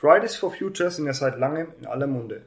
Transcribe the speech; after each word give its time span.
Fridays 0.00 0.36
for 0.36 0.52
Future 0.52 0.92
sind 0.92 1.06
ja 1.06 1.12
seit 1.12 1.40
langem 1.40 1.72
in 1.80 1.86
aller 1.86 2.06
Munde. 2.06 2.42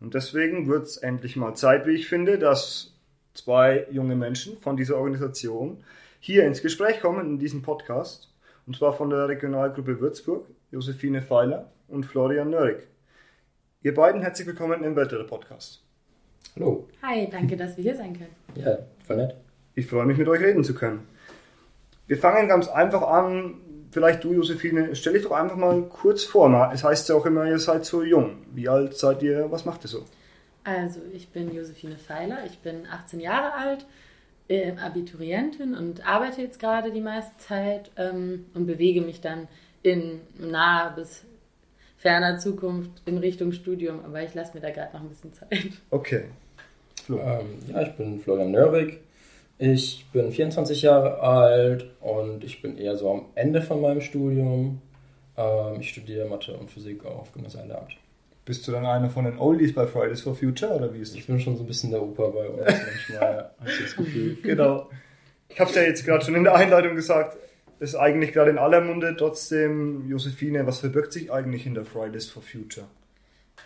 Und 0.00 0.12
deswegen 0.12 0.68
wird 0.68 0.84
es 0.84 0.98
endlich 0.98 1.34
mal 1.34 1.54
Zeit, 1.54 1.86
wie 1.86 1.92
ich 1.92 2.08
finde, 2.08 2.38
dass 2.38 2.92
zwei 3.32 3.86
junge 3.90 4.16
Menschen 4.16 4.58
von 4.58 4.76
dieser 4.76 4.98
Organisation 4.98 5.82
hier 6.20 6.44
ins 6.44 6.60
Gespräch 6.60 7.00
kommen 7.00 7.26
in 7.26 7.38
diesem 7.38 7.62
Podcast. 7.62 8.30
Und 8.66 8.76
zwar 8.76 8.92
von 8.92 9.08
der 9.08 9.28
Regionalgruppe 9.28 9.98
Würzburg, 9.98 10.46
Josephine 10.72 11.22
Feiler 11.22 11.70
und 11.88 12.04
Florian 12.04 12.50
Nörig. 12.50 12.86
Ihr 13.82 13.94
beiden 13.94 14.20
herzlich 14.20 14.46
willkommen 14.46 14.84
im 14.84 14.94
Weltretter 14.94 15.24
Podcast. 15.24 15.82
Hallo. 16.54 16.86
Hi, 17.00 17.30
danke, 17.30 17.56
dass 17.56 17.78
wir 17.78 17.84
hier 17.84 17.96
sein 17.96 18.12
können. 18.12 18.34
Ja, 18.56 18.80
voll 19.06 19.16
nett. 19.16 19.36
Ich 19.74 19.86
freue 19.86 20.04
mich, 20.04 20.18
mit 20.18 20.28
euch 20.28 20.42
reden 20.42 20.62
zu 20.62 20.74
können. 20.74 21.08
Wir 22.06 22.18
fangen 22.18 22.46
ganz 22.46 22.68
einfach 22.68 23.00
an, 23.00 23.54
vielleicht 23.94 24.24
du, 24.24 24.34
Josephine, 24.34 24.94
stell 24.96 25.12
dich 25.12 25.22
doch 25.22 25.30
einfach 25.30 25.56
mal 25.56 25.82
kurz 25.82 26.24
vor. 26.24 26.70
Es 26.74 26.82
heißt 26.82 27.08
ja 27.08 27.14
auch 27.14 27.24
immer, 27.24 27.46
ihr 27.46 27.60
seid 27.60 27.84
so 27.84 28.02
jung. 28.02 28.38
Wie 28.52 28.68
alt 28.68 28.96
seid 28.96 29.22
ihr? 29.22 29.50
Was 29.50 29.64
macht 29.64 29.84
ihr 29.84 29.88
so? 29.88 30.04
Also, 30.64 31.00
ich 31.12 31.28
bin 31.28 31.54
Josephine 31.54 31.96
Feiler, 31.96 32.44
ich 32.46 32.58
bin 32.58 32.86
18 32.90 33.20
Jahre 33.20 33.54
alt, 33.54 33.86
äh, 34.48 34.72
Abiturientin 34.72 35.74
und 35.74 36.06
arbeite 36.06 36.42
jetzt 36.42 36.58
gerade 36.58 36.90
die 36.90 37.00
meiste 37.00 37.36
Zeit 37.38 37.92
ähm, 37.96 38.46
und 38.54 38.66
bewege 38.66 39.00
mich 39.00 39.20
dann 39.20 39.46
in 39.82 40.20
naher 40.38 40.90
bis 40.96 41.22
ferner 41.98 42.38
Zukunft 42.38 42.90
in 43.06 43.18
Richtung 43.18 43.52
Studium, 43.52 44.00
aber 44.04 44.22
ich 44.22 44.34
lasse 44.34 44.54
mir 44.54 44.60
da 44.60 44.70
gerade 44.70 44.94
noch 44.94 45.02
ein 45.02 45.08
bisschen 45.08 45.32
Zeit. 45.32 45.50
Okay. 45.90 46.24
Ähm, 47.08 47.58
ja, 47.68 47.82
ich 47.82 47.92
bin 47.92 48.18
Florian 48.20 48.50
Nörwig, 48.50 49.00
ich 49.58 50.06
bin 50.12 50.32
24 50.32 50.82
Jahre 50.82 51.20
alt 51.20 51.86
und 52.00 52.44
ich 52.44 52.60
bin 52.60 52.76
eher 52.76 52.96
so 52.96 53.10
am 53.10 53.26
Ende 53.34 53.62
von 53.62 53.80
meinem 53.80 54.00
Studium. 54.00 54.82
Ähm, 55.36 55.80
ich 55.80 55.90
studiere 55.90 56.28
Mathe 56.28 56.56
und 56.56 56.70
Physik 56.70 57.04
auf 57.04 57.32
Gymnasialamt. 57.32 57.96
Bist 58.44 58.66
du 58.68 58.72
dann 58.72 58.84
einer 58.84 59.08
von 59.08 59.24
den 59.24 59.38
Oldies 59.38 59.74
bei 59.74 59.86
Fridays 59.86 60.20
for 60.20 60.34
Future 60.34 60.74
oder 60.74 60.92
wie 60.92 60.98
ist 60.98 61.12
das? 61.12 61.20
Ich 61.20 61.26
bin 61.26 61.40
schon 61.40 61.56
so 61.56 61.62
ein 61.62 61.66
bisschen 61.66 61.90
der 61.90 62.02
Opa 62.02 62.28
bei 62.28 62.48
uns 62.48 62.66
manchmal, 63.08 63.50
habe 63.58 63.70
ich 63.70 63.80
das 63.80 63.96
Gefühl. 63.96 64.36
Genau. 64.42 64.90
Ich 65.48 65.60
habe 65.60 65.70
es 65.70 65.76
ja 65.76 65.82
jetzt 65.82 66.04
gerade 66.04 66.24
schon 66.24 66.34
in 66.34 66.44
der 66.44 66.54
Einleitung 66.54 66.96
gesagt, 66.96 67.36
das 67.78 67.90
ist 67.90 67.96
eigentlich 67.96 68.32
gerade 68.32 68.50
in 68.50 68.58
aller 68.58 68.80
Munde. 68.80 69.14
Trotzdem, 69.16 70.08
Josephine, 70.08 70.66
was 70.66 70.80
verbirgt 70.80 71.12
sich 71.12 71.32
eigentlich 71.32 71.62
hinter 71.62 71.84
Fridays 71.84 72.28
for 72.28 72.42
Future? 72.42 72.86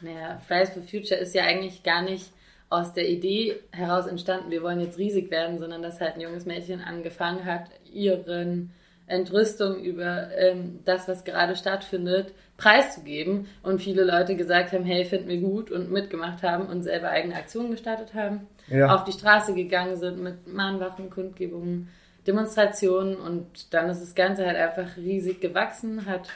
Naja, 0.01 0.41
Fridays 0.47 0.71
for 0.71 0.83
Future 0.83 1.19
ist 1.19 1.35
ja 1.35 1.45
eigentlich 1.45 1.83
gar 1.83 2.03
nicht 2.03 2.31
aus 2.71 2.93
der 2.93 3.09
Idee 3.09 3.57
heraus 3.73 4.07
entstanden, 4.07 4.51
wir 4.51 4.63
wollen 4.63 4.81
jetzt 4.81 4.99
riesig 4.99 5.31
werden, 5.31 5.59
sondern 5.59 5.83
dass 5.83 6.01
halt 6.01 6.15
ein 6.15 6.21
junges 6.21 6.45
Mädchen 6.45 6.83
angefangen 6.83 7.45
hat, 7.45 7.71
ihren 7.91 8.71
Entrüstung 9.07 9.83
über 9.83 10.31
ähm, 10.37 10.81
das, 10.85 11.09
was 11.09 11.25
gerade 11.25 11.57
stattfindet, 11.57 12.35
preiszugeben 12.59 13.47
und 13.63 13.81
viele 13.81 14.05
Leute 14.05 14.37
gesagt 14.37 14.73
haben, 14.73 14.85
hey, 14.85 15.05
finden 15.05 15.29
wir 15.29 15.41
gut 15.41 15.71
und 15.71 15.91
mitgemacht 15.91 16.43
haben 16.43 16.67
und 16.67 16.83
selber 16.83 17.09
eigene 17.09 17.37
Aktionen 17.37 17.71
gestartet 17.71 18.15
haben, 18.15 18.47
ja. 18.69 18.95
auf 18.95 19.05
die 19.05 19.13
Straße 19.13 19.55
gegangen 19.55 19.97
sind 19.97 20.23
mit 20.23 20.47
Mahnwachen, 20.47 21.09
Kundgebungen, 21.09 21.89
Demonstrationen 22.27 23.17
und 23.17 23.73
dann 23.73 23.89
ist 23.89 24.03
das 24.03 24.15
Ganze 24.15 24.45
halt 24.45 24.57
einfach 24.59 24.97
riesig 24.99 25.41
gewachsen, 25.41 26.05
hat 26.05 26.29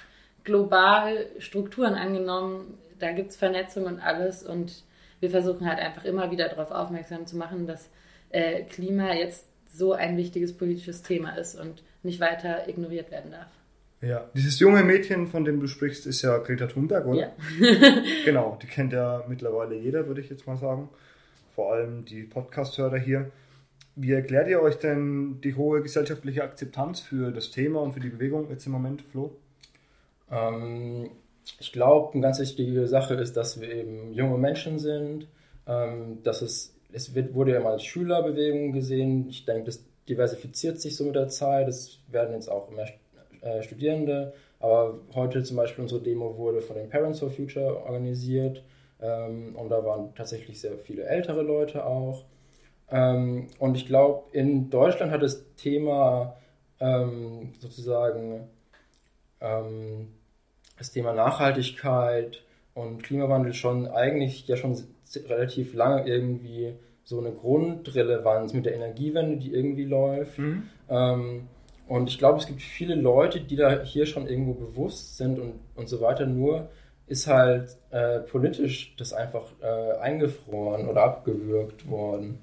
global 0.44 1.26
Strukturen 1.38 1.94
angenommen, 1.94 2.78
da 2.98 3.12
gibt's 3.12 3.36
Vernetzung 3.36 3.84
und 3.84 4.00
alles 4.00 4.42
und 4.42 4.84
wir 5.22 5.30
versuchen 5.30 5.66
halt 5.68 5.78
einfach 5.78 6.04
immer 6.04 6.32
wieder 6.32 6.48
darauf 6.48 6.72
aufmerksam 6.72 7.26
zu 7.26 7.36
machen, 7.36 7.66
dass 7.66 7.88
äh, 8.30 8.64
Klima 8.64 9.14
jetzt 9.14 9.46
so 9.72 9.92
ein 9.92 10.16
wichtiges 10.16 10.52
politisches 10.52 11.02
Thema 11.02 11.36
ist 11.36 11.54
und 11.54 11.84
nicht 12.02 12.18
weiter 12.18 12.68
ignoriert 12.68 13.12
werden 13.12 13.30
darf. 13.30 13.46
Ja, 14.00 14.28
dieses 14.34 14.58
junge 14.58 14.82
Mädchen, 14.82 15.28
von 15.28 15.44
dem 15.44 15.60
du 15.60 15.68
sprichst, 15.68 16.06
ist 16.06 16.22
ja 16.22 16.38
Greta 16.38 16.66
Thunberg, 16.66 17.06
oder? 17.06 17.20
Ja. 17.20 17.32
genau, 18.24 18.58
die 18.60 18.66
kennt 18.66 18.92
ja 18.92 19.24
mittlerweile 19.28 19.76
jeder, 19.76 20.08
würde 20.08 20.20
ich 20.20 20.28
jetzt 20.28 20.44
mal 20.48 20.56
sagen. 20.56 20.88
Vor 21.54 21.72
allem 21.72 22.04
die 22.04 22.24
Podcast-Hörer 22.24 22.98
hier. 22.98 23.30
Wie 23.94 24.10
erklärt 24.10 24.48
ihr 24.48 24.60
euch 24.60 24.76
denn 24.76 25.40
die 25.40 25.54
hohe 25.54 25.82
gesellschaftliche 25.82 26.42
Akzeptanz 26.42 26.98
für 26.98 27.30
das 27.30 27.52
Thema 27.52 27.80
und 27.80 27.92
für 27.92 28.00
die 28.00 28.08
Bewegung 28.08 28.50
jetzt 28.50 28.66
im 28.66 28.72
Moment, 28.72 29.02
Flo? 29.02 29.36
Ähm, 30.32 31.10
ich 31.58 31.72
glaube, 31.72 32.12
eine 32.12 32.22
ganz 32.22 32.38
wichtige 32.38 32.86
Sache 32.86 33.14
ist, 33.14 33.36
dass 33.36 33.60
wir 33.60 33.70
eben 33.72 34.12
junge 34.12 34.38
Menschen 34.38 34.78
sind, 34.78 35.28
ähm, 35.66 36.22
dass 36.22 36.42
es, 36.42 36.74
es 36.92 37.14
wird, 37.14 37.34
wurde 37.34 37.52
ja 37.52 37.60
mal 37.60 37.72
als 37.72 37.84
Schülerbewegung 37.84 38.72
gesehen. 38.72 39.28
Ich 39.28 39.44
denke, 39.44 39.64
das 39.64 39.84
diversifiziert 40.08 40.80
sich 40.80 40.96
so 40.96 41.04
mit 41.04 41.14
der 41.14 41.28
Zeit. 41.28 41.68
Es 41.68 42.00
werden 42.08 42.34
jetzt 42.34 42.48
auch 42.48 42.70
mehr 42.70 42.88
äh, 43.40 43.62
Studierende. 43.62 44.34
Aber 44.60 45.00
heute 45.14 45.42
zum 45.42 45.56
Beispiel 45.56 45.82
unsere 45.82 46.00
Demo 46.00 46.36
wurde 46.36 46.60
von 46.60 46.76
den 46.76 46.88
Parents 46.88 47.18
for 47.20 47.30
Future 47.30 47.84
organisiert. 47.84 48.62
Ähm, 49.00 49.56
und 49.56 49.68
da 49.70 49.84
waren 49.84 50.14
tatsächlich 50.14 50.60
sehr 50.60 50.78
viele 50.78 51.04
ältere 51.04 51.42
Leute 51.42 51.84
auch. 51.84 52.24
Ähm, 52.90 53.48
und 53.58 53.76
ich 53.76 53.86
glaube, 53.86 54.24
in 54.32 54.70
Deutschland 54.70 55.10
hat 55.10 55.22
das 55.22 55.44
Thema 55.56 56.36
ähm, 56.78 57.54
sozusagen 57.58 58.48
ähm, 59.40 60.08
das 60.78 60.92
Thema 60.92 61.12
Nachhaltigkeit 61.12 62.42
und 62.74 63.02
Klimawandel 63.02 63.54
schon 63.54 63.86
eigentlich 63.86 64.46
ja 64.48 64.56
schon 64.56 64.76
relativ 65.28 65.74
lange 65.74 66.06
irgendwie 66.06 66.74
so 67.04 67.18
eine 67.18 67.32
Grundrelevanz 67.32 68.52
mit 68.52 68.66
der 68.66 68.74
Energiewende, 68.74 69.36
die 69.36 69.52
irgendwie 69.52 69.84
läuft. 69.84 70.38
Mhm. 70.38 70.68
Ähm, 70.88 71.48
und 71.88 72.08
ich 72.08 72.18
glaube, 72.18 72.38
es 72.38 72.46
gibt 72.46 72.62
viele 72.62 72.94
Leute, 72.94 73.40
die 73.40 73.56
da 73.56 73.82
hier 73.82 74.06
schon 74.06 74.26
irgendwo 74.26 74.54
bewusst 74.54 75.16
sind 75.16 75.38
und, 75.38 75.54
und 75.74 75.88
so 75.88 76.00
weiter. 76.00 76.26
Nur 76.26 76.70
ist 77.06 77.26
halt 77.26 77.76
äh, 77.90 78.20
politisch 78.20 78.94
das 78.96 79.12
einfach 79.12 79.44
äh, 79.60 79.98
eingefroren 79.98 80.88
oder 80.88 81.02
abgewürgt 81.02 81.88
worden. 81.90 82.38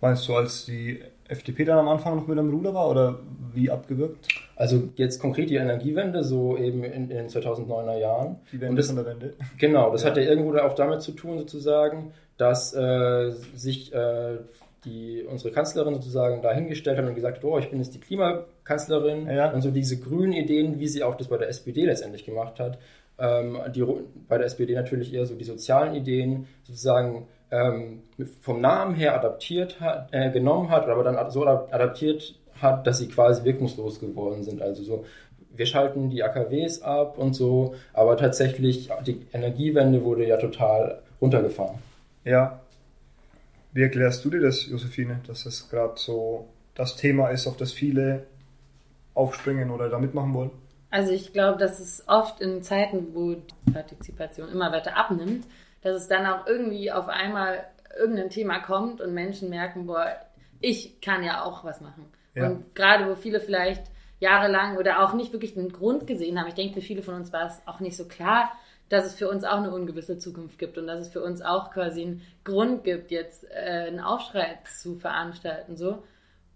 Meinst 0.00 0.28
du, 0.28 0.34
als 0.36 0.64
die 0.64 1.02
FDP 1.28 1.64
dann 1.64 1.78
am 1.78 1.88
Anfang 1.88 2.16
noch 2.16 2.26
mit 2.26 2.38
am 2.38 2.50
Ruder 2.50 2.74
war 2.74 2.90
oder 2.90 3.20
wie 3.52 3.70
abgewirkt? 3.70 4.28
Also 4.54 4.88
jetzt 4.96 5.20
konkret 5.20 5.50
die 5.50 5.56
Energiewende, 5.56 6.24
so 6.24 6.56
eben 6.56 6.84
in, 6.84 7.08
den 7.08 7.28
2009er 7.28 7.98
Jahren. 7.98 8.36
Die 8.52 8.60
Wende 8.60 8.76
das, 8.76 8.86
von 8.86 8.96
der 8.96 9.06
Wende. 9.06 9.34
Genau, 9.58 9.90
das 9.92 10.02
ja. 10.02 10.10
hat 10.10 10.16
ja 10.16 10.22
irgendwo 10.22 10.56
auch 10.58 10.74
damit 10.74 11.02
zu 11.02 11.12
tun 11.12 11.38
sozusagen, 11.38 12.12
dass 12.36 12.74
äh, 12.74 13.32
sich 13.54 13.92
äh, 13.94 14.38
die, 14.84 15.24
unsere 15.28 15.52
Kanzlerin 15.52 15.94
sozusagen 15.94 16.42
dahingestellt 16.42 16.98
hat 16.98 17.06
und 17.06 17.14
gesagt 17.14 17.38
hat, 17.38 17.44
oh, 17.44 17.58
ich 17.58 17.70
bin 17.70 17.80
jetzt 17.80 17.94
die 17.94 18.00
Klimakanzlerin 18.00 19.26
ja. 19.28 19.50
und 19.50 19.62
so 19.62 19.70
diese 19.70 19.98
grünen 19.98 20.32
Ideen, 20.32 20.78
wie 20.78 20.86
sie 20.88 21.02
auch 21.02 21.16
das 21.16 21.28
bei 21.28 21.38
der 21.38 21.48
SPD 21.48 21.84
letztendlich 21.84 22.24
gemacht 22.24 22.60
hat, 22.60 22.78
ähm, 23.18 23.58
die, 23.74 23.84
bei 24.28 24.38
der 24.38 24.46
SPD 24.46 24.74
natürlich 24.74 25.12
eher 25.12 25.26
so 25.26 25.34
die 25.34 25.44
sozialen 25.44 25.94
Ideen 25.94 26.46
sozusagen 26.64 27.26
ähm, 27.50 28.02
vom 28.40 28.60
Namen 28.60 28.94
her 28.94 29.14
adaptiert 29.14 29.80
hat, 29.80 30.08
äh, 30.12 30.30
genommen 30.30 30.70
hat, 30.70 30.88
aber 30.88 31.04
dann 31.04 31.30
so 31.30 31.46
adaptiert 31.46 32.34
hat, 32.60 32.86
dass 32.86 32.98
sie 32.98 33.08
quasi 33.08 33.44
wirkungslos 33.44 34.00
geworden 34.00 34.42
sind. 34.42 34.62
Also 34.62 34.82
so, 34.82 35.04
wir 35.54 35.66
schalten 35.66 36.10
die 36.10 36.22
AKWs 36.22 36.82
ab 36.82 37.18
und 37.18 37.34
so, 37.34 37.74
aber 37.92 38.16
tatsächlich 38.16 38.90
die 39.06 39.26
Energiewende 39.32 40.02
wurde 40.04 40.26
ja 40.26 40.36
total 40.36 41.02
runtergefahren. 41.20 41.78
Ja. 42.24 42.60
Wie 43.72 43.82
erklärst 43.82 44.24
du 44.24 44.30
dir 44.30 44.40
das, 44.40 44.66
Josephine, 44.66 45.20
dass 45.26 45.44
das 45.44 45.68
gerade 45.68 45.94
so 45.96 46.48
das 46.74 46.96
Thema 46.96 47.28
ist, 47.28 47.46
auf 47.46 47.56
das 47.56 47.72
viele 47.72 48.24
aufspringen 49.14 49.70
oder 49.70 49.88
da 49.88 49.98
mitmachen 49.98 50.32
wollen? 50.34 50.50
Also 50.90 51.12
ich 51.12 51.32
glaube, 51.32 51.58
dass 51.58 51.78
es 51.78 52.04
oft 52.06 52.40
in 52.40 52.62
Zeiten, 52.62 53.08
wo 53.14 53.34
die 53.34 53.72
Partizipation 53.72 54.48
immer 54.48 54.72
weiter 54.72 54.96
abnimmt, 54.96 55.44
dass 55.86 56.02
es 56.02 56.08
dann 56.08 56.26
auch 56.26 56.46
irgendwie 56.46 56.90
auf 56.90 57.08
einmal 57.08 57.64
irgendein 57.98 58.30
Thema 58.30 58.58
kommt 58.58 59.00
und 59.00 59.14
Menschen 59.14 59.48
merken, 59.48 59.86
boah, 59.86 60.16
ich 60.60 61.00
kann 61.00 61.22
ja 61.22 61.44
auch 61.44 61.64
was 61.64 61.80
machen. 61.80 62.06
Ja. 62.34 62.48
Und 62.48 62.74
gerade 62.74 63.08
wo 63.08 63.14
viele 63.14 63.40
vielleicht 63.40 63.84
jahrelang 64.18 64.76
oder 64.78 65.02
auch 65.04 65.14
nicht 65.14 65.32
wirklich 65.32 65.56
einen 65.56 65.72
Grund 65.72 66.06
gesehen 66.06 66.38
haben, 66.38 66.48
ich 66.48 66.54
denke, 66.54 66.74
für 66.74 66.86
viele 66.86 67.02
von 67.02 67.14
uns 67.14 67.32
war 67.32 67.46
es 67.46 67.62
auch 67.66 67.80
nicht 67.80 67.96
so 67.96 68.06
klar, 68.06 68.52
dass 68.88 69.06
es 69.06 69.14
für 69.14 69.28
uns 69.28 69.44
auch 69.44 69.58
eine 69.58 69.72
ungewisse 69.72 70.18
Zukunft 70.18 70.58
gibt 70.58 70.78
und 70.78 70.86
dass 70.86 71.00
es 71.00 71.08
für 71.08 71.22
uns 71.22 71.42
auch 71.42 71.70
quasi 71.70 72.02
einen 72.02 72.22
Grund 72.44 72.84
gibt, 72.84 73.10
jetzt 73.10 73.44
äh, 73.50 73.86
einen 73.88 74.00
Aufschrei 74.00 74.58
zu 74.64 74.96
veranstalten. 74.96 75.76
so. 75.76 76.02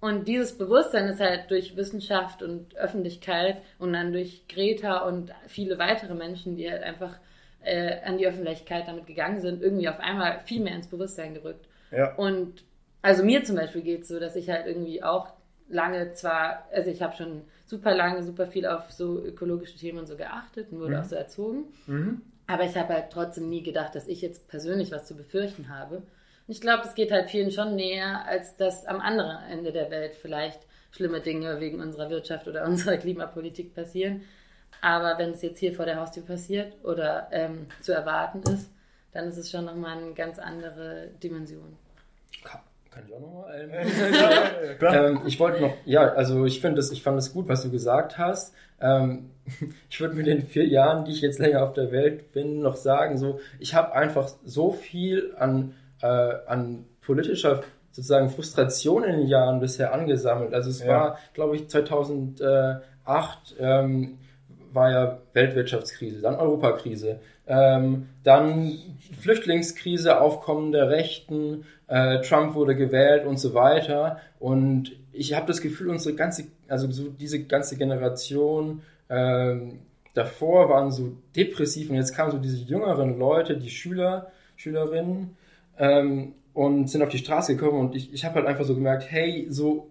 Und 0.00 0.28
dieses 0.28 0.56
Bewusstsein 0.56 1.08
ist 1.08 1.20
halt 1.20 1.50
durch 1.50 1.76
Wissenschaft 1.76 2.42
und 2.42 2.74
Öffentlichkeit 2.76 3.62
und 3.78 3.92
dann 3.92 4.12
durch 4.12 4.48
Greta 4.48 4.98
und 5.06 5.32
viele 5.46 5.78
weitere 5.78 6.14
Menschen, 6.14 6.56
die 6.56 6.70
halt 6.70 6.82
einfach 6.82 7.18
äh, 7.62 8.00
an 8.04 8.18
die 8.18 8.26
Öffentlichkeit 8.26 8.88
damit 8.88 9.06
gegangen 9.06 9.40
sind, 9.40 9.62
irgendwie 9.62 9.88
auf 9.88 10.00
einmal 10.00 10.40
viel 10.44 10.60
mehr 10.62 10.74
ins 10.74 10.88
Bewusstsein 10.88 11.34
gerückt. 11.34 11.66
Ja. 11.90 12.14
Und 12.14 12.64
also 13.02 13.24
mir 13.24 13.44
zum 13.44 13.56
Beispiel 13.56 13.82
geht 13.82 14.02
es 14.02 14.08
so, 14.08 14.20
dass 14.20 14.36
ich 14.36 14.48
halt 14.50 14.66
irgendwie 14.66 15.02
auch 15.02 15.32
lange 15.68 16.12
zwar, 16.12 16.66
also 16.72 16.90
ich 16.90 17.00
habe 17.02 17.16
schon 17.16 17.42
super 17.66 17.94
lange, 17.94 18.22
super 18.22 18.46
viel 18.46 18.66
auf 18.66 18.90
so 18.90 19.22
ökologische 19.24 19.78
Themen 19.78 19.98
und 20.00 20.06
so 20.06 20.16
geachtet 20.16 20.72
und 20.72 20.80
wurde 20.80 20.94
Mhm. 20.96 21.00
auch 21.00 21.04
so 21.04 21.16
erzogen. 21.16 21.64
Mhm. 21.86 22.22
Aber 22.46 22.64
ich 22.64 22.76
habe 22.76 22.92
halt 22.94 23.10
trotzdem 23.12 23.48
nie 23.48 23.62
gedacht, 23.62 23.94
dass 23.94 24.08
ich 24.08 24.20
jetzt 24.22 24.48
persönlich 24.48 24.90
was 24.90 25.06
zu 25.06 25.16
befürchten 25.16 25.68
habe. 25.68 25.96
Und 25.98 26.04
ich 26.48 26.60
glaube, 26.60 26.82
das 26.82 26.96
geht 26.96 27.12
halt 27.12 27.30
vielen 27.30 27.52
schon 27.52 27.76
näher, 27.76 28.24
als 28.26 28.56
dass 28.56 28.84
am 28.86 29.00
anderen 29.00 29.38
Ende 29.48 29.70
der 29.70 29.90
Welt 29.92 30.16
vielleicht 30.16 30.58
schlimme 30.90 31.20
Dinge 31.20 31.60
wegen 31.60 31.80
unserer 31.80 32.10
Wirtschaft 32.10 32.48
oder 32.48 32.64
unserer 32.66 32.96
Klimapolitik 32.96 33.72
passieren. 33.74 34.22
Aber 34.82 35.18
wenn 35.18 35.30
es 35.30 35.42
jetzt 35.42 35.58
hier 35.58 35.74
vor 35.74 35.84
der 35.84 35.96
Haustür 36.00 36.22
passiert 36.24 36.72
oder 36.82 37.28
ähm, 37.32 37.66
zu 37.80 37.92
erwarten 37.92 38.42
ist, 38.50 38.70
dann 39.12 39.28
ist 39.28 39.36
es 39.36 39.50
schon 39.50 39.64
nochmal 39.64 39.98
eine 39.98 40.12
ganz 40.14 40.38
andere 40.38 41.08
Dimension. 41.22 41.76
Kann, 42.44 42.60
kann 42.90 43.02
ich 43.06 43.14
auch 43.14 43.20
nochmal? 43.20 43.68
Ähm, 43.70 44.76
ähm, 44.80 45.20
ich 45.26 45.38
wollte 45.38 45.60
noch, 45.60 45.74
ja, 45.84 46.12
also 46.12 46.44
ich 46.44 46.60
finde 46.60 46.76
das, 46.76 46.90
ich 46.92 47.02
fand 47.02 47.18
es 47.18 47.32
gut, 47.32 47.48
was 47.48 47.62
du 47.62 47.70
gesagt 47.70 48.18
hast. 48.18 48.54
Ähm, 48.80 49.30
ich 49.90 50.00
würde 50.00 50.14
mit 50.14 50.26
den 50.26 50.42
vier 50.46 50.66
Jahren, 50.66 51.04
die 51.04 51.12
ich 51.12 51.20
jetzt 51.20 51.38
länger 51.38 51.62
auf 51.62 51.72
der 51.72 51.90
Welt 51.92 52.32
bin, 52.32 52.60
noch 52.60 52.76
sagen, 52.76 53.18
so, 53.18 53.40
ich 53.58 53.74
habe 53.74 53.92
einfach 53.94 54.28
so 54.44 54.70
viel 54.70 55.34
an, 55.36 55.74
äh, 56.02 56.06
an 56.06 56.86
politischer 57.02 57.62
sozusagen 57.92 58.30
Frustration 58.30 59.04
in 59.04 59.18
den 59.18 59.26
Jahren 59.26 59.60
bisher 59.60 59.92
angesammelt. 59.92 60.54
Also 60.54 60.70
es 60.70 60.82
Ja. 60.84 60.88
war, 60.88 61.18
glaube 61.34 61.56
ich, 61.56 61.68
2008 61.68 63.56
ähm, 63.58 64.18
war 64.72 64.90
ja 64.90 65.18
Weltwirtschaftskrise, 65.32 66.20
dann 66.20 66.36
Europakrise, 66.36 67.20
ähm, 67.46 68.08
dann 68.22 68.78
Flüchtlingskrise, 69.20 70.20
Aufkommen 70.20 70.72
der 70.72 70.88
Rechten, 70.88 71.64
äh, 71.88 72.20
Trump 72.20 72.54
wurde 72.54 72.76
gewählt 72.76 73.26
und 73.26 73.38
so 73.38 73.54
weiter. 73.54 74.20
Und 74.38 74.92
ich 75.12 75.34
habe 75.34 75.46
das 75.46 75.60
Gefühl, 75.60 75.90
unsere 75.90 76.14
ganze, 76.14 76.44
also 76.68 76.90
so 76.90 77.08
diese 77.08 77.44
ganze 77.44 77.76
Generation 77.76 78.82
ähm, 79.08 79.80
davor 80.14 80.68
waren 80.68 80.90
so 80.90 81.12
depressiv 81.34 81.90
und 81.90 81.96
jetzt 81.96 82.14
kamen 82.14 82.30
so 82.30 82.38
diese 82.38 82.58
jüngeren 82.58 83.18
Leute, 83.18 83.56
die 83.56 83.70
Schüler, 83.70 84.30
Schülerinnen 84.56 85.36
ähm, 85.78 86.34
und 86.54 86.88
sind 86.88 87.02
auf 87.02 87.08
die 87.08 87.18
Straße 87.18 87.56
gekommen 87.56 87.80
und 87.80 87.96
ich, 87.96 88.12
ich 88.12 88.24
habe 88.24 88.36
halt 88.36 88.46
einfach 88.46 88.64
so 88.64 88.74
gemerkt, 88.74 89.10
hey, 89.10 89.46
so 89.50 89.88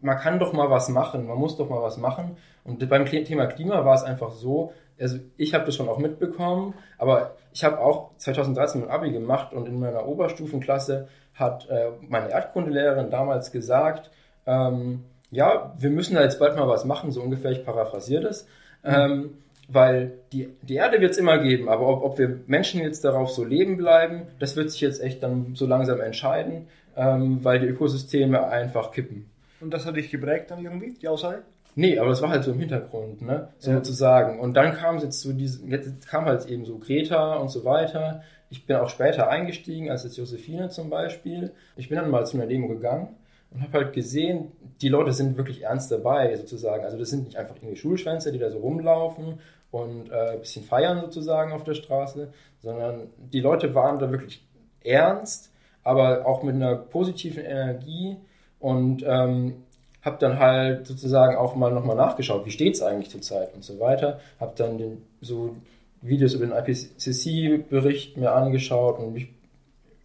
man 0.00 0.18
kann 0.18 0.38
doch 0.38 0.52
mal 0.52 0.70
was 0.70 0.88
machen, 0.88 1.26
man 1.26 1.38
muss 1.38 1.56
doch 1.56 1.68
mal 1.68 1.82
was 1.82 1.96
machen. 1.96 2.36
Und 2.70 2.88
beim 2.88 3.04
Thema 3.06 3.46
Klima 3.46 3.84
war 3.84 3.94
es 3.94 4.02
einfach 4.02 4.32
so, 4.32 4.72
also 4.98 5.18
ich 5.36 5.54
habe 5.54 5.64
das 5.64 5.74
schon 5.74 5.88
auch 5.88 5.98
mitbekommen, 5.98 6.74
aber 6.98 7.34
ich 7.52 7.64
habe 7.64 7.80
auch 7.80 8.10
2013 8.18 8.82
mein 8.82 8.90
Abi 8.90 9.10
gemacht 9.10 9.52
und 9.52 9.66
in 9.66 9.80
meiner 9.80 10.06
Oberstufenklasse 10.06 11.08
hat 11.34 11.68
äh, 11.68 11.90
meine 12.08 12.30
Erdkundelehrerin 12.30 13.10
damals 13.10 13.50
gesagt, 13.50 14.10
ähm, 14.46 15.04
ja, 15.30 15.74
wir 15.78 15.90
müssen 15.90 16.14
da 16.14 16.22
jetzt 16.22 16.38
bald 16.38 16.56
mal 16.56 16.68
was 16.68 16.84
machen, 16.84 17.12
so 17.12 17.22
ungefähr, 17.22 17.50
ich 17.50 17.64
paraphrasiere 17.64 18.22
das, 18.22 18.46
ähm, 18.84 19.38
weil 19.68 20.12
die, 20.32 20.48
die 20.62 20.74
Erde 20.74 21.00
wird 21.00 21.12
es 21.12 21.18
immer 21.18 21.38
geben, 21.38 21.68
aber 21.68 21.86
ob, 21.88 22.02
ob 22.02 22.18
wir 22.18 22.40
Menschen 22.46 22.80
jetzt 22.80 23.04
darauf 23.04 23.30
so 23.30 23.44
leben 23.44 23.76
bleiben, 23.76 24.22
das 24.38 24.56
wird 24.56 24.70
sich 24.70 24.80
jetzt 24.80 25.00
echt 25.00 25.22
dann 25.22 25.54
so 25.54 25.66
langsam 25.66 26.00
entscheiden, 26.00 26.66
ähm, 26.96 27.44
weil 27.44 27.60
die 27.60 27.68
Ökosysteme 27.68 28.48
einfach 28.48 28.90
kippen. 28.90 29.30
Und 29.60 29.72
das 29.72 29.86
hat 29.86 29.96
dich 29.96 30.10
geprägt 30.10 30.50
dann 30.50 30.64
irgendwie, 30.64 30.94
die 31.00 31.08
Aussage? 31.08 31.42
Nee, 31.74 31.98
aber 31.98 32.10
das 32.10 32.22
war 32.22 32.30
halt 32.30 32.44
so 32.44 32.52
im 32.52 32.58
Hintergrund, 32.58 33.22
ne? 33.22 33.48
Ja. 33.60 33.74
Sozusagen. 33.74 34.40
Und 34.40 34.54
dann 34.54 34.74
kam 34.74 34.96
es 34.96 35.02
jetzt 35.02 35.20
so 35.20 35.32
diese, 35.32 35.66
jetzt 35.66 36.06
kam 36.08 36.24
halt 36.24 36.46
eben 36.46 36.64
so 36.64 36.78
Greta 36.78 37.36
und 37.36 37.48
so 37.48 37.64
weiter. 37.64 38.22
Ich 38.50 38.66
bin 38.66 38.76
auch 38.76 38.88
später 38.88 39.28
eingestiegen, 39.28 39.90
als 39.90 40.04
jetzt 40.04 40.16
Josephine 40.16 40.70
zum 40.70 40.90
Beispiel. 40.90 41.52
Ich 41.76 41.88
bin 41.88 41.98
dann 41.98 42.10
mal 42.10 42.26
zu 42.26 42.36
einer 42.36 42.46
Demo 42.46 42.68
gegangen 42.68 43.08
und 43.52 43.62
habe 43.62 43.78
halt 43.78 43.92
gesehen, 43.92 44.52
die 44.80 44.88
Leute 44.88 45.12
sind 45.12 45.36
wirklich 45.36 45.62
ernst 45.62 45.90
dabei, 45.90 46.34
sozusagen. 46.36 46.84
Also 46.84 46.98
das 46.98 47.10
sind 47.10 47.24
nicht 47.24 47.36
einfach 47.36 47.56
irgendwie 47.56 47.76
Schulschwänze, 47.76 48.32
die 48.32 48.38
da 48.38 48.50
so 48.50 48.58
rumlaufen 48.58 49.38
und 49.70 50.10
äh, 50.10 50.32
ein 50.32 50.40
bisschen 50.40 50.64
feiern 50.64 51.00
sozusagen 51.00 51.52
auf 51.52 51.64
der 51.64 51.74
Straße, 51.74 52.32
sondern 52.60 53.08
die 53.32 53.40
Leute 53.40 53.74
waren 53.74 53.98
da 53.98 54.10
wirklich 54.10 54.44
ernst, 54.82 55.52
aber 55.84 56.26
auch 56.26 56.42
mit 56.42 56.54
einer 56.54 56.74
positiven 56.76 57.44
Energie 57.44 58.16
und 58.58 59.04
ähm, 59.06 59.62
habe 60.02 60.18
dann 60.18 60.38
halt 60.38 60.86
sozusagen 60.86 61.36
auch 61.36 61.54
mal 61.54 61.70
nochmal 61.72 61.96
nachgeschaut, 61.96 62.46
wie 62.46 62.50
steht's 62.50 62.82
eigentlich 62.82 63.10
zurzeit 63.10 63.54
und 63.54 63.64
so 63.64 63.78
weiter. 63.80 64.20
Habe 64.38 64.52
dann 64.56 64.78
den, 64.78 65.02
so 65.20 65.56
Videos 66.02 66.34
über 66.34 66.46
den 66.46 66.56
IPCC-Bericht 66.56 68.16
mir 68.16 68.32
angeschaut 68.32 68.98
und 68.98 69.12
mich 69.12 69.28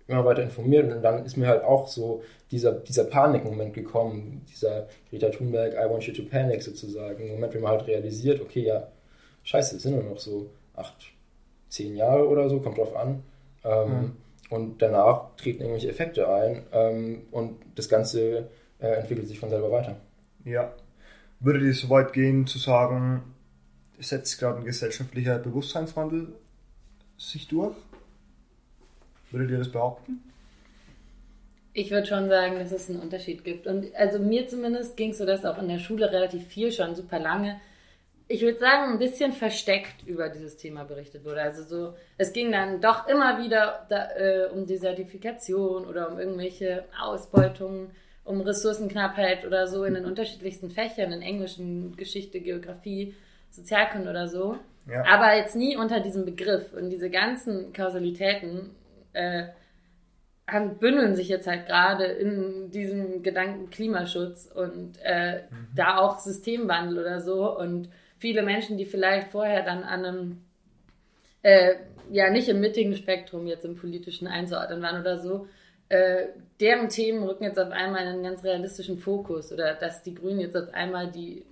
immer 0.07 0.25
weiter 0.25 0.43
informiert 0.43 0.91
und 0.93 1.01
dann 1.01 1.25
ist 1.25 1.37
mir 1.37 1.47
halt 1.47 1.63
auch 1.63 1.87
so 1.87 2.21
dieser, 2.51 2.73
dieser 2.73 3.05
Panikmoment 3.05 3.73
gekommen, 3.73 4.45
dieser 4.51 4.87
Greta 5.09 5.29
Thunberg, 5.29 5.73
I 5.73 5.89
want 5.89 6.03
you 6.03 6.13
to 6.13 6.23
panic 6.29 6.61
sozusagen, 6.61 7.23
ein 7.23 7.31
Moment, 7.31 7.55
wo 7.55 7.59
man 7.59 7.71
halt 7.71 7.87
realisiert, 7.87 8.39
okay, 8.41 8.65
ja, 8.65 8.87
scheiße, 9.43 9.77
es 9.77 9.83
sind 9.83 9.95
nur 9.95 10.03
noch 10.03 10.19
so 10.19 10.51
acht, 10.75 11.11
zehn 11.69 11.95
Jahre 11.95 12.27
oder 12.27 12.49
so, 12.49 12.59
kommt 12.59 12.77
drauf 12.77 12.95
an. 12.95 13.23
Ähm, 13.63 13.89
Mhm. 13.89 14.11
Und 14.49 14.81
danach 14.81 15.35
treten 15.37 15.61
irgendwelche 15.61 15.89
Effekte 15.89 16.29
ein 16.29 16.63
ähm, 16.71 17.23
und 17.31 17.57
das 17.75 17.89
Ganze 17.89 18.47
äh, 18.79 18.87
entwickelt 18.87 19.27
sich 19.27 19.39
von 19.39 19.49
selber 19.49 19.71
weiter. 19.71 19.97
Ja. 20.43 20.73
Würde 21.39 21.59
dir 21.59 21.73
so 21.73 21.89
weit 21.89 22.13
gehen 22.13 22.47
zu 22.47 22.57
sagen, 22.57 23.23
es 23.99 24.09
setzt 24.09 24.39
gerade 24.39 24.59
ein 24.59 24.65
gesellschaftlicher 24.65 25.37
Bewusstseinswandel 25.39 26.33
sich 27.17 27.47
durch? 27.47 27.75
Würde 29.31 29.47
dir 29.47 29.57
das 29.57 29.71
behaupten? 29.71 30.23
Ich 31.73 31.91
würde 31.91 32.07
schon 32.07 32.29
sagen, 32.29 32.57
dass 32.57 32.71
es 32.71 32.89
einen 32.89 33.01
Unterschied 33.01 33.43
gibt. 33.43 33.67
Und 33.67 33.93
also 33.95 34.19
mir 34.19 34.47
zumindest 34.47 34.95
ging 34.95 35.11
es 35.11 35.17
so, 35.17 35.25
dass 35.25 35.43
auch 35.43 35.61
in 35.61 35.67
der 35.67 35.79
Schule 35.79 36.09
relativ 36.11 36.47
viel 36.47 36.71
schon 36.71 36.95
super 36.95 37.19
lange, 37.19 37.59
ich 38.27 38.41
würde 38.41 38.57
sagen, 38.57 38.93
ein 38.93 38.99
bisschen 38.99 39.33
versteckt 39.33 40.03
über 40.07 40.29
dieses 40.29 40.57
Thema 40.57 40.83
berichtet 40.83 41.25
wurde. 41.25 41.41
Also 41.41 41.63
so, 41.63 41.93
es 42.17 42.33
ging 42.33 42.51
dann 42.51 42.81
doch 42.81 43.07
immer 43.07 43.43
wieder 43.43 43.85
da, 43.89 44.09
äh, 44.15 44.49
um 44.51 44.65
Desertifikation 44.65 45.85
oder 45.85 46.11
um 46.11 46.17
irgendwelche 46.17 46.85
Ausbeutungen, 46.99 47.91
um 48.25 48.41
Ressourcenknappheit 48.41 49.45
oder 49.45 49.67
so 49.67 49.85
in 49.85 49.93
den 49.93 50.05
unterschiedlichsten 50.05 50.71
Fächern, 50.71 51.11
in 51.11 51.21
Englischen, 51.21 51.95
Geschichte, 51.95 52.41
Geografie, 52.41 53.15
Sozialkunde 53.51 54.09
oder 54.09 54.27
so. 54.27 54.57
Ja. 54.87 55.05
Aber 55.05 55.35
jetzt 55.35 55.55
nie 55.55 55.77
unter 55.77 55.99
diesem 55.99 56.25
Begriff. 56.25 56.73
Und 56.73 56.89
diese 56.89 57.09
ganzen 57.09 57.71
Kausalitäten 57.71 58.71
äh, 59.13 59.45
bündeln 60.79 61.15
sich 61.15 61.29
jetzt 61.29 61.47
halt 61.47 61.67
gerade 61.67 62.05
in 62.05 62.71
diesem 62.71 63.23
Gedanken 63.23 63.69
Klimaschutz 63.69 64.51
und 64.53 64.97
äh, 65.03 65.41
da 65.75 65.97
auch 65.97 66.19
Systemwandel 66.19 66.99
oder 66.99 67.21
so. 67.21 67.57
Und 67.57 67.89
viele 68.17 68.43
Menschen, 68.43 68.77
die 68.77 68.85
vielleicht 68.85 69.29
vorher 69.29 69.63
dann 69.63 69.83
an 69.83 70.05
einem, 70.05 70.41
äh, 71.43 71.75
ja, 72.11 72.29
nicht 72.29 72.49
im 72.49 72.59
mittigen 72.59 72.95
Spektrum 72.95 73.47
jetzt 73.47 73.65
im 73.65 73.75
politischen 73.75 74.27
einzuordnen 74.27 74.81
waren 74.81 75.01
oder 75.01 75.19
so, 75.19 75.47
äh, 75.95 76.27
deren 76.59 76.89
Themen 76.89 77.23
rücken 77.23 77.43
jetzt 77.43 77.59
auf 77.59 77.71
einmal 77.71 78.01
in 78.01 78.07
einen 78.07 78.23
ganz 78.23 78.43
realistischen 78.43 78.97
Fokus 78.97 79.51
oder 79.51 79.73
dass 79.75 80.03
die 80.03 80.15
Grünen 80.15 80.39
jetzt 80.39 80.55
auf 80.55 80.73
einmal 80.73 81.11
die 81.11 81.45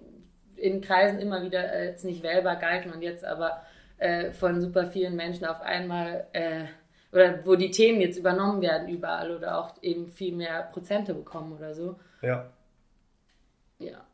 in 0.55 0.81
Kreisen 0.81 1.19
immer 1.19 1.43
wieder 1.43 1.83
jetzt 1.83 2.05
nicht 2.05 2.23
wählbar 2.23 2.55
galten 2.55 2.91
und 2.91 3.01
jetzt 3.01 3.25
aber 3.25 3.63
äh, 3.97 4.31
von 4.31 4.62
super 4.62 4.88
vielen 4.88 5.15
Menschen 5.15 5.45
auf 5.45 5.62
einmal 5.62 6.27
äh, 6.33 6.65
oder 7.12 7.45
wo 7.45 7.55
die 7.55 7.71
Themen 7.71 8.01
jetzt 8.01 8.17
übernommen 8.17 8.62
werden 8.62 8.88
überall 8.88 9.35
oder 9.35 9.59
auch 9.59 9.75
eben 9.81 10.07
viel 10.07 10.33
mehr 10.33 10.63
Prozente 10.71 11.13
bekommen 11.13 11.53
oder 11.53 11.73
so. 11.73 11.95
Ja. 12.21 12.50
Ja. 13.79 14.05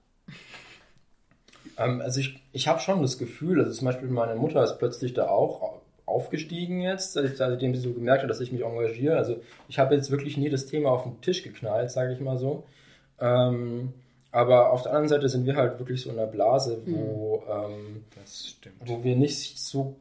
Ähm, 1.77 2.01
also 2.01 2.19
ich, 2.19 2.41
ich 2.51 2.67
habe 2.67 2.79
schon 2.79 3.01
das 3.01 3.17
Gefühl, 3.17 3.59
also 3.59 3.71
zum 3.71 3.85
Beispiel 3.85 4.09
meine 4.09 4.35
Mutter 4.35 4.63
ist 4.63 4.79
plötzlich 4.79 5.13
da 5.13 5.27
auch 5.29 5.81
aufgestiegen 6.09 6.81
jetzt, 6.81 7.13
seitdem 7.13 7.75
sie 7.75 7.81
so 7.81 7.93
gemerkt 7.93 8.23
hat, 8.23 8.29
dass 8.29 8.41
ich 8.41 8.51
mich 8.51 8.63
engagiere. 8.65 9.17
Also 9.17 9.37
ich 9.67 9.79
habe 9.79 9.95
jetzt 9.95 10.11
wirklich 10.11 10.37
nie 10.37 10.49
das 10.49 10.65
Thema 10.65 10.91
auf 10.91 11.03
den 11.03 11.21
Tisch 11.21 11.43
geknallt, 11.43 11.91
sage 11.91 12.13
ich 12.13 12.19
mal 12.19 12.37
so. 12.37 12.63
Ähm, 13.19 13.93
aber 14.31 14.71
auf 14.73 14.83
der 14.83 14.91
anderen 14.91 15.09
Seite 15.09 15.27
sind 15.29 15.45
wir 15.45 15.55
halt 15.55 15.79
wirklich 15.79 16.01
so 16.01 16.09
in 16.11 16.19
einer 16.19 16.27
Blase, 16.27 16.81
wo, 16.85 17.43
ähm, 17.49 18.03
Das 18.21 18.47
stimmt. 18.49 18.75
wo 18.85 19.03
wir 19.03 19.15
nicht 19.15 19.57
so 19.59 19.95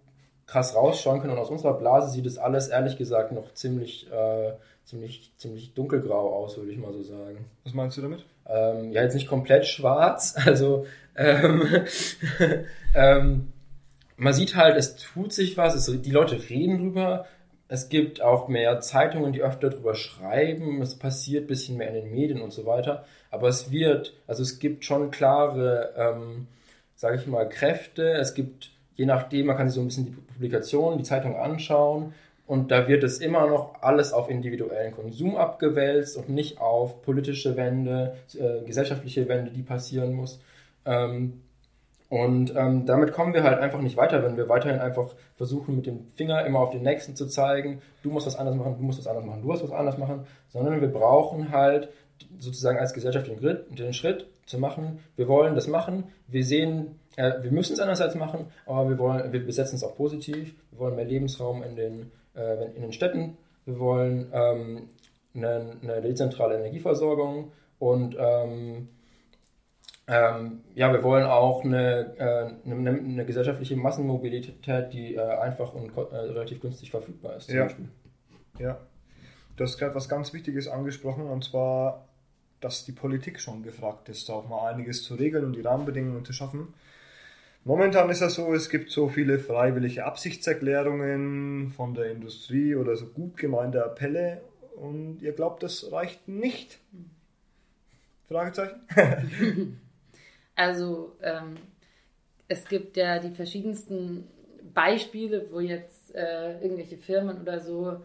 krass 0.46 0.74
rausschauen 0.74 1.20
können. 1.20 1.32
Und 1.34 1.38
aus 1.38 1.50
unserer 1.50 1.74
Blase 1.78 2.10
sieht 2.10 2.26
es 2.26 2.38
alles 2.38 2.68
ehrlich 2.68 2.96
gesagt 2.96 3.32
noch 3.32 3.54
ziemlich, 3.54 4.10
äh, 4.10 4.52
ziemlich, 4.84 5.32
ziemlich 5.36 5.74
dunkelgrau 5.74 6.34
aus, 6.34 6.56
würde 6.56 6.72
ich 6.72 6.78
mal 6.78 6.92
so 6.92 7.02
sagen. 7.02 7.44
Was 7.64 7.74
meinst 7.74 7.96
du 7.96 8.02
damit? 8.02 8.24
Ähm, 8.46 8.92
ja, 8.92 9.02
jetzt 9.02 9.14
nicht 9.14 9.28
komplett 9.28 9.66
schwarz. 9.66 10.34
Also 10.46 10.86
ähm, 11.16 11.66
ähm, 12.94 13.52
man 14.18 14.34
sieht 14.34 14.54
halt, 14.54 14.76
es 14.76 14.96
tut 14.96 15.32
sich 15.32 15.56
was, 15.56 15.74
es, 15.74 16.02
die 16.02 16.10
Leute 16.10 16.50
reden 16.50 16.78
drüber. 16.78 17.26
Es 17.68 17.88
gibt 17.88 18.22
auch 18.22 18.48
mehr 18.48 18.80
Zeitungen, 18.80 19.32
die 19.32 19.42
öfter 19.42 19.70
drüber 19.70 19.94
schreiben. 19.94 20.82
Es 20.82 20.98
passiert 20.98 21.44
ein 21.44 21.48
bisschen 21.48 21.76
mehr 21.78 21.88
in 21.88 21.94
den 21.94 22.10
Medien 22.10 22.42
und 22.42 22.52
so 22.52 22.66
weiter. 22.66 23.04
Aber 23.30 23.48
es 23.48 23.70
wird, 23.70 24.14
also 24.26 24.42
es 24.42 24.58
gibt 24.58 24.84
schon 24.84 25.10
klare, 25.10 25.94
ähm, 25.96 26.46
sage 26.94 27.16
ich 27.16 27.26
mal, 27.26 27.48
Kräfte. 27.48 28.12
Es 28.12 28.34
gibt 28.34 28.70
je 28.98 29.06
nachdem, 29.06 29.46
man 29.46 29.56
kann 29.56 29.68
sich 29.68 29.76
so 29.76 29.80
ein 29.80 29.86
bisschen 29.86 30.06
die 30.06 30.12
Publikation, 30.12 30.98
die 30.98 31.04
Zeitung 31.04 31.36
anschauen 31.36 32.12
und 32.46 32.70
da 32.70 32.88
wird 32.88 33.04
es 33.04 33.20
immer 33.20 33.46
noch 33.46 33.80
alles 33.80 34.12
auf 34.12 34.28
individuellen 34.28 34.92
Konsum 34.92 35.36
abgewälzt 35.36 36.16
und 36.16 36.28
nicht 36.28 36.60
auf 36.60 37.00
politische 37.02 37.56
Wende, 37.56 38.16
äh, 38.34 38.66
gesellschaftliche 38.66 39.28
Wende, 39.28 39.52
die 39.52 39.62
passieren 39.62 40.12
muss. 40.12 40.40
Ähm, 40.84 41.42
und 42.08 42.54
ähm, 42.56 42.86
damit 42.86 43.12
kommen 43.12 43.34
wir 43.34 43.42
halt 43.42 43.58
einfach 43.58 43.80
nicht 43.80 43.96
weiter, 43.96 44.22
wenn 44.22 44.36
wir 44.36 44.48
weiterhin 44.48 44.80
einfach 44.80 45.14
versuchen, 45.36 45.76
mit 45.76 45.86
dem 45.86 46.10
Finger 46.14 46.44
immer 46.46 46.60
auf 46.60 46.70
den 46.70 46.82
Nächsten 46.82 47.16
zu 47.16 47.26
zeigen, 47.26 47.82
du 48.02 48.10
musst 48.10 48.26
was 48.26 48.36
anders 48.36 48.56
machen, 48.56 48.76
du 48.78 48.82
musst 48.82 48.98
was 48.98 49.06
anders 49.06 49.24
machen, 49.24 49.42
du 49.42 49.46
musst 49.46 49.62
was 49.62 49.72
anders 49.72 49.98
machen, 49.98 50.26
sondern 50.48 50.80
wir 50.80 50.88
brauchen 50.88 51.52
halt 51.52 51.90
sozusagen 52.38 52.78
als 52.78 52.94
Gesellschaft 52.94 53.26
den, 53.26 53.38
Grid, 53.38 53.78
den 53.78 53.92
Schritt 53.92 54.26
zu 54.46 54.58
machen, 54.58 55.00
wir 55.16 55.28
wollen 55.28 55.54
das 55.54 55.68
machen, 55.68 56.04
wir 56.26 56.44
sehen, 56.44 56.98
äh, 57.16 57.42
wir 57.42 57.50
müssen 57.50 57.74
es 57.74 57.80
einerseits 57.80 58.14
machen, 58.14 58.46
aber 58.64 58.88
wir 58.88 58.98
wollen, 58.98 59.32
wir 59.32 59.44
besetzen 59.44 59.76
es 59.76 59.84
auch 59.84 59.96
positiv, 59.96 60.54
wir 60.70 60.78
wollen 60.78 60.96
mehr 60.96 61.04
Lebensraum 61.04 61.62
in 61.62 61.76
den, 61.76 62.12
äh, 62.34 62.74
in 62.74 62.82
den 62.82 62.92
Städten, 62.92 63.36
wir 63.66 63.78
wollen 63.78 64.28
ähm, 64.32 64.88
eine, 65.34 65.76
eine 65.82 66.00
dezentrale 66.00 66.56
Energieversorgung. 66.56 67.52
Und 67.78 68.16
ähm, 68.18 68.88
ähm, 70.08 70.60
ja, 70.74 70.90
wir 70.90 71.02
wollen 71.02 71.26
auch 71.26 71.64
eine, 71.64 72.14
äh, 72.16 72.70
eine, 72.70 72.90
eine, 72.90 73.26
gesellschaftliche 73.26 73.76
Massenmobilität, 73.76 74.92
die 74.92 75.14
äh, 75.14 75.20
einfach 75.20 75.74
und 75.74 75.94
äh, 75.96 76.16
relativ 76.16 76.62
günstig 76.62 76.90
verfügbar 76.90 77.36
ist. 77.36 77.50
ja. 77.50 77.64
Beispiel. 77.64 77.88
Ja. 78.58 78.78
Du 79.56 79.64
hast 79.64 79.76
gerade 79.76 79.94
was 79.94 80.08
ganz 80.08 80.32
Wichtiges 80.32 80.66
angesprochen, 80.66 81.26
und 81.26 81.44
zwar, 81.44 82.08
dass 82.60 82.86
die 82.86 82.92
Politik 82.92 83.38
schon 83.38 83.62
gefragt 83.62 84.08
ist, 84.08 84.28
da 84.30 84.34
auch 84.34 84.48
mal 84.48 84.70
einiges 84.70 85.04
zu 85.04 85.14
regeln 85.14 85.44
und 85.44 85.52
die 85.54 85.60
Rahmenbedingungen 85.60 86.24
zu 86.24 86.32
schaffen. 86.32 86.72
Momentan 87.64 88.08
ist 88.08 88.22
es 88.22 88.34
so, 88.34 88.54
es 88.54 88.70
gibt 88.70 88.90
so 88.90 89.08
viele 89.08 89.38
freiwillige 89.38 90.06
Absichtserklärungen 90.06 91.68
von 91.68 91.92
der 91.92 92.10
Industrie 92.12 92.76
oder 92.76 92.96
so 92.96 93.06
gut 93.06 93.36
gemeinte 93.36 93.84
Appelle 93.84 94.40
und 94.76 95.20
ihr 95.20 95.32
glaubt, 95.32 95.62
das 95.62 95.92
reicht 95.92 96.28
nicht? 96.28 96.78
Fragezeichen? 98.26 98.80
Also 100.58 101.16
ähm, 101.22 101.54
es 102.48 102.66
gibt 102.66 102.96
ja 102.96 103.20
die 103.20 103.30
verschiedensten 103.30 104.26
Beispiele, 104.74 105.46
wo 105.52 105.60
jetzt 105.60 106.12
äh, 106.16 106.60
irgendwelche 106.60 106.98
Firmen 106.98 107.40
oder 107.40 107.60
so 107.60 108.00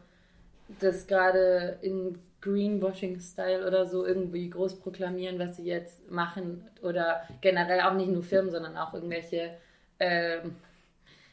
das 0.79 1.07
gerade 1.07 1.79
in 1.81 2.19
Greenwashing-Style 2.41 3.65
oder 3.65 3.87
so 3.87 4.05
irgendwie 4.05 4.51
groß 4.51 4.81
proklamieren, 4.81 5.39
was 5.39 5.55
sie 5.55 5.65
jetzt 5.65 6.11
machen. 6.11 6.69
Oder 6.83 7.23
generell 7.41 7.81
auch 7.81 7.95
nicht 7.95 8.11
nur 8.11 8.21
Firmen, 8.21 8.51
sondern 8.51 8.77
auch 8.77 8.93
irgendwelche, 8.93 9.57
ähm, 9.99 10.55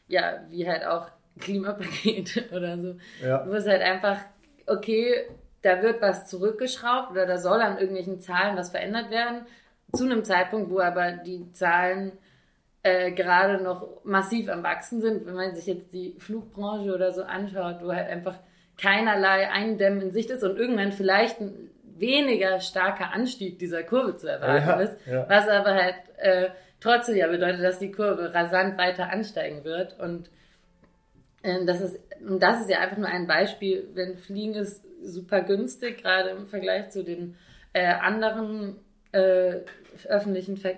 ja, 0.09 0.41
wie 0.49 0.67
halt 0.67 0.87
auch 0.87 1.07
Klimapakete 1.39 2.49
oder 2.57 2.79
so. 2.79 2.97
Ja. 3.23 3.47
Wo 3.47 3.53
es 3.53 3.67
halt 3.67 3.83
einfach, 3.83 4.21
okay, 4.67 5.27
da 5.61 5.83
wird 5.83 6.01
was 6.01 6.31
zurückgeschraubt 6.31 7.11
oder 7.11 7.27
da 7.27 7.37
soll 7.37 7.61
an 7.61 7.77
irgendwelchen 7.77 8.21
Zahlen 8.21 8.57
was 8.57 8.71
verändert 8.71 9.11
werden, 9.11 9.45
zu 9.95 10.05
einem 10.05 10.25
Zeitpunkt, 10.25 10.71
wo 10.71 10.81
aber 10.81 11.13
die 11.13 11.53
Zahlen 11.53 12.13
äh, 12.83 13.13
gerade 13.13 13.63
noch 13.63 14.05
massiv 14.05 14.49
am 14.49 14.63
Wachsen 14.63 15.01
sind. 15.01 15.27
Wenn 15.27 15.35
man 15.35 15.55
sich 15.55 15.67
jetzt 15.67 15.93
die 15.93 16.17
Flugbranche 16.19 16.95
oder 16.95 17.13
so 17.13 17.23
anschaut, 17.23 17.79
wo 17.83 17.93
halt 17.93 18.09
einfach 18.09 18.39
keinerlei 18.79 19.51
Eindämmen 19.51 20.01
in 20.01 20.11
Sicht 20.11 20.31
ist 20.31 20.43
und 20.43 20.59
irgendwann 20.59 20.93
vielleicht 20.93 21.41
ein 21.41 21.71
weniger 22.01 22.61
starker 22.61 23.13
Anstieg 23.13 23.59
dieser 23.59 23.83
Kurve 23.83 24.17
zu 24.17 24.27
erwarten 24.27 24.69
ja, 24.69 24.81
ist, 24.81 25.07
ja. 25.07 25.29
was 25.29 25.47
aber 25.49 25.75
halt 25.75 25.97
äh, 26.17 26.49
trotzdem 26.81 27.17
ja 27.17 27.27
bedeutet, 27.27 27.63
dass 27.63 27.79
die 27.79 27.93
Kurve 27.93 28.33
rasant 28.33 28.79
weiter 28.79 29.13
ansteigen 29.13 29.65
wird 29.65 30.01
und 30.01 30.31
äh, 31.43 31.67
das 31.67 31.83
ist 31.83 32.01
und 32.27 32.43
das 32.43 32.63
ist 32.63 32.71
ja 32.71 32.81
einfach 32.81 32.97
nur 32.97 33.09
ein 33.09 33.27
Beispiel, 33.27 33.89
wenn 33.95 34.17
Fliegen 34.17 34.55
ist 34.55 34.85
super 35.03 35.43
günstig, 35.43 36.03
gerade 36.03 36.31
im 36.31 36.47
Vergleich 36.47 36.91
zu 36.91 37.05
den 37.05 37.37
äh, 37.73 37.87
anderen 37.87 38.77
äh, 39.13 39.61
öffentlichen 40.07 40.57
Ver 40.57 40.75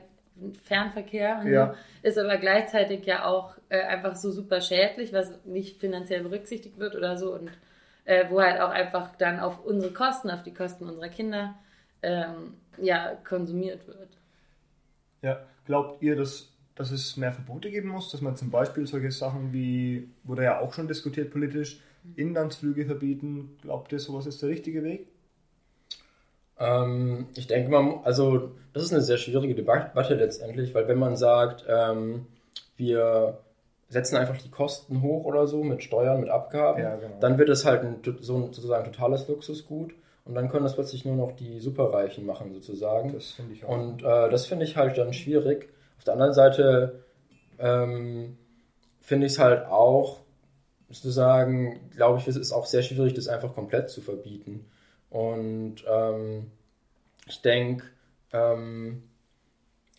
Fernverkehr 0.64 1.42
ja. 1.44 1.74
so, 2.02 2.08
ist 2.08 2.18
aber 2.18 2.36
gleichzeitig 2.38 3.04
ja 3.04 3.26
auch 3.26 3.54
äh, 3.68 3.82
einfach 3.82 4.16
so 4.16 4.32
super 4.32 4.60
schädlich, 4.60 5.12
was 5.12 5.44
nicht 5.44 5.78
finanziell 5.78 6.22
berücksichtigt 6.22 6.78
wird 6.78 6.96
oder 6.96 7.16
so 7.16 7.34
und 7.34 7.50
äh, 8.04 8.24
wo 8.28 8.40
halt 8.40 8.60
auch 8.60 8.70
einfach 8.70 9.14
dann 9.16 9.38
auf 9.38 9.64
unsere 9.64 9.92
Kosten, 9.92 10.30
auf 10.30 10.42
die 10.42 10.54
Kosten 10.54 10.88
unserer 10.88 11.10
Kinder 11.10 11.54
ähm, 12.02 12.54
ja, 12.78 13.14
konsumiert 13.24 13.86
wird. 13.86 14.08
Ja, 15.20 15.46
glaubt 15.66 16.02
ihr, 16.02 16.16
dass, 16.16 16.52
dass 16.74 16.90
es 16.90 17.16
mehr 17.16 17.32
Verbote 17.32 17.70
geben 17.70 17.90
muss, 17.90 18.10
dass 18.10 18.20
man 18.20 18.34
zum 18.34 18.50
Beispiel 18.50 18.86
solche 18.86 19.12
Sachen 19.12 19.52
wie, 19.52 20.08
wurde 20.24 20.44
ja 20.44 20.58
auch 20.60 20.72
schon 20.72 20.88
diskutiert 20.88 21.30
politisch, 21.30 21.80
Inlandsflüge 22.16 22.86
verbieten, 22.86 23.56
glaubt 23.62 23.92
ihr, 23.92 24.00
sowas 24.00 24.26
ist 24.26 24.42
der 24.42 24.48
richtige 24.48 24.82
Weg? 24.82 25.06
Ähm, 26.58 27.26
ich 27.34 27.46
denke 27.46 27.70
mal, 27.70 28.00
also 28.04 28.50
das 28.72 28.84
ist 28.84 28.92
eine 28.92 29.02
sehr 29.02 29.18
schwierige 29.18 29.54
Debatte 29.54 30.14
letztendlich, 30.14 30.74
weil 30.74 30.88
wenn 30.88 30.98
man 30.98 31.16
sagt, 31.16 31.64
ähm, 31.68 32.26
wir 32.76 33.38
setzen 33.88 34.16
einfach 34.16 34.38
die 34.38 34.50
Kosten 34.50 35.02
hoch 35.02 35.24
oder 35.24 35.46
so 35.46 35.62
mit 35.62 35.82
Steuern, 35.82 36.20
mit 36.20 36.30
Abgaben, 36.30 36.82
ja, 36.82 36.96
genau. 36.96 37.16
dann 37.20 37.38
wird 37.38 37.50
es 37.50 37.64
halt 37.64 37.82
ein, 37.82 38.00
so 38.20 38.36
ein, 38.36 38.52
sozusagen 38.52 38.90
totales 38.90 39.28
Luxusgut 39.28 39.92
und 40.24 40.34
dann 40.34 40.48
können 40.48 40.64
das 40.64 40.74
plötzlich 40.74 41.04
nur 41.04 41.16
noch 41.16 41.32
die 41.32 41.60
Superreichen 41.60 42.24
machen 42.24 42.52
sozusagen. 42.52 43.12
Das 43.12 43.32
finde 43.32 43.54
ich 43.54 43.64
auch. 43.64 43.70
Und 43.70 44.02
äh, 44.02 44.30
das 44.30 44.46
finde 44.46 44.64
ich 44.64 44.76
halt 44.76 44.96
dann 44.96 45.12
schwierig. 45.12 45.68
Auf 45.98 46.04
der 46.04 46.14
anderen 46.14 46.32
Seite 46.32 47.02
ähm, 47.58 48.38
finde 49.00 49.26
ich 49.26 49.32
es 49.32 49.38
halt 49.38 49.66
auch 49.66 50.20
sozusagen, 50.88 51.90
glaube 51.90 52.18
ich, 52.18 52.28
es 52.28 52.36
ist 52.36 52.52
auch 52.52 52.66
sehr 52.66 52.82
schwierig, 52.82 53.14
das 53.14 53.28
einfach 53.28 53.54
komplett 53.54 53.90
zu 53.90 54.00
verbieten. 54.00 54.66
Und 55.12 55.84
ähm, 55.86 56.50
ich 57.28 57.42
denke, 57.42 57.84
ähm, 58.32 59.02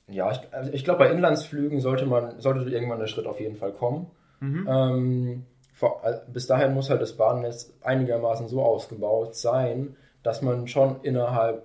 ja, 0.08 0.32
ich, 0.32 0.40
also 0.52 0.74
ich 0.74 0.84
glaube, 0.84 1.00
bei 1.00 1.12
Inlandsflügen 1.12 1.80
sollte 1.80 2.06
man, 2.06 2.40
sollte 2.40 2.70
irgendwann 2.70 3.00
der 3.00 3.08
Schritt 3.08 3.28
auf 3.28 3.40
jeden 3.40 3.56
Fall 3.56 3.72
kommen. 3.74 4.08
Mhm. 4.40 4.68
Ähm, 4.68 5.46
vor, 5.72 6.02
bis 6.32 6.48
dahin 6.48 6.74
muss 6.74 6.90
halt 6.90 7.02
das 7.02 7.14
Bahnnetz 7.16 7.74
einigermaßen 7.82 8.48
so 8.48 8.64
ausgebaut 8.64 9.36
sein, 9.36 9.96
dass 10.24 10.42
man 10.42 10.68
schon 10.68 11.02
innerhalb 11.04 11.64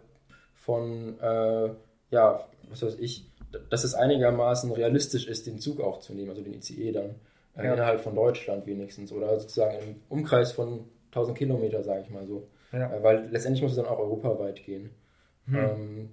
von, 0.54 1.18
äh, 1.20 1.70
ja, 2.10 2.44
was 2.68 2.82
weiß 2.82 2.96
ich, 2.98 3.30
dass 3.70 3.84
es 3.84 3.94
einigermaßen 3.94 4.70
realistisch 4.72 5.26
ist, 5.26 5.46
den 5.46 5.58
Zug 5.58 5.80
auch 5.80 6.00
zu 6.00 6.12
nehmen, 6.12 6.30
also 6.30 6.42
den 6.42 6.52
ICE 6.52 6.92
dann, 6.92 7.14
äh, 7.56 7.64
ja. 7.64 7.72
innerhalb 7.72 8.02
von 8.02 8.14
Deutschland 8.14 8.66
wenigstens 8.66 9.10
oder 9.10 9.40
sozusagen 9.40 9.78
im 9.78 9.96
Umkreis 10.10 10.52
von 10.52 10.84
1000 11.12 11.38
Kilometer, 11.38 11.82
sage 11.82 12.02
ich 12.02 12.10
mal 12.10 12.26
so. 12.26 12.46
Ja. 12.72 12.92
Äh, 12.92 13.02
weil 13.02 13.28
letztendlich 13.30 13.62
muss 13.62 13.72
es 13.72 13.76
dann 13.76 13.86
auch 13.86 13.98
europaweit 13.98 14.64
gehen. 14.64 14.90
Hm. 15.46 15.56
Ähm, 15.56 16.10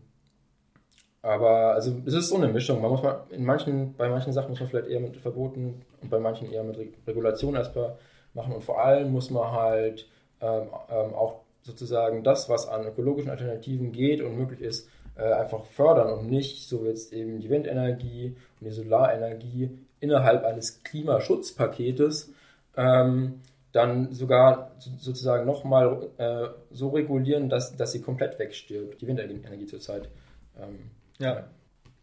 aber 1.22 1.74
also 1.74 1.96
es 2.06 2.14
ist 2.14 2.30
so 2.30 2.36
eine 2.36 2.48
Mischung. 2.48 2.82
Man 2.82 2.92
muss 2.92 3.02
mal 3.02 3.24
in 3.32 3.44
manchen, 3.44 3.96
bei 3.96 4.08
manchen 4.10 4.32
Sachen 4.32 4.52
muss 4.52 4.60
man 4.60 4.70
vielleicht 4.70 4.90
eher 4.90 5.00
mit 5.00 5.18
Verboten 5.18 5.82
und 6.02 6.10
bei 6.10 6.20
manchen 6.20 6.52
eher 6.52 6.64
mit 6.64 6.78
Regulation 7.08 7.56
erstmal 7.56 7.98
machen. 8.36 8.54
Und 8.54 8.64
vor 8.64 8.80
allem 8.80 9.12
muss 9.12 9.32
man 9.32 9.52
halt 9.52 10.08
ähm, 10.40 10.68
ähm, 10.90 11.14
auch 11.16 11.42
sozusagen 11.64 12.24
das, 12.24 12.48
was 12.48 12.68
an 12.68 12.86
ökologischen 12.86 13.32
Alternativen 13.32 13.92
geht 13.92 14.22
und 14.22 14.38
möglich 14.38 14.62
ist, 14.62 14.88
äh, 15.16 15.24
einfach 15.24 15.66
fördern 15.66 16.14
und 16.14 16.30
nicht 16.30 16.68
so 16.68 16.86
jetzt 16.86 17.12
eben 17.12 17.40
die 17.40 17.50
Windenergie 17.50 18.36
und 18.60 18.68
die 18.68 18.72
Solarenergie 18.72 19.72
innerhalb 20.00 20.44
eines 20.44 20.84
Klimaschutzpaketes 20.84 22.32
ähm, 22.78 23.42
dann 23.76 24.14
sogar 24.14 24.72
sozusagen 24.80 25.46
nochmal 25.46 26.10
äh, 26.18 26.48
so 26.72 26.90
regulieren, 26.90 27.50
dass, 27.50 27.76
dass 27.76 27.92
sie 27.92 28.02
komplett 28.02 28.40
wegstirbt, 28.40 29.02
die 29.02 29.08
Windenergie 29.08 29.66
zurzeit. 29.66 30.10
Ähm, 30.58 30.92
ja. 31.20 31.48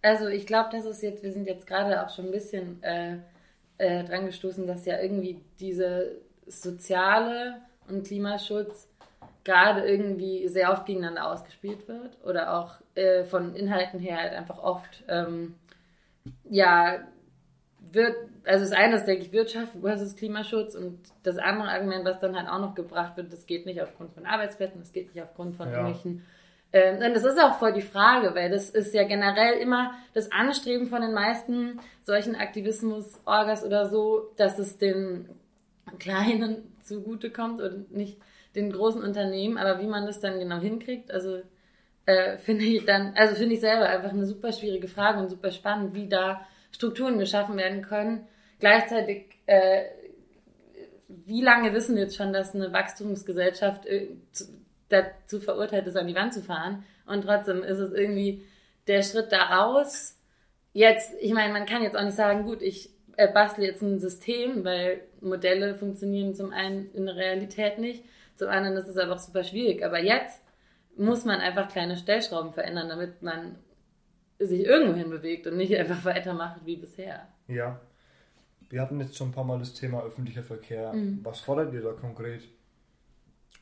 Also 0.02 0.26
ich 0.26 0.46
glaube, 0.46 0.68
das 0.72 0.84
ist 0.84 1.02
jetzt, 1.02 1.22
wir 1.22 1.32
sind 1.32 1.46
jetzt 1.46 1.66
gerade 1.66 2.04
auch 2.04 2.10
schon 2.10 2.26
ein 2.26 2.30
bisschen 2.32 2.82
äh, 2.82 3.18
äh, 3.78 4.04
dran 4.04 4.26
gestoßen, 4.26 4.66
dass 4.66 4.84
ja 4.84 5.00
irgendwie 5.00 5.40
diese 5.60 6.16
soziale 6.46 7.56
und 7.88 8.06
Klimaschutz 8.06 8.88
gerade 9.44 9.88
irgendwie 9.88 10.48
sehr 10.48 10.72
oft 10.72 10.86
gegeneinander 10.86 11.30
ausgespielt 11.30 11.88
wird 11.88 12.18
oder 12.24 12.54
auch 12.58 12.74
äh, 12.94 13.24
von 13.24 13.54
Inhalten 13.54 13.98
her 13.98 14.18
halt 14.18 14.34
einfach 14.34 14.58
oft 14.58 15.04
ähm, 15.08 15.54
ja 16.48 17.00
wird, 17.90 18.16
also 18.44 18.64
das 18.64 18.72
eine 18.72 18.96
ist, 18.96 19.06
denke 19.06 19.24
ich, 19.24 19.32
Wirtschaft 19.32 19.72
versus 19.80 20.16
Klimaschutz 20.16 20.74
und 20.74 20.98
das 21.22 21.38
andere 21.38 21.68
Argument, 21.68 22.04
was 22.04 22.18
dann 22.20 22.36
halt 22.36 22.48
auch 22.48 22.60
noch 22.60 22.74
gebracht 22.74 23.16
wird, 23.16 23.32
das 23.32 23.46
geht 23.46 23.66
nicht 23.66 23.80
aufgrund 23.80 24.12
von 24.12 24.26
Arbeitsplätzen, 24.26 24.80
das 24.80 24.92
geht 24.92 25.14
nicht 25.14 25.22
aufgrund 25.22 25.56
von 25.56 25.68
ja. 25.68 25.78
irgendwelchen 25.78 26.22
ähm, 26.72 27.00
das 27.12 27.24
ist 27.24 27.38
auch 27.38 27.58
voll 27.58 27.72
die 27.72 27.82
Frage, 27.82 28.34
weil 28.34 28.50
das 28.50 28.70
ist 28.70 28.94
ja 28.94 29.04
generell 29.04 29.58
immer 29.58 29.92
das 30.14 30.32
Anstreben 30.32 30.86
von 30.86 31.02
den 31.02 31.12
meisten 31.12 31.78
solchen 32.02 32.34
Aktivismus-Orgas 32.34 33.64
oder 33.64 33.86
so, 33.90 34.32
dass 34.36 34.58
es 34.58 34.78
den 34.78 35.28
Kleinen 35.98 36.72
zugutekommt 36.82 37.60
und 37.60 37.92
nicht 37.92 38.18
den 38.54 38.72
großen 38.72 39.02
Unternehmen. 39.02 39.58
Aber 39.58 39.80
wie 39.80 39.86
man 39.86 40.06
das 40.06 40.20
dann 40.20 40.38
genau 40.38 40.58
hinkriegt, 40.58 41.10
also 41.10 41.42
äh, 42.06 42.38
finde 42.38 42.64
ich 42.64 42.84
dann, 42.86 43.14
also 43.16 43.34
finde 43.34 43.54
ich 43.54 43.60
selber 43.60 43.88
einfach 43.88 44.10
eine 44.10 44.26
super 44.26 44.50
schwierige 44.52 44.88
Frage 44.88 45.20
und 45.20 45.28
super 45.28 45.50
spannend, 45.50 45.94
wie 45.94 46.08
da 46.08 46.40
Strukturen 46.70 47.18
geschaffen 47.18 47.58
werden 47.58 47.82
können. 47.82 48.26
Gleichzeitig, 48.62 49.26
äh, 49.46 49.86
wie 51.08 51.42
lange 51.42 51.74
wissen 51.74 51.96
wir 51.96 52.04
jetzt 52.04 52.16
schon, 52.16 52.32
dass 52.32 52.54
eine 52.54 52.72
Wachstumsgesellschaft 52.72 53.86
äh, 53.86 54.10
dazu 54.88 55.40
verurteilt 55.40 55.88
ist, 55.88 55.96
an 55.96 56.06
die 56.06 56.14
Wand 56.14 56.32
zu 56.32 56.42
fahren? 56.42 56.84
Und 57.04 57.22
trotzdem 57.22 57.64
ist 57.64 57.78
es 57.78 57.92
irgendwie 57.92 58.46
der 58.86 59.02
Schritt 59.02 59.32
daraus. 59.32 60.16
Jetzt, 60.72 61.12
ich 61.20 61.34
meine, 61.34 61.52
man 61.52 61.66
kann 61.66 61.82
jetzt 61.82 61.96
auch 61.96 62.04
nicht 62.04 62.14
sagen, 62.14 62.44
gut, 62.44 62.62
ich 62.62 62.90
äh, 63.16 63.26
bastle 63.26 63.66
jetzt 63.66 63.82
ein 63.82 63.98
System, 63.98 64.64
weil 64.64 65.00
Modelle 65.20 65.74
funktionieren 65.74 66.36
zum 66.36 66.52
einen 66.52 66.88
in 66.94 67.06
der 67.06 67.16
Realität 67.16 67.78
nicht, 67.78 68.04
zum 68.36 68.48
anderen 68.48 68.76
ist 68.76 68.88
es 68.88 68.96
einfach 68.96 69.18
super 69.18 69.42
schwierig. 69.42 69.84
Aber 69.84 69.98
jetzt 69.98 70.40
muss 70.96 71.24
man 71.24 71.40
einfach 71.40 71.66
kleine 71.66 71.96
Stellschrauben 71.96 72.52
verändern, 72.52 72.88
damit 72.88 73.22
man 73.22 73.56
sich 74.38 74.60
irgendwohin 74.60 75.10
bewegt 75.10 75.48
und 75.48 75.56
nicht 75.56 75.76
einfach 75.76 76.04
weitermacht 76.04 76.60
wie 76.64 76.76
bisher. 76.76 77.26
Ja. 77.48 77.80
Wir 78.72 78.80
hatten 78.80 78.98
jetzt 79.00 79.18
schon 79.18 79.28
ein 79.28 79.32
paar 79.32 79.44
Mal 79.44 79.58
das 79.58 79.74
Thema 79.74 80.02
öffentlicher 80.02 80.42
Verkehr. 80.42 80.94
Mhm. 80.94 81.20
Was 81.24 81.40
fordert 81.40 81.74
ihr 81.74 81.82
da 81.82 81.92
konkret? 81.92 82.40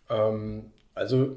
Ähm, 0.09 0.71
also, 0.95 1.37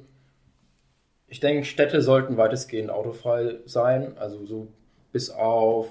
ich 1.28 1.40
denke, 1.40 1.66
Städte 1.66 2.04
sollten 2.04 2.38
weitestgehend 2.38 2.92
autofrei 2.92 3.56
sein. 3.66 4.16
Also, 4.20 4.46
so 4.46 4.68
bis 5.12 5.32
auf 5.32 5.88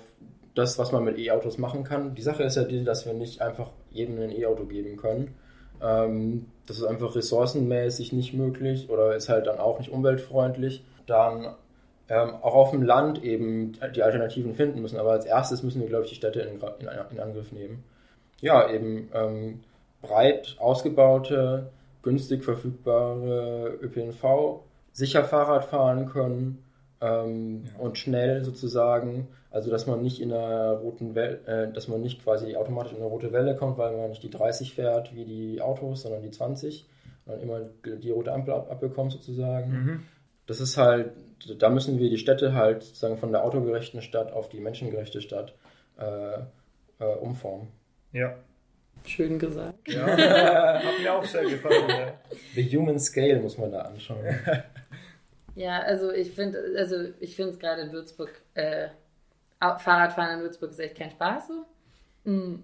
das, 0.54 0.78
was 0.78 0.92
man 0.92 1.02
mit 1.02 1.18
E-Autos 1.18 1.58
machen 1.58 1.82
kann. 1.82 2.14
Die 2.14 2.22
Sache 2.22 2.44
ist 2.44 2.54
ja 2.54 2.62
die, 2.62 2.84
dass 2.84 3.04
wir 3.04 3.14
nicht 3.14 3.42
einfach 3.42 3.72
jedem 3.90 4.20
ein 4.20 4.30
E-Auto 4.30 4.66
geben 4.66 4.96
können. 4.96 5.34
Ähm, 5.82 6.46
das 6.68 6.78
ist 6.78 6.84
einfach 6.84 7.16
ressourcenmäßig 7.16 8.12
nicht 8.12 8.32
möglich 8.32 8.90
oder 8.90 9.16
ist 9.16 9.28
halt 9.28 9.48
dann 9.48 9.58
auch 9.58 9.80
nicht 9.80 9.90
umweltfreundlich. 9.90 10.84
Dann 11.08 11.56
ähm, 12.08 12.34
auch 12.42 12.54
auf 12.54 12.70
dem 12.70 12.82
Land 12.82 13.22
eben 13.22 13.72
die 13.94 14.02
Alternativen 14.02 14.54
finden 14.54 14.82
müssen. 14.82 14.98
Aber 14.98 15.12
als 15.12 15.24
erstes 15.24 15.62
müssen 15.62 15.80
wir, 15.80 15.88
glaube 15.88 16.04
ich, 16.04 16.10
die 16.10 16.16
Städte 16.16 16.40
in, 16.40 16.58
in, 16.58 16.88
in 17.10 17.20
Angriff 17.20 17.52
nehmen. 17.52 17.84
Ja, 18.40 18.68
eben 18.68 19.08
ähm, 19.14 19.60
breit 20.02 20.56
ausgebaute, 20.58 21.70
günstig 22.02 22.44
verfügbare 22.44 23.78
ÖPNV, 23.80 24.60
sicher 24.92 25.24
Fahrrad 25.24 25.64
fahren 25.64 26.06
können 26.06 26.64
ähm, 27.00 27.64
ja. 27.64 27.80
und 27.80 27.98
schnell 27.98 28.44
sozusagen. 28.44 29.28
Also 29.50 29.70
dass 29.70 29.86
man 29.86 30.02
nicht 30.02 30.20
in 30.20 30.32
einer 30.32 30.72
roten 30.72 31.14
Welle, 31.14 31.40
äh, 31.46 31.72
dass 31.72 31.86
man 31.86 32.00
nicht 32.00 32.22
quasi 32.22 32.56
automatisch 32.56 32.92
in 32.92 32.98
eine 32.98 33.06
rote 33.06 33.32
Welle 33.32 33.54
kommt, 33.54 33.78
weil 33.78 33.96
man 33.96 34.10
nicht 34.10 34.22
die 34.22 34.30
30 34.30 34.74
fährt 34.74 35.14
wie 35.14 35.24
die 35.24 35.60
Autos, 35.60 36.02
sondern 36.02 36.22
die 36.22 36.30
20 36.30 36.88
und 37.26 37.32
dann 37.32 37.40
immer 37.40 37.60
die 37.84 38.10
rote 38.10 38.32
Ampel 38.32 38.54
ab, 38.54 38.70
abbekommt 38.70 39.12
sozusagen. 39.12 39.70
Mhm. 39.70 40.02
Das 40.52 40.60
ist 40.60 40.76
halt, 40.76 41.12
da 41.60 41.70
müssen 41.70 41.98
wir 41.98 42.10
die 42.10 42.18
Städte 42.18 42.52
halt 42.52 42.82
sozusagen 42.82 43.16
von 43.16 43.32
der 43.32 43.42
autogerechten 43.42 44.02
Stadt 44.02 44.30
auf 44.34 44.50
die 44.50 44.60
menschengerechte 44.60 45.22
Stadt 45.22 45.54
äh, 45.98 46.40
äh, 46.98 47.04
umformen. 47.22 47.68
Ja. 48.12 48.36
Schön 49.06 49.38
gesagt. 49.38 49.88
Ja, 49.88 50.06
hat 50.84 51.00
mir 51.00 51.14
auch 51.14 51.24
sehr 51.24 51.44
gefallen. 51.44 51.88
Ja. 51.88 52.20
The 52.54 52.76
Human 52.76 52.98
Scale 52.98 53.40
muss 53.40 53.56
man 53.56 53.72
da 53.72 53.80
anschauen. 53.80 54.24
Ja, 55.54 55.80
also 55.80 56.10
ich 56.10 56.30
finde, 56.30 56.58
also 56.78 56.96
ich 57.20 57.36
finde 57.36 57.52
es 57.52 57.58
gerade 57.58 57.82
in 57.82 57.92
Würzburg, 57.92 58.30
äh, 58.54 58.88
Fahrradfahren 59.60 60.38
in 60.38 60.44
Würzburg 60.44 60.70
ist 60.70 60.80
echt 60.80 60.96
kein 60.96 61.10
Spaß 61.10 61.48
so. 61.48 61.66
Hm. 62.24 62.62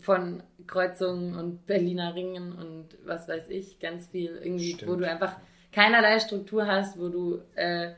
Von 0.00 0.44
Kreuzungen 0.68 1.34
und 1.34 1.66
Berliner 1.66 2.14
Ringen 2.14 2.52
und 2.52 2.96
was 3.04 3.26
weiß 3.26 3.48
ich, 3.48 3.80
ganz 3.80 4.06
viel 4.06 4.36
irgendwie, 4.36 4.74
Stimmt. 4.74 4.92
wo 4.92 4.94
du 4.94 5.08
einfach 5.08 5.36
keinerlei 5.74 6.20
Struktur 6.20 6.66
hast, 6.66 6.98
wo 6.98 7.08
du 7.08 7.40
äh, 7.56 7.90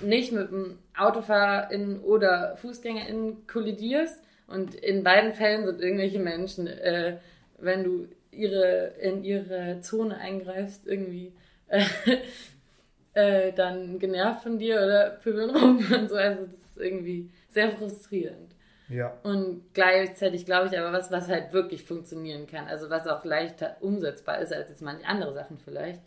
nicht 0.00 0.32
mit 0.32 0.48
einem 0.48 0.78
AutofahrerInnen 0.96 2.00
oder 2.00 2.56
FußgängerInnen 2.58 3.46
kollidierst. 3.46 4.22
Und 4.46 4.74
in 4.74 5.02
beiden 5.02 5.32
Fällen 5.32 5.66
sind 5.66 5.80
irgendwelche 5.80 6.20
Menschen, 6.20 6.66
äh, 6.66 7.18
wenn 7.58 7.84
du 7.84 8.08
ihre, 8.30 8.94
in 9.00 9.24
ihre 9.24 9.80
Zone 9.80 10.16
eingreifst, 10.16 10.86
irgendwie 10.86 11.32
äh, 11.68 11.84
äh, 13.14 13.52
dann 13.52 13.98
genervt 13.98 14.42
von 14.42 14.58
dir 14.58 14.76
oder 14.76 15.10
pöbeln 15.22 15.50
rum 15.50 15.78
und 15.92 16.08
so. 16.08 16.16
Also 16.16 16.46
das 16.46 16.54
ist 16.54 16.78
irgendwie 16.78 17.30
sehr 17.48 17.72
frustrierend. 17.72 18.54
Ja. 18.88 19.18
Und 19.22 19.72
gleichzeitig 19.72 20.44
glaube 20.44 20.68
ich 20.68 20.78
aber 20.78 20.92
was, 20.92 21.10
was 21.10 21.28
halt 21.28 21.52
wirklich 21.52 21.84
funktionieren 21.84 22.46
kann. 22.46 22.68
Also 22.68 22.90
was 22.90 23.06
auch 23.06 23.24
leichter 23.24 23.76
umsetzbar 23.80 24.38
ist 24.40 24.52
als 24.52 24.68
jetzt 24.68 24.82
manche 24.82 25.06
andere 25.06 25.32
Sachen 25.32 25.58
vielleicht. 25.58 26.00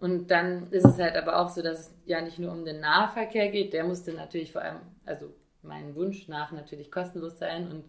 Und 0.00 0.30
dann 0.30 0.70
ist 0.70 0.86
es 0.86 0.98
halt 0.98 1.16
aber 1.16 1.40
auch 1.40 1.48
so, 1.48 1.60
dass 1.60 1.80
es 1.80 1.94
ja 2.06 2.20
nicht 2.20 2.38
nur 2.38 2.52
um 2.52 2.64
den 2.64 2.80
Nahverkehr 2.80 3.48
geht, 3.48 3.72
der 3.72 3.84
musste 3.84 4.12
natürlich 4.12 4.52
vor 4.52 4.62
allem, 4.62 4.80
also 5.04 5.34
mein 5.62 5.94
Wunsch 5.96 6.28
nach 6.28 6.52
natürlich 6.52 6.90
kostenlos 6.90 7.38
sein 7.38 7.68
und 7.70 7.84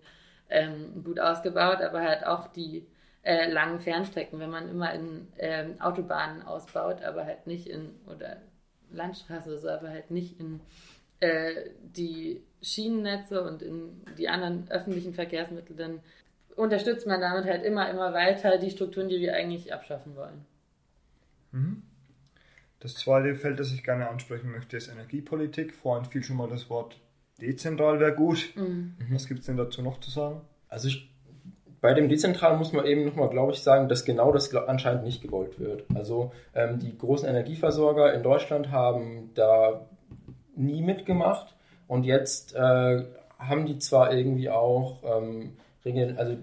ähm, 0.50 1.04
gut 1.04 1.19
ausgebaut, 1.19 1.82
aber 1.82 2.02
halt 2.02 2.26
auch 2.26 2.48
die 2.48 2.88
äh, 3.22 3.52
langen 3.52 3.80
Fernstrecken, 3.80 4.39
wenn 4.39 4.50
man 4.50 4.69
immer 4.69 4.91
in 4.93 5.28
ähm, 5.38 5.80
Autobahnen 5.80 6.41
ausbaut, 6.41 7.04
aber 7.04 7.26
halt 7.26 7.45
nicht 7.45 7.67
in, 7.67 7.91
oder 8.08 8.38
Landstraße 8.91 9.50
oder 9.50 9.60
so, 9.60 9.69
aber 9.69 9.89
halt 9.89 10.10
nicht 10.10 10.39
in 10.39 10.62
äh, 11.19 11.69
die 11.84 12.41
Schienennetze 12.62 13.43
und 13.43 13.62
in 13.62 14.04
die 14.17 14.30
anderen 14.30 14.69
öffentlichen 14.72 15.13
Verkehrsmittel, 15.13 15.76
dann 15.76 16.00
unterstützt 16.56 17.06
man 17.06 17.22
damit 17.22 17.45
halt 17.45 17.63
immer, 17.63 17.89
immer 17.89 18.13
weiter 18.13 18.58
die 18.58 18.72
Strukturen, 18.72 19.10
die 19.10 19.19
wir 19.19 19.36
eigentlich 19.36 19.74
abschaffen 19.74 20.15
wollen. 20.15 20.45
Mhm. 21.52 21.84
Das 22.80 22.96
zweite 22.96 23.36
Feld, 23.36 23.60
das 23.60 23.74
ich 23.74 23.84
gerne 23.84 24.10
ansprechen 24.10 24.52
möchte, 24.52 24.78
ist 24.78 24.88
Energiepolitik. 24.88 25.74
Vorhin 25.74 26.06
fiel 26.06 26.24
schon 26.24 26.38
mal 26.38 26.48
das 26.48 26.70
Wort 26.70 27.00
dezentral 27.42 28.00
wäre 28.00 28.13
gut. 28.13 28.54
Mhm. 28.56 28.96
Was 29.12 29.28
gibt 29.28 29.42
es 29.42 29.46
denn 29.48 29.58
dazu 29.58 29.82
noch 29.82 30.00
zu 30.00 30.10
sagen? 30.10 30.42
Also 30.70 30.88
ich, 30.88 31.10
bei 31.82 31.94
dem 31.94 32.10
dezentral 32.10 32.58
muss 32.58 32.74
man 32.74 32.86
eben 32.86 33.06
nochmal, 33.06 33.30
glaube 33.30 33.52
ich, 33.52 33.60
sagen, 33.62 33.89
dass 33.89 34.06
genau 34.06 34.32
das 34.32 34.54
anscheinend 34.56 35.04
nicht 35.04 35.22
gewollt 35.22 35.60
wird. 35.60 35.86
Also 35.94 36.32
ähm, 36.54 36.80
die 36.80 36.98
großen 36.98 37.28
Energieversorger 37.28 38.13
in 38.13 38.24
Deutschland 38.24 38.72
haben 38.72 39.32
da 39.34 39.88
nie 40.56 40.82
mitgemacht 40.82 41.56
und 41.88 42.04
jetzt 42.04 42.56
äh, 42.56 43.04
haben 43.39 43.65
die 43.65 43.80
zwar 43.80 44.13
irgendwie 44.13 44.50
auch 44.50 45.02
ähm, 45.04 45.54
Regeln, 45.86 46.18
also 46.18 46.38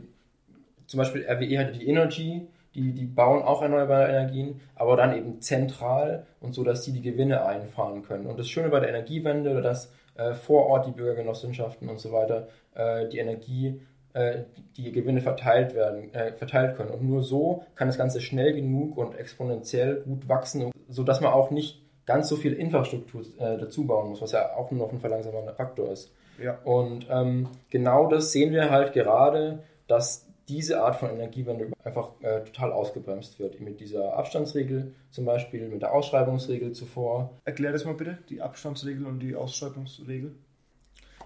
zum 0.86 0.98
Beispiel 0.98 1.26
RWE 1.28 1.58
hatte 1.58 1.72
die 1.72 1.86
Energy, 1.86 2.48
die, 2.76 2.92
die 2.92 3.06
bauen 3.06 3.42
auch 3.42 3.62
erneuerbare 3.62 4.08
Energien, 4.08 4.60
aber 4.74 4.96
dann 4.96 5.16
eben 5.16 5.40
zentral 5.40 6.26
und 6.40 6.54
so, 6.54 6.62
dass 6.62 6.84
sie 6.84 6.92
die 6.92 7.02
Gewinne 7.02 7.44
einfahren 7.44 8.02
können. 8.02 8.26
Und 8.26 8.38
das 8.38 8.48
Schöne 8.48 8.68
bei 8.68 8.80
der 8.80 8.90
Energiewende, 8.90 9.62
dass 9.62 9.92
äh, 10.16 10.34
vor 10.34 10.66
Ort 10.66 10.86
die 10.86 10.92
Bürgergenossenschaften 10.92 11.88
und 11.88 11.98
so 11.98 12.12
weiter 12.12 12.48
äh, 12.74 13.08
die 13.08 13.18
Energie, 13.18 13.80
äh, 14.12 14.42
die 14.76 14.92
Gewinne 14.92 15.20
verteilt 15.22 15.74
werden, 15.74 16.12
äh, 16.14 16.32
verteilt 16.32 16.76
können. 16.76 16.90
Und 16.90 17.02
nur 17.02 17.22
so 17.22 17.64
kann 17.74 17.88
das 17.88 17.98
Ganze 17.98 18.20
schnell 18.20 18.52
genug 18.52 18.96
und 18.96 19.18
exponentiell 19.18 20.02
gut 20.02 20.28
wachsen, 20.28 20.70
sodass 20.88 21.20
man 21.20 21.32
auch 21.32 21.50
nicht 21.50 21.82
ganz 22.04 22.28
so 22.28 22.36
viel 22.36 22.52
Infrastruktur 22.52 23.22
äh, 23.38 23.58
dazu 23.58 23.86
bauen 23.86 24.10
muss, 24.10 24.22
was 24.22 24.32
ja 24.32 24.54
auch 24.54 24.70
nur 24.70 24.86
noch 24.86 24.92
ein 24.92 25.00
verlangsamender 25.00 25.54
Faktor 25.54 25.90
ist. 25.90 26.12
Ja. 26.42 26.58
Und 26.64 27.06
ähm, 27.10 27.48
genau 27.70 28.06
das 28.08 28.32
sehen 28.32 28.52
wir 28.52 28.70
halt 28.70 28.92
gerade, 28.92 29.60
dass 29.88 30.25
diese 30.48 30.82
Art 30.82 30.96
von 30.96 31.10
Energiewende 31.10 31.72
einfach 31.82 32.10
äh, 32.22 32.44
total 32.44 32.72
ausgebremst 32.72 33.38
wird. 33.38 33.60
Mit 33.60 33.80
dieser 33.80 34.14
Abstandsregel 34.14 34.94
zum 35.10 35.24
Beispiel, 35.24 35.68
mit 35.68 35.82
der 35.82 35.92
Ausschreibungsregel 35.92 36.72
zuvor. 36.72 37.38
Erklär 37.44 37.72
das 37.72 37.84
mal 37.84 37.94
bitte, 37.94 38.18
die 38.28 38.40
Abstandsregel 38.40 39.06
und 39.06 39.18
die 39.20 39.34
Ausschreibungsregel. 39.34 40.34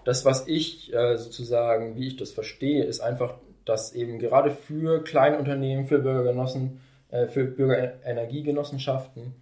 Das, 0.03 0.25
was 0.25 0.47
ich 0.47 0.91
äh, 0.93 1.17
sozusagen, 1.17 1.95
wie 1.95 2.07
ich 2.07 2.17
das 2.17 2.31
verstehe, 2.31 2.83
ist 2.83 3.01
einfach, 3.01 3.35
dass 3.65 3.93
eben 3.93 4.17
gerade 4.17 4.49
für 4.49 5.03
Kleinunternehmen, 5.03 5.85
für 5.85 5.99
Bürgergenossen, 5.99 6.81
äh, 7.11 7.27
für 7.27 7.45
Bürgerenergiegenossenschaften 7.45 9.35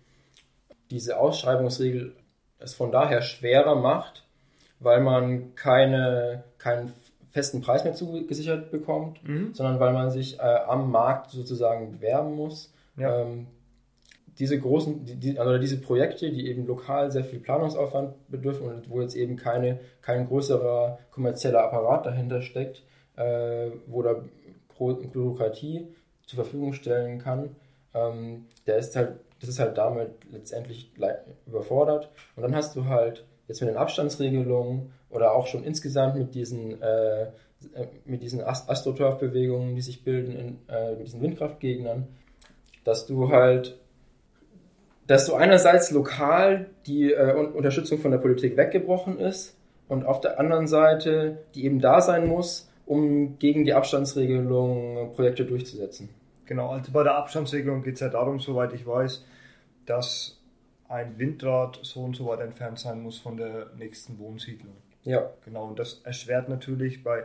diese 0.92 1.18
Ausschreibungsregel 1.18 2.16
es 2.60 2.74
von 2.74 2.92
daher 2.92 3.22
schwerer 3.22 3.76
macht, 3.76 4.26
weil 4.80 5.02
man 5.02 5.56
keine, 5.56 6.44
keinen 6.58 6.94
festen 7.30 7.62
Preis 7.62 7.84
mehr 7.84 7.94
zugesichert 7.94 8.72
bekommt, 8.72 9.26
mhm. 9.28 9.54
sondern 9.54 9.80
weil 9.80 9.94
man 9.94 10.12
sich 10.12 10.40
äh, 10.40 10.42
am 10.42 10.92
Markt 10.92 11.32
sozusagen 11.32 11.92
bewerben 11.92 12.36
muss. 12.36 12.74
Ja. 12.98 13.22
Ähm, 13.22 13.48
diese 14.40 14.58
großen, 14.58 15.06
die, 15.06 15.16
die, 15.16 15.40
also 15.40 15.58
diese 15.58 15.82
Projekte, 15.82 16.32
die 16.32 16.48
eben 16.48 16.66
lokal 16.66 17.12
sehr 17.12 17.26
viel 17.26 17.40
Planungsaufwand 17.40 18.14
bedürfen 18.30 18.68
und 18.68 18.90
wo 18.90 19.02
jetzt 19.02 19.16
eben 19.16 19.36
keine, 19.36 19.80
kein 20.02 20.26
größerer 20.28 20.98
kommerzieller 21.12 21.62
Apparat 21.64 22.06
dahinter 22.06 22.42
steckt, 22.42 22.84
äh, 23.18 23.70
wo 23.88 24.02
da 24.02 24.24
Bürokratie 24.78 25.88
zur 26.26 26.38
Verfügung 26.38 26.72
stellen 26.72 27.20
kann, 27.20 27.56
ähm, 27.94 28.46
der 28.66 28.78
ist 28.78 28.96
halt, 28.96 29.20
das 29.42 29.50
ist 29.50 29.60
halt 29.60 29.78
damit 29.78 30.12
letztendlich 30.32 30.94
überfordert. 31.46 32.10
Und 32.38 32.44
dann 32.44 32.56
hast 32.56 32.76
du 32.78 32.86
halt 32.86 33.26
jetzt 33.50 33.60
mit 33.60 33.70
den 33.70 33.78
Abstandsregelungen 33.78 34.94
oder 35.10 35.34
auch 35.34 35.48
schon 35.48 35.64
insgesamt 35.64 36.16
mit 36.16 36.36
diesen, 36.36 36.82
äh, 36.82 37.28
mit 38.06 38.22
diesen 38.22 38.42
Astroturf-Bewegungen, 38.42 39.76
die 39.76 39.82
sich 39.82 40.04
bilden, 40.04 40.36
in, 40.36 40.58
äh, 40.70 40.96
mit 40.96 41.08
diesen 41.08 41.22
Windkraftgegnern, 41.22 42.08
dass 42.84 43.06
du 43.06 43.30
halt, 43.30 43.78
dass 45.08 45.26
du 45.26 45.34
einerseits 45.36 45.92
lokal 45.92 46.68
die 46.86 47.12
äh, 47.12 47.34
Unterstützung 47.34 48.00
von 48.00 48.12
der 48.12 48.20
Politik 48.20 48.56
weggebrochen 48.58 49.20
ist 49.20 49.58
und 49.88 50.06
auf 50.06 50.22
der 50.22 50.40
anderen 50.40 50.68
Seite 50.68 51.40
die 51.56 51.66
eben 51.66 51.80
da 51.80 52.02
sein 52.02 52.28
muss, 52.28 52.70
um 52.86 53.38
gegen 53.40 53.66
die 53.66 53.74
Abstandsregelung 53.74 55.14
Projekte 55.14 55.46
durchzusetzen. 55.46 56.10
Genau, 56.46 56.70
also 56.70 56.92
bei 56.92 57.04
der 57.04 57.16
Abstandsregelung 57.16 57.84
geht 57.84 57.96
es 57.96 58.00
ja 58.00 58.10
darum, 58.10 58.40
soweit 58.40 58.74
ich 58.74 58.88
weiß, 58.88 59.24
dass 59.86 60.40
ein 60.88 61.20
Windrad 61.20 61.80
so 61.84 62.02
und 62.02 62.16
so 62.16 62.26
weit 62.26 62.40
entfernt 62.40 62.80
sein 62.80 63.02
muss 63.02 63.20
von 63.20 63.38
der 63.38 63.68
nächsten 63.78 64.18
Wohnsiedlung. 64.18 64.74
Ja. 65.04 65.30
Genau, 65.46 65.66
und 65.68 65.80
das 65.80 66.02
erschwert 66.04 66.50
natürlich 66.50 67.04
bei, 67.04 67.24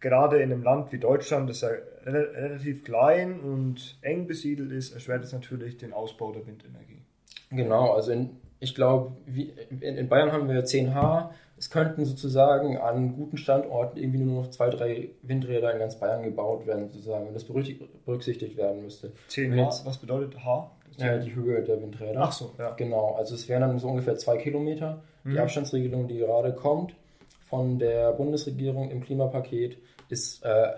gerade 0.00 0.38
in 0.38 0.52
einem 0.52 0.62
Land 0.62 0.92
wie 0.92 0.98
Deutschland, 0.98 1.48
das 1.50 1.60
ja 1.62 1.68
rel- 2.04 2.30
relativ 2.34 2.84
klein 2.84 3.40
und 3.40 3.96
eng 4.02 4.26
besiedelt 4.26 4.72
ist, 4.72 4.92
erschwert 4.94 5.24
es 5.24 5.32
natürlich 5.32 5.76
den 5.76 5.92
Ausbau 5.92 6.32
der 6.32 6.46
Windenergie. 6.46 7.02
Genau, 7.50 7.92
also 7.92 8.12
in, 8.12 8.30
ich 8.60 8.74
glaube, 8.74 9.12
in, 9.80 9.80
in 9.96 10.08
Bayern 10.08 10.32
haben 10.32 10.48
wir 10.48 10.64
10H. 10.64 11.30
Es 11.56 11.70
könnten 11.70 12.04
sozusagen 12.04 12.78
an 12.78 13.14
guten 13.14 13.36
Standorten 13.36 13.96
irgendwie 13.96 14.18
nur 14.18 14.42
noch 14.42 14.50
zwei, 14.50 14.70
drei 14.70 15.10
Windräder 15.22 15.72
in 15.72 15.78
ganz 15.78 15.98
Bayern 16.00 16.22
gebaut 16.24 16.66
werden, 16.66 16.88
sozusagen, 16.88 17.26
wenn 17.26 17.34
das 17.34 17.44
berücksichtigt, 17.44 18.56
werden 18.56 18.82
müsste. 18.82 19.12
10 19.28 19.52
Wenn 19.52 19.60
H, 19.60 19.64
jetzt- 19.66 19.86
was 19.86 19.98
bedeutet 19.98 20.44
H? 20.44 20.70
Ja, 20.96 21.18
die 21.18 21.34
Höhe 21.34 21.62
der 21.62 21.80
Windräder. 21.82 22.20
Ach 22.22 22.32
so, 22.32 22.54
ja. 22.58 22.70
Genau, 22.74 23.14
also 23.14 23.34
es 23.34 23.48
wären 23.48 23.62
dann 23.62 23.78
so 23.78 23.88
ungefähr 23.88 24.16
zwei 24.16 24.36
Kilometer. 24.36 25.02
Die 25.24 25.30
Mhm. 25.30 25.38
Abstandsregelung, 25.38 26.08
die 26.08 26.18
gerade 26.18 26.52
kommt 26.52 26.94
von 27.48 27.78
der 27.78 28.12
Bundesregierung 28.12 28.90
im 28.90 29.02
Klimapaket, 29.02 29.78
ist 30.08 30.44
äh, 30.44 30.72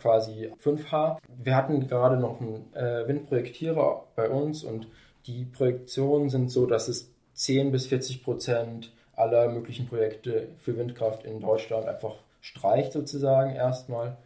quasi 0.00 0.52
5H. 0.62 1.18
Wir 1.42 1.56
hatten 1.56 1.86
gerade 1.88 2.16
noch 2.16 2.40
einen 2.40 2.72
äh, 2.74 3.08
Windprojektierer 3.08 4.04
bei 4.14 4.28
uns 4.28 4.64
und 4.64 4.88
die 5.26 5.44
Projektionen 5.44 6.28
sind 6.28 6.50
so, 6.50 6.66
dass 6.66 6.88
es 6.88 7.12
10 7.34 7.72
bis 7.72 7.86
40 7.86 8.24
Prozent 8.24 8.92
aller 9.14 9.48
möglichen 9.48 9.86
Projekte 9.86 10.48
für 10.58 10.76
Windkraft 10.76 11.24
in 11.24 11.40
Deutschland 11.40 11.86
einfach 11.86 12.16
streicht 12.40 12.92
sozusagen 12.92 13.54
erstmal. 13.54 14.16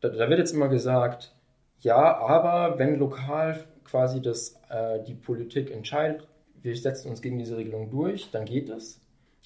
Da, 0.00 0.08
da 0.08 0.28
wird 0.28 0.38
jetzt 0.38 0.52
immer 0.52 0.68
gesagt, 0.68 1.32
ja, 1.80 2.16
aber 2.18 2.78
wenn 2.78 2.98
lokal 2.98 3.64
quasi 3.84 4.20
das, 4.20 4.56
äh, 4.68 5.02
die 5.04 5.14
Politik 5.14 5.70
entscheidet, 5.70 6.26
wir 6.62 6.76
setzen 6.76 7.10
uns 7.10 7.22
gegen 7.22 7.38
diese 7.38 7.56
Regelung 7.56 7.90
durch, 7.90 8.30
dann 8.30 8.44
geht 8.44 8.68
es. 8.68 9.00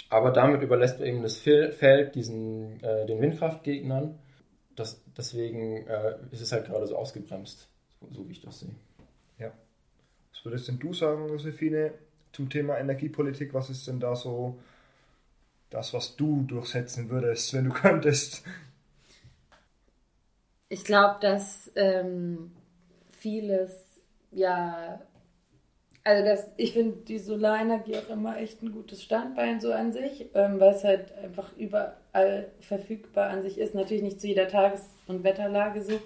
Aber 0.08 0.30
damit 0.30 0.62
überlässt 0.62 0.98
man 1.00 1.08
eben 1.08 1.22
das 1.22 1.36
Fel- 1.38 1.72
Feld 1.72 2.14
diesen, 2.14 2.82
äh, 2.82 3.06
den 3.06 3.20
Windkraftgegnern. 3.20 4.18
Das, 4.76 5.02
deswegen 5.16 5.86
äh, 5.86 6.16
ist 6.30 6.40
es 6.42 6.52
halt 6.52 6.66
gerade 6.66 6.86
so 6.86 6.96
ausgebremst, 6.96 7.68
so, 8.00 8.08
so 8.12 8.28
wie 8.28 8.32
ich 8.32 8.40
das 8.40 8.60
sehe. 8.60 8.74
Was 10.36 10.44
würdest 10.44 10.68
denn 10.68 10.78
du 10.78 10.92
sagen, 10.92 11.28
Josephine, 11.28 11.94
zum 12.32 12.50
Thema 12.50 12.78
Energiepolitik? 12.78 13.54
Was 13.54 13.70
ist 13.70 13.88
denn 13.88 14.00
da 14.00 14.14
so 14.14 14.58
das, 15.70 15.94
was 15.94 16.16
du 16.16 16.42
durchsetzen 16.42 17.08
würdest, 17.08 17.54
wenn 17.54 17.64
du 17.64 17.70
könntest? 17.74 18.44
Ich 20.68 20.84
glaube, 20.84 21.16
dass 21.20 21.70
ähm, 21.74 22.52
vieles, 23.12 23.72
ja, 24.30 25.00
also 26.06 26.24
das, 26.24 26.50
ich 26.56 26.72
finde 26.72 26.98
die 26.98 27.18
Solarenergie 27.18 27.96
auch 27.98 28.08
immer 28.08 28.38
echt 28.38 28.62
ein 28.62 28.70
gutes 28.72 29.02
Standbein 29.02 29.60
so 29.60 29.72
an 29.72 29.92
sich, 29.92 30.30
ähm, 30.34 30.60
weil 30.60 30.72
es 30.72 30.84
halt 30.84 31.12
einfach 31.18 31.50
überall 31.56 32.48
verfügbar 32.60 33.28
an 33.30 33.42
sich 33.42 33.58
ist. 33.58 33.74
Natürlich 33.74 34.04
nicht 34.04 34.20
zu 34.20 34.28
jeder 34.28 34.46
Tages- 34.48 34.88
und 35.08 35.24
Wetterlage 35.24 35.82
so, 35.82 35.98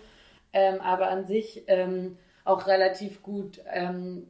ähm, 0.55 0.81
aber 0.81 1.11
an 1.11 1.27
sich 1.27 1.65
ähm, 1.67 2.17
auch 2.45 2.67
relativ 2.67 3.23
gut 3.23 3.61
ähm, 3.71 4.27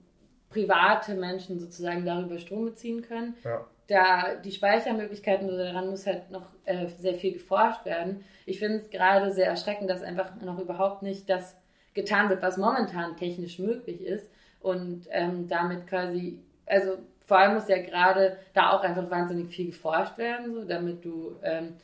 private 0.50 1.14
Menschen 1.14 1.61
sozusagen 1.61 2.04
darüber 2.04 2.38
Strom 2.38 2.64
beziehen 2.64 3.02
können 3.02 3.37
Ja. 3.44 3.64
da 3.87 4.35
die 4.35 4.50
Speichermöglichkeiten, 4.50 5.46
daran 5.56 5.88
muss 5.88 6.06
halt 6.06 6.30
noch 6.33 6.46
äh, 6.64 6.88
sehr 6.98 7.14
viel 7.14 7.35
geforscht 7.35 7.85
werden. 7.85 8.24
Ich 8.44 8.59
finde 8.59 8.78
es 8.78 8.90
gerade 8.90 9.30
sehr 9.30 9.46
erschreckend, 9.46 9.88
dass 9.88 10.02
einfach 10.02 10.35
noch 10.42 10.59
überhaupt 10.59 11.02
nicht 11.02 11.30
das 11.30 11.56
getan 11.94 12.28
wird, 12.28 12.42
was 12.42 12.56
momentan 12.56 13.16
technisch 13.16 13.61
möglich 13.61 14.00
ist. 14.02 14.28
Und 14.61 15.07
ähm, 15.11 15.49
damit 15.49 15.87
quasi, 15.87 16.38
also 16.66 16.99
vor 17.27 17.38
allem 17.38 17.55
muss 17.55 17.68
ja 17.68 17.81
gerade 17.81 18.37
da 18.55 18.73
auch 18.73 18.83
einfach 18.83 19.11
wahnsinnig 19.11 19.49
viel 19.55 19.66
geforscht 19.66 20.18
werden, 20.18 20.53
so 20.55 20.64
damit 20.64 21.05
du, 21.05 21.37
ähm, 21.42 21.77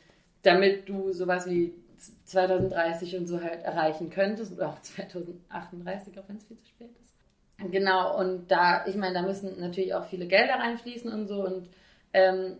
damit 0.43 0.87
du 0.87 1.11
sowas 1.13 1.49
wie 1.49 1.73
2030 2.25 3.17
und 3.17 3.27
so 3.27 3.41
halt 3.41 3.63
erreichen 3.63 4.09
könntest 4.09 4.53
oder 4.53 4.69
auch 4.69 4.81
2038, 4.81 6.19
auch 6.19 6.23
wenn 6.27 6.37
es 6.37 6.43
viel 6.43 6.57
zu 6.57 6.67
spät 6.67 6.91
ist. 7.01 7.13
Genau, 7.71 8.19
und 8.19 8.51
da, 8.51 8.85
ich 8.85 8.95
meine, 8.95 9.15
da 9.15 9.21
müssen 9.23 9.59
natürlich 9.59 9.95
auch 9.95 10.05
viele 10.05 10.27
Gelder 10.27 10.55
reinfließen 10.55 11.11
und 11.11 11.25
so. 11.25 11.43
Und 11.43 11.69
ähm, 12.13 12.57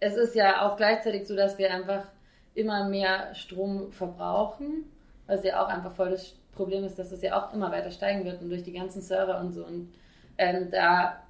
es 0.00 0.16
ist 0.16 0.34
ja 0.34 0.62
auch 0.62 0.76
gleichzeitig 0.76 1.26
so, 1.26 1.36
dass 1.36 1.58
wir 1.58 1.72
einfach 1.72 2.06
immer 2.54 2.88
mehr 2.88 3.34
Strom 3.34 3.92
verbrauchen, 3.92 4.84
was 5.26 5.44
ja 5.44 5.62
auch 5.62 5.68
einfach 5.68 5.92
voll 5.92 6.10
das 6.10 6.34
Problem 6.54 6.84
ist, 6.84 6.98
dass 6.98 7.10
das 7.10 7.22
ja 7.22 7.36
auch 7.38 7.52
immer 7.52 7.70
weiter 7.70 7.90
steigen 7.90 8.24
wird 8.24 8.40
und 8.42 8.48
durch 8.50 8.62
die 8.62 8.72
ganzen 8.72 9.02
Server 9.02 9.40
und 9.40 9.52
so. 9.52 9.64
Und 9.64 9.92
ähm, 10.38 10.68
da, 10.70 11.22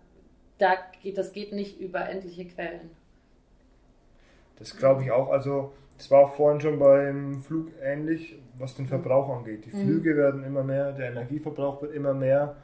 da 0.58 0.74
geht, 1.02 1.18
das 1.18 1.32
geht 1.32 1.52
nicht 1.52 1.80
über 1.80 2.08
endliche 2.08 2.46
Quellen. 2.46 2.90
Das 4.58 4.76
glaube 4.76 5.02
ich 5.02 5.10
auch. 5.10 5.30
Also, 5.30 5.72
das 5.96 6.10
war 6.10 6.20
auch 6.20 6.34
vorhin 6.34 6.60
schon 6.60 6.78
beim 6.78 7.40
Flug 7.42 7.68
ähnlich, 7.82 8.36
was 8.58 8.74
den 8.74 8.86
Verbrauch 8.86 9.28
angeht. 9.28 9.64
Die 9.66 9.76
Mhm. 9.76 9.82
Flüge 9.84 10.16
werden 10.16 10.44
immer 10.44 10.62
mehr, 10.62 10.92
der 10.92 11.10
Energieverbrauch 11.10 11.82
wird 11.82 11.94
immer 11.94 12.14
mehr. 12.14 12.56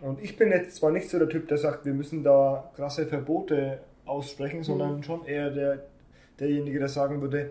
Und 0.00 0.22
ich 0.22 0.36
bin 0.36 0.50
jetzt 0.50 0.76
zwar 0.76 0.90
nicht 0.90 1.08
so 1.10 1.18
der 1.18 1.28
Typ, 1.28 1.48
der 1.48 1.58
sagt, 1.58 1.84
wir 1.84 1.92
müssen 1.92 2.22
da 2.22 2.70
krasse 2.74 3.06
Verbote 3.06 3.80
aussprechen, 4.06 4.62
sondern 4.62 5.02
schon 5.02 5.24
eher 5.26 5.50
der, 5.50 5.84
derjenige, 6.38 6.78
der 6.78 6.88
sagen 6.88 7.20
würde, 7.20 7.50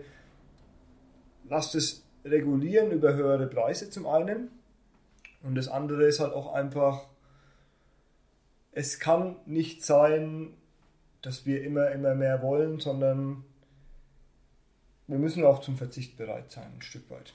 lasst 1.48 1.74
es 1.74 2.04
regulieren 2.24 2.90
über 2.90 3.14
höhere 3.14 3.46
Preise 3.46 3.90
zum 3.90 4.06
einen. 4.06 4.50
Und 5.42 5.54
das 5.54 5.68
andere 5.68 6.04
ist 6.04 6.20
halt 6.20 6.32
auch 6.34 6.52
einfach, 6.52 7.06
es 8.72 8.98
kann 9.00 9.36
nicht 9.46 9.84
sein, 9.84 10.54
dass 11.22 11.46
wir 11.46 11.62
immer, 11.62 11.90
immer 11.90 12.14
mehr 12.14 12.42
wollen, 12.42 12.78
sondern 12.80 13.44
wir 15.06 15.18
müssen 15.18 15.44
auch 15.44 15.60
zum 15.60 15.76
Verzicht 15.76 16.16
bereit 16.16 16.50
sein, 16.50 16.70
ein 16.76 16.82
Stück 16.82 17.10
weit. 17.10 17.34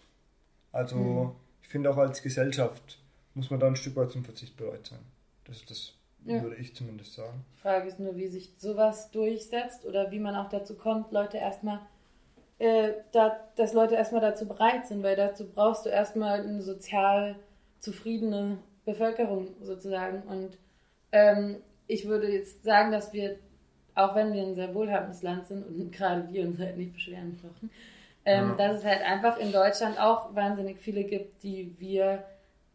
Also 0.71 0.95
Mhm. 0.95 1.31
ich 1.61 1.67
finde 1.69 1.89
auch 1.91 1.97
als 1.97 2.21
Gesellschaft 2.21 2.99
muss 3.33 3.49
man 3.49 3.59
da 3.59 3.67
ein 3.67 3.75
Stück 3.75 3.95
weit 3.97 4.11
zum 4.11 4.23
Verzicht 4.23 4.55
bereit 4.55 4.87
sein. 4.87 4.99
Das, 5.43 5.65
das 5.65 5.93
Ja. 6.23 6.41
würde 6.41 6.55
ich 6.55 6.73
zumindest 6.75 7.13
sagen. 7.13 7.43
Die 7.57 7.61
Frage 7.61 7.87
ist 7.89 7.99
nur, 7.99 8.15
wie 8.15 8.27
sich 8.27 8.53
sowas 8.57 9.11
durchsetzt 9.11 9.83
oder 9.85 10.09
wie 10.11 10.19
man 10.19 10.35
auch 10.35 10.49
dazu 10.49 10.75
kommt, 10.75 11.11
Leute 11.11 11.37
erstmal, 11.37 11.81
äh, 12.59 12.93
da, 13.11 13.37
dass 13.55 13.73
Leute 13.73 13.95
erstmal 13.95 14.21
dazu 14.21 14.47
bereit 14.47 14.87
sind, 14.87 15.03
weil 15.03 15.15
dazu 15.15 15.49
brauchst 15.49 15.85
du 15.85 15.89
erstmal 15.89 16.41
eine 16.41 16.61
sozial 16.61 17.35
zufriedene 17.79 18.57
Bevölkerung 18.85 19.49
sozusagen. 19.61 20.23
Und 20.23 20.57
ähm, 21.11 21.57
ich 21.87 22.07
würde 22.07 22.31
jetzt 22.31 22.63
sagen, 22.63 22.91
dass 22.91 23.13
wir, 23.13 23.37
auch 23.93 24.15
wenn 24.15 24.33
wir 24.33 24.41
ein 24.41 24.55
sehr 24.55 24.73
wohlhabendes 24.73 25.21
Land 25.21 25.47
sind 25.47 25.65
und 25.65 25.91
gerade 25.95 26.31
wir 26.31 26.43
uns 26.45 26.59
halt 26.59 26.77
nicht 26.77 26.93
beschweren 26.93 27.37
brauchen, 27.41 27.69
ähm, 28.25 28.55
Ja. 28.57 28.67
dass 28.69 28.77
es 28.79 28.85
halt 28.85 29.01
einfach 29.03 29.37
in 29.37 29.51
Deutschland 29.51 29.99
auch 29.99 30.33
wahnsinnig 30.33 30.79
viele 30.79 31.03
gibt, 31.03 31.43
die 31.43 31.75
wir, 31.79 32.23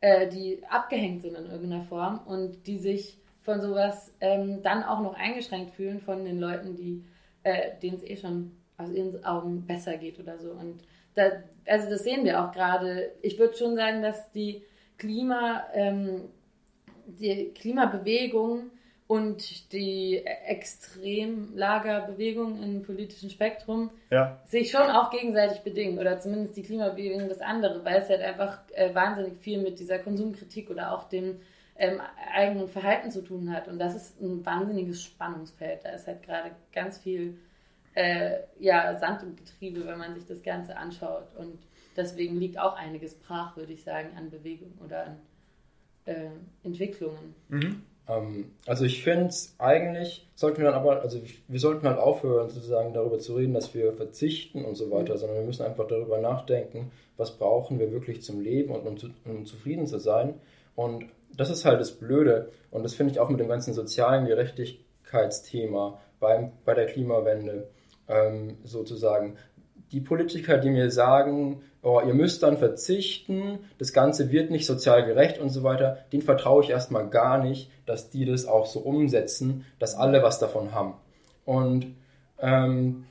äh, 0.01 0.29
die 0.29 0.63
abgehängt 0.69 1.23
sind 1.23 1.35
in 1.37 1.47
irgendeiner 1.51 1.85
Form 1.85 2.21
und 2.27 2.67
die 2.67 2.79
sich 2.79 3.19
von 3.43 3.61
sowas 3.61 4.13
ähm, 4.21 4.63
dann 4.63 4.85
auch 4.85 5.01
noch 5.01 5.15
eingeschränkt 5.15 5.75
fühlen 5.75 6.01
von 6.01 6.25
den 6.25 6.39
Leuten, 6.39 6.77
die 6.77 7.03
äh, 7.43 7.71
denen 7.83 7.97
es 7.97 8.05
eh 8.05 8.17
schon 8.17 8.53
aus 8.81 8.91
ihren 8.91 9.25
Augen 9.25 9.65
besser 9.67 9.97
geht 9.97 10.19
oder 10.19 10.39
so. 10.39 10.51
Und 10.51 10.81
da, 11.15 11.31
also 11.67 11.89
das 11.91 12.03
sehen 12.03 12.25
wir 12.25 12.45
auch 12.45 12.51
gerade. 12.53 13.13
Ich 13.23 13.39
würde 13.39 13.57
schon 13.57 13.77
sagen, 13.77 14.03
dass 14.03 14.31
die 14.33 14.63
Klima, 14.99 15.63
ähm, 15.73 16.29
die 17.07 17.53
Klimabewegung 17.55 18.73
und 19.07 19.73
die 19.73 20.23
Extremlagerbewegung 20.25 22.63
im 22.63 22.83
politischen 22.83 23.31
Spektrum 23.31 23.91
Ja, 24.11 24.43
sich 24.47 24.71
schon 24.71 24.89
auch 24.89 25.11
gegenseitig 25.11 25.63
bedingen 25.63 25.99
oder 25.99 26.21
zumindest 26.21 26.57
die 26.57 26.63
Klimabewegung 26.63 27.29
das 27.29 27.41
andere, 27.41 27.85
weil 27.85 28.03
es 28.03 28.09
halt 28.09 28.21
einfach 28.21 28.61
äh, 28.73 28.95
wahnsinnig 28.95 29.41
viel 29.41 29.61
mit 29.63 29.81
dieser 29.81 29.99
Konsumkritik 29.99 30.71
oder 30.71 30.95
auch 30.95 31.09
dem 31.09 31.41
ähm, 31.77 32.01
eigenen 32.33 32.69
Verhalten 32.69 33.11
zu 33.11 33.23
tun 33.23 33.53
hat. 33.53 33.67
Und 33.67 33.81
das 33.81 33.97
ist 33.97 34.21
ein 34.21 34.47
wahnsinniges 34.47 35.03
Spannungsfeld. 35.03 35.85
Da 35.85 35.91
ist 35.91 36.07
halt 36.07 36.23
gerade 36.23 36.53
ganz 36.73 36.99
viel 36.99 37.37
äh, 37.95 38.39
ja, 38.59 38.99
Sand 38.99 39.23
im 39.23 39.37
Getriebe, 39.37 39.87
wenn 39.87 39.99
man 39.99 40.15
sich 40.15 40.27
das 40.27 40.43
Ganze 40.43 40.77
anschaut. 40.77 41.29
Und 41.37 41.59
deswegen 41.97 42.39
liegt 42.39 42.59
auch 42.59 42.77
einiges 42.77 43.15
brach, 43.15 43.57
würde 43.57 43.73
ich 43.73 43.83
sagen, 43.83 44.11
an 44.17 44.31
Bewegung 44.31 44.73
oder 44.85 45.07
an 45.07 45.17
äh, 46.07 46.31
Entwicklungen. 46.63 47.35
mhm. 47.49 47.83
Ähm, 48.09 48.53
also 48.67 48.85
ich 48.85 49.03
finde 49.03 49.27
es 49.27 49.55
eigentlich, 49.59 50.29
sollten 50.35 50.59
wir 50.59 50.67
dann 50.67 50.75
aber, 50.75 51.03
also 51.03 51.21
wir 51.49 51.61
sollten 51.61 51.87
halt 51.87 51.99
aufhören, 51.99 52.49
sozusagen 52.49 52.93
darüber 52.93 53.19
zu 53.19 53.35
reden, 53.37 53.55
dass 53.55 53.75
wir 53.75 53.93
verzichten 53.93 54.65
und 54.65 54.75
so 54.75 54.91
weiter, 54.91 55.17
sondern 55.17 55.39
wir 55.39 55.45
müssen 55.45 55.65
einfach 55.65 55.87
darüber 55.87 56.19
nachdenken, 56.19 56.91
was 57.17 57.37
brauchen 57.37 57.79
wir 57.79 57.93
wirklich 57.93 58.23
zum 58.23 58.41
Leben 58.41 58.73
und 58.73 58.87
um, 58.87 58.97
zu, 58.97 59.11
um 59.25 59.47
zufrieden 59.47 59.87
zu 59.87 59.99
sein. 59.99 60.35
Und 60.75 61.05
das 61.37 61.51
ist 61.51 61.65
halt 61.65 61.81
das 61.81 61.93
Blöde. 61.93 62.51
Und 62.71 62.83
das 62.83 62.95
finde 62.95 63.13
ich 63.13 63.21
auch 63.21 63.29
mit 63.29 63.41
dem 63.41 63.49
ganzen 63.49 63.75
sozialen 63.75 64.27
Gerechtigkeitsthema 64.27 66.01
beim, 66.19 66.53
bei 66.65 66.75
der 66.75 66.87
Klimawende 66.87 67.69
ähm, 68.11 68.59
sozusagen. 68.65 69.37
die 69.93 70.01
Politiker, 70.01 70.59
die 70.59 70.71
mir 70.71 70.91
sagen, 70.91 71.63
oh, 71.83 72.01
ihr 72.07 72.15
müsst 72.15 72.43
dann 72.43 72.59
verzichten, 72.59 73.61
das 73.79 73.93
Ganze 73.93 74.31
wird 74.31 74.51
nicht 74.51 74.67
sozial 74.67 75.05
gerecht 75.05 75.39
und 75.39 75.49
so 75.49 75.63
weiter, 75.63 75.99
denen 76.13 76.23
vertraue 76.23 76.63
ich 76.63 76.71
erstmal 76.71 77.09
gar 77.09 77.43
nicht, 77.43 77.71
dass 77.87 78.11
die 78.11 78.25
das 78.25 78.47
auch 78.47 78.67
so 78.67 78.81
umsetzen, 78.81 79.65
dass 79.79 79.95
alle 79.95 80.23
was 80.23 80.39
davon 80.39 80.75
haben. 80.75 80.95
Und 81.45 81.87
ähm, 82.39 83.05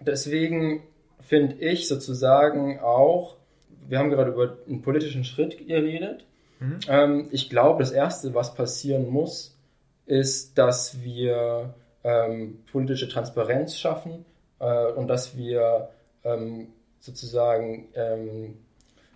deswegen 0.00 0.82
finde 1.20 1.56
ich 1.56 1.88
sozusagen 1.88 2.80
auch, 2.80 3.36
wir 3.88 3.98
haben 3.98 4.10
gerade 4.10 4.32
über 4.32 4.58
einen 4.68 4.82
politischen 4.82 5.24
Schritt 5.24 5.66
geredet. 5.66 6.24
Mhm. 6.60 6.80
Ähm, 6.88 7.28
ich 7.30 7.48
glaube, 7.48 7.82
das 7.82 7.92
Erste, 7.92 8.34
was 8.34 8.54
passieren 8.54 9.08
muss, 9.08 9.56
ist, 10.06 10.58
dass 10.58 11.02
wir 11.02 11.74
ähm, 12.04 12.60
politische 12.70 13.08
Transparenz 13.08 13.78
schaffen 13.78 14.24
äh, 14.60 14.86
und 14.92 15.08
dass 15.08 15.36
wir 15.36 15.90
ähm, 16.24 16.68
sozusagen 17.00 17.88
ähm, 17.94 18.58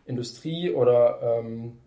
Industrie 0.07 0.71
oder 0.71 1.21
ähm, 1.23 1.79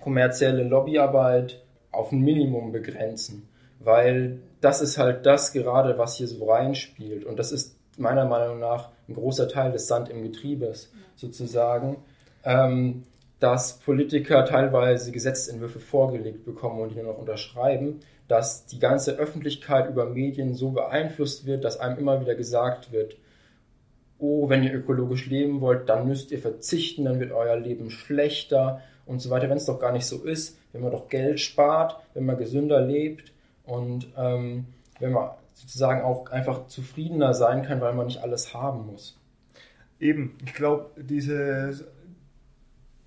kommerzielle 0.00 0.64
Lobbyarbeit 0.64 1.62
auf 1.92 2.12
ein 2.12 2.20
Minimum 2.20 2.72
begrenzen, 2.72 3.48
weil 3.78 4.38
das 4.60 4.80
ist 4.80 4.98
halt 4.98 5.26
das 5.26 5.52
gerade, 5.52 5.98
was 5.98 6.16
hier 6.16 6.28
so 6.28 6.50
reinspielt. 6.50 7.24
Und 7.24 7.38
das 7.38 7.52
ist 7.52 7.76
meiner 7.96 8.24
Meinung 8.24 8.58
nach 8.58 8.90
ein 9.08 9.14
großer 9.14 9.48
Teil 9.48 9.72
des 9.72 9.86
Sand 9.86 10.08
im 10.08 10.22
Getriebes 10.22 10.92
sozusagen, 11.16 11.96
ähm, 12.44 13.04
dass 13.40 13.78
Politiker 13.78 14.44
teilweise 14.44 15.12
Gesetzentwürfe 15.12 15.80
vorgelegt 15.80 16.44
bekommen 16.44 16.80
und 16.80 16.90
die 16.90 16.96
nur 16.96 17.12
noch 17.12 17.18
unterschreiben, 17.18 18.00
dass 18.30 18.64
die 18.66 18.78
ganze 18.78 19.16
Öffentlichkeit 19.16 19.90
über 19.90 20.06
Medien 20.06 20.54
so 20.54 20.70
beeinflusst 20.70 21.46
wird, 21.46 21.64
dass 21.64 21.80
einem 21.80 21.98
immer 21.98 22.20
wieder 22.20 22.36
gesagt 22.36 22.92
wird, 22.92 23.16
oh, 24.20 24.48
wenn 24.48 24.62
ihr 24.62 24.72
ökologisch 24.72 25.26
leben 25.26 25.60
wollt, 25.60 25.88
dann 25.88 26.06
müsst 26.06 26.30
ihr 26.30 26.38
verzichten, 26.38 27.06
dann 27.06 27.18
wird 27.18 27.32
euer 27.32 27.56
Leben 27.56 27.90
schlechter 27.90 28.82
und 29.04 29.18
so 29.18 29.30
weiter, 29.30 29.50
wenn 29.50 29.56
es 29.56 29.66
doch 29.66 29.80
gar 29.80 29.90
nicht 29.90 30.06
so 30.06 30.22
ist, 30.22 30.56
wenn 30.72 30.80
man 30.80 30.92
doch 30.92 31.08
Geld 31.08 31.40
spart, 31.40 32.00
wenn 32.14 32.24
man 32.24 32.38
gesünder 32.38 32.80
lebt 32.80 33.32
und 33.64 34.06
ähm, 34.16 34.66
wenn 35.00 35.10
man 35.10 35.30
sozusagen 35.54 36.02
auch 36.02 36.30
einfach 36.30 36.68
zufriedener 36.68 37.34
sein 37.34 37.62
kann, 37.62 37.80
weil 37.80 37.94
man 37.94 38.06
nicht 38.06 38.22
alles 38.22 38.54
haben 38.54 38.86
muss. 38.86 39.18
Eben, 39.98 40.38
ich 40.46 40.54
glaube, 40.54 40.90
diese, 40.96 41.84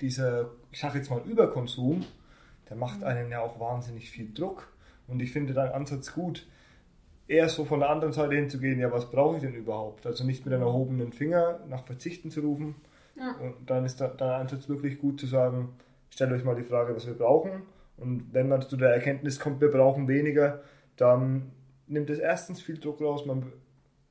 dieser, 0.01 0.49
ich 0.69 0.81
sage 0.81 0.97
jetzt 0.97 1.09
mal 1.09 1.21
Überkonsum, 1.25 2.03
der 2.69 2.75
macht 2.75 3.03
einem 3.03 3.31
ja 3.31 3.39
auch 3.39 3.57
wahnsinnig 3.62 4.09
viel 4.09 4.33
Druck. 4.33 4.72
Und 5.07 5.21
ich 5.21 5.31
finde 5.31 5.53
deinen 5.53 5.71
Ansatz 5.71 6.13
gut 6.13 6.47
eher 7.27 7.49
so 7.49 7.65
von 7.65 7.79
der 7.79 7.89
anderen 7.89 8.13
Seite 8.13 8.35
hinzugehen, 8.35 8.79
ja, 8.79 8.91
was 8.91 9.09
brauche 9.09 9.37
ich 9.37 9.41
denn 9.41 9.53
überhaupt? 9.53 10.05
Also 10.05 10.25
nicht 10.25 10.45
mit 10.45 10.53
einem 10.53 10.63
erhobenen 10.63 11.13
Finger 11.13 11.59
nach 11.69 11.85
Verzichten 11.85 12.31
zu 12.31 12.41
rufen. 12.41 12.75
Ja. 13.15 13.35
Und 13.39 13.69
dann 13.69 13.85
ist 13.85 14.01
dein 14.01 14.19
Ansatz 14.19 14.67
wirklich 14.67 14.99
gut 14.99 15.19
zu 15.19 15.27
sagen, 15.27 15.75
stellt 16.09 16.31
euch 16.31 16.43
mal 16.43 16.55
die 16.55 16.63
Frage, 16.63 16.95
was 16.95 17.07
wir 17.07 17.13
brauchen. 17.13 17.63
Und 17.97 18.33
wenn 18.33 18.49
man 18.49 18.61
zu 18.61 18.75
der 18.75 18.89
Erkenntnis 18.89 19.39
kommt, 19.39 19.61
wir 19.61 19.71
brauchen 19.71 20.07
weniger, 20.07 20.61
dann 20.97 21.51
nimmt 21.87 22.09
es 22.09 22.19
erstens 22.19 22.61
viel 22.61 22.79
Druck 22.79 23.01
raus, 23.01 23.25
man 23.25 23.53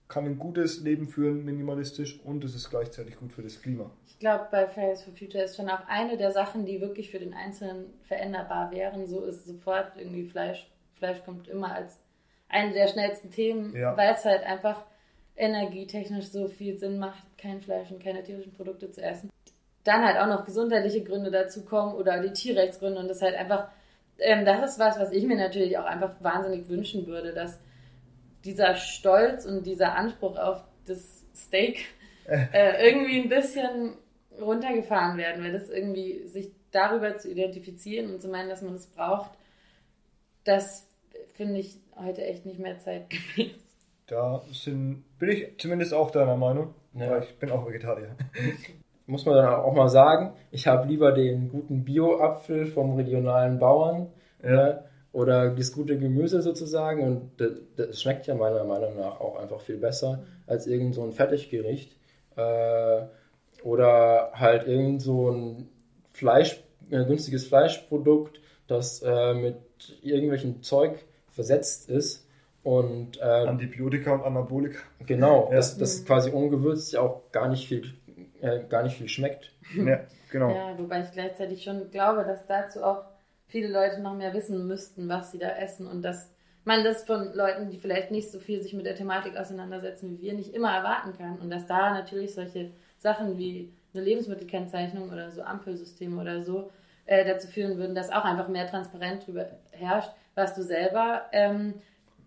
kann 0.08 0.26
ein 0.26 0.38
gutes 0.38 0.80
Leben 0.82 1.08
führen, 1.08 1.44
minimalistisch, 1.44 2.20
und 2.20 2.44
es 2.44 2.54
ist 2.54 2.70
gleichzeitig 2.70 3.16
gut 3.16 3.32
für 3.32 3.42
das 3.42 3.60
Klima. 3.60 3.90
Ich 4.06 4.18
glaube, 4.18 4.46
bei 4.50 4.68
Fridays 4.68 5.02
for 5.02 5.14
Future 5.14 5.44
ist 5.44 5.56
schon 5.56 5.68
auch 5.68 5.86
eine 5.88 6.16
der 6.16 6.30
Sachen, 6.30 6.64
die 6.64 6.80
wirklich 6.80 7.10
für 7.10 7.18
den 7.18 7.34
Einzelnen 7.34 7.86
veränderbar 8.02 8.70
wären. 8.70 9.06
So 9.06 9.24
ist 9.24 9.46
sofort 9.46 9.92
irgendwie 9.96 10.24
Fleisch. 10.24 10.70
Fleisch 11.02 11.24
kommt 11.24 11.48
immer 11.48 11.74
als 11.74 11.98
eine 12.48 12.72
der 12.72 12.86
schnellsten 12.86 13.32
Themen, 13.32 13.74
ja. 13.74 13.96
weil 13.96 14.12
es 14.12 14.24
halt 14.24 14.44
einfach 14.44 14.84
energietechnisch 15.34 16.26
so 16.26 16.46
viel 16.46 16.78
Sinn 16.78 17.00
macht, 17.00 17.24
kein 17.38 17.60
Fleisch 17.60 17.90
und 17.90 18.00
keine 18.00 18.22
tierischen 18.22 18.52
Produkte 18.52 18.88
zu 18.92 19.02
essen. 19.02 19.30
Dann 19.82 20.04
halt 20.04 20.16
auch 20.18 20.28
noch 20.28 20.44
gesundheitliche 20.44 21.02
Gründe 21.02 21.32
dazu 21.32 21.64
kommen 21.64 21.94
oder 21.94 22.20
die 22.20 22.32
Tierrechtsgründe 22.32 23.00
und 23.00 23.08
das 23.08 23.20
halt 23.20 23.34
einfach, 23.34 23.68
ähm, 24.18 24.44
das 24.44 24.72
ist 24.72 24.78
was, 24.78 25.00
was 25.00 25.10
ich 25.10 25.24
mir 25.24 25.36
natürlich 25.36 25.76
auch 25.76 25.86
einfach 25.86 26.12
wahnsinnig 26.20 26.68
wünschen 26.68 27.08
würde, 27.08 27.32
dass 27.32 27.58
dieser 28.44 28.76
Stolz 28.76 29.44
und 29.44 29.66
dieser 29.66 29.96
Anspruch 29.96 30.38
auf 30.38 30.62
das 30.86 31.24
Steak 31.34 31.86
äh, 32.26 32.88
irgendwie 32.88 33.22
ein 33.22 33.28
bisschen 33.28 33.94
runtergefahren 34.40 35.18
werden, 35.18 35.42
weil 35.42 35.52
das 35.52 35.68
irgendwie 35.68 36.28
sich 36.28 36.52
darüber 36.70 37.16
zu 37.16 37.28
identifizieren 37.28 38.12
und 38.12 38.22
zu 38.22 38.28
meinen, 38.28 38.48
dass 38.48 38.62
man 38.62 38.74
es 38.74 38.86
das 38.86 38.94
braucht, 38.94 39.30
das 40.44 40.91
finde 41.32 41.60
ich 41.60 41.78
heute 41.96 42.24
echt 42.24 42.46
nicht 42.46 42.58
mehr 42.58 42.78
zeitgemäß. 42.78 43.52
Da 44.06 44.42
sind, 44.52 45.04
bin 45.18 45.30
ich 45.30 45.58
zumindest 45.58 45.94
auch 45.94 46.10
deiner 46.10 46.36
Meinung, 46.36 46.74
ja. 46.94 47.10
weil 47.10 47.22
ich 47.22 47.38
bin 47.38 47.50
auch 47.50 47.66
Vegetarier. 47.66 48.16
Muss 49.06 49.26
man 49.26 49.36
dann 49.36 49.54
auch 49.54 49.72
mal 49.72 49.88
sagen, 49.88 50.34
ich 50.50 50.66
habe 50.66 50.86
lieber 50.86 51.12
den 51.12 51.48
guten 51.48 51.84
Bio-Apfel 51.84 52.66
vom 52.66 52.94
regionalen 52.94 53.58
Bauern 53.58 54.08
ja. 54.42 54.50
ne, 54.50 54.84
oder 55.12 55.50
das 55.50 55.72
gute 55.72 55.98
Gemüse 55.98 56.40
sozusagen 56.40 57.02
und 57.02 57.30
das, 57.38 57.52
das, 57.76 58.00
schmeckt 58.00 58.26
ja 58.26 58.34
meiner 58.34 58.64
Meinung 58.64 58.96
nach 58.96 59.20
auch 59.20 59.36
einfach 59.36 59.60
viel 59.60 59.76
besser 59.76 60.24
als 60.46 60.66
irgend 60.66 60.94
so 60.94 61.02
ein 61.02 61.12
Fertiggericht 61.12 61.96
äh, 62.36 63.02
oder 63.62 64.32
halt 64.34 64.66
irgend 64.66 65.02
so 65.02 65.30
ein 65.30 65.68
Fleisch, 66.12 66.62
äh, 66.90 67.04
günstiges 67.04 67.46
Fleischprodukt, 67.46 68.40
das 68.66 69.02
äh, 69.02 69.34
mit 69.34 69.56
irgendwelchen 70.02 70.62
Zeug 70.62 71.04
versetzt 71.32 71.88
ist. 71.88 72.26
Und, 72.62 73.20
äh, 73.20 73.24
Antibiotika 73.24 74.12
und 74.12 74.22
Anabolika. 74.22 74.78
Genau, 75.04 75.48
ja. 75.50 75.56
das, 75.56 75.78
das 75.78 76.04
quasi 76.04 76.30
ungewürzt 76.30 76.92
ja 76.92 77.00
auch 77.00 77.32
gar 77.32 77.48
nicht 77.48 77.66
viel, 77.66 77.92
äh, 78.40 78.60
gar 78.68 78.84
nicht 78.84 78.96
viel 78.96 79.08
schmeckt. 79.08 79.52
Ja, 79.74 80.00
genau. 80.30 80.50
Ja, 80.50 80.78
wobei 80.78 81.00
ich 81.00 81.12
gleichzeitig 81.12 81.62
schon 81.64 81.90
glaube, 81.90 82.24
dass 82.24 82.46
dazu 82.46 82.84
auch 82.84 83.04
viele 83.46 83.68
Leute 83.68 84.00
noch 84.00 84.14
mehr 84.14 84.34
wissen 84.34 84.66
müssten, 84.66 85.08
was 85.08 85.32
sie 85.32 85.38
da 85.38 85.48
essen 85.48 85.86
und 85.86 86.02
dass 86.02 86.30
man 86.64 86.84
das 86.84 87.04
von 87.04 87.32
Leuten, 87.34 87.70
die 87.70 87.78
vielleicht 87.78 88.10
nicht 88.10 88.30
so 88.30 88.38
viel 88.38 88.62
sich 88.62 88.72
mit 88.72 88.86
der 88.86 88.94
Thematik 88.94 89.36
auseinandersetzen 89.36 90.10
wie 90.10 90.22
wir, 90.22 90.34
nicht 90.34 90.54
immer 90.54 90.72
erwarten 90.72 91.16
kann. 91.16 91.38
Und 91.38 91.50
dass 91.50 91.66
da 91.66 91.92
natürlich 91.92 92.34
solche 92.34 92.70
Sachen 92.98 93.38
wie 93.38 93.72
eine 93.94 94.04
Lebensmittelkennzeichnung 94.04 95.10
oder 95.10 95.30
so 95.30 95.42
Ampelsysteme 95.42 96.20
oder 96.20 96.42
so 96.42 96.70
äh, 97.06 97.24
dazu 97.24 97.48
führen 97.48 97.78
würden, 97.78 97.94
dass 97.94 98.10
auch 98.10 98.24
einfach 98.24 98.48
mehr 98.48 98.66
Transparenz 98.68 99.24
darüber 99.24 99.46
herrscht, 99.72 100.10
was 100.34 100.54
du 100.54 100.62
selber 100.62 101.22
ähm, 101.32 101.74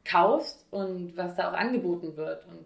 kaufst 0.04 0.66
und 0.72 1.18
was 1.18 1.36
da 1.36 1.50
auch 1.50 1.54
angeboten 1.54 2.16
wird. 2.16 2.46
Und 2.48 2.66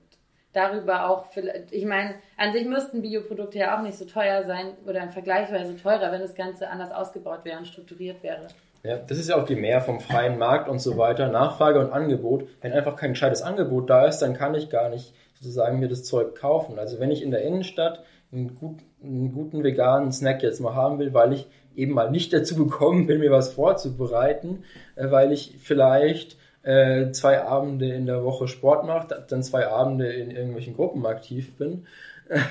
darüber 0.54 1.10
auch, 1.10 1.26
ich 1.72 1.86
meine, 1.86 2.16
an 2.38 2.54
sich 2.54 2.66
müssten 2.66 3.02
Bioprodukte 3.02 3.60
ja 3.60 3.78
auch 3.78 3.84
nicht 3.84 3.98
so 3.98 4.06
teuer 4.06 4.44
sein 4.44 4.74
oder 4.86 5.08
vergleichsweise 5.10 5.78
teurer, 5.78 6.12
wenn 6.12 6.22
das 6.22 6.36
Ganze 6.36 6.70
anders 6.70 6.92
ausgebaut 6.92 7.42
wäre 7.44 7.60
und 7.60 7.68
strukturiert 7.68 8.22
wäre. 8.24 8.48
Ja, 8.84 8.98
das 8.98 9.18
ist 9.18 9.30
ja 9.30 9.36
auch 9.36 9.46
die 9.46 9.56
Mehr 9.56 9.82
vom 9.82 10.00
freien 10.00 10.38
Markt 10.38 10.70
und 10.70 10.80
so 10.80 10.98
weiter, 10.98 11.28
Nachfrage 11.28 11.80
und 11.80 11.92
Angebot. 11.92 12.48
Wenn 12.62 12.72
einfach 12.72 12.96
kein 12.96 13.12
gescheites 13.12 13.42
Angebot 13.42 13.90
da 13.90 14.06
ist, 14.06 14.20
dann 14.20 14.34
kann 14.34 14.56
ich 14.56 14.70
gar 14.70 14.90
nicht 14.90 15.14
sozusagen 15.34 15.80
mir 15.80 15.90
das 15.90 16.04
Zeug 16.04 16.36
kaufen. 16.36 16.80
Also 16.80 17.00
wenn 17.00 17.12
ich 17.12 17.22
in 17.22 17.32
der 17.32 17.42
Innenstadt 17.42 18.04
einen, 18.32 18.56
gut, 18.56 18.80
einen 19.04 19.34
guten 19.34 19.64
veganen 19.64 20.12
Snack 20.12 20.44
jetzt 20.44 20.62
mal 20.62 20.76
haben 20.76 21.00
will, 21.00 21.14
weil 21.14 21.34
ich 21.34 21.48
eben 21.80 21.94
mal 21.94 22.12
nicht 22.12 22.34
dazu 22.34 22.56
gekommen 22.56 23.08
bin, 23.08 23.20
mir 23.20 23.32
was 23.32 23.54
vorzubereiten, 23.54 24.64
äh, 24.96 25.10
weil 25.10 25.32
ich 25.32 25.56
vielleicht 25.60 26.38
äh, 26.64 27.12
zwei 27.12 27.42
Abende 27.42 27.94
in 27.94 28.06
der 28.06 28.24
Woche 28.24 28.48
Sport 28.48 28.86
mache, 28.86 29.26
dann 29.28 29.44
zwei 29.44 29.68
Abende 29.68 30.12
in 30.12 30.32
irgendwelchen 30.32 30.76
Gruppen 30.76 31.06
aktiv 31.06 31.56
bin, 31.56 31.86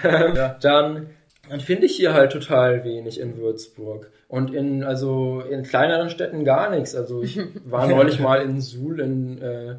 ja. 0.02 0.56
dann, 0.60 1.10
dann 1.48 1.60
finde 1.60 1.86
ich 1.86 1.96
hier 1.96 2.14
halt 2.14 2.32
total 2.32 2.84
wenig 2.84 3.20
in 3.20 3.36
Würzburg. 3.36 4.10
Und 4.26 4.52
in, 4.52 4.84
also 4.84 5.40
in 5.40 5.62
kleineren 5.62 6.10
Städten 6.10 6.44
gar 6.44 6.70
nichts. 6.70 6.94
Also 6.94 7.22
ich 7.22 7.38
war 7.64 7.86
neulich 7.86 8.20
mal 8.20 8.42
in 8.42 8.60
Suhl 8.60 9.00
in 9.00 9.40
äh, 9.40 9.76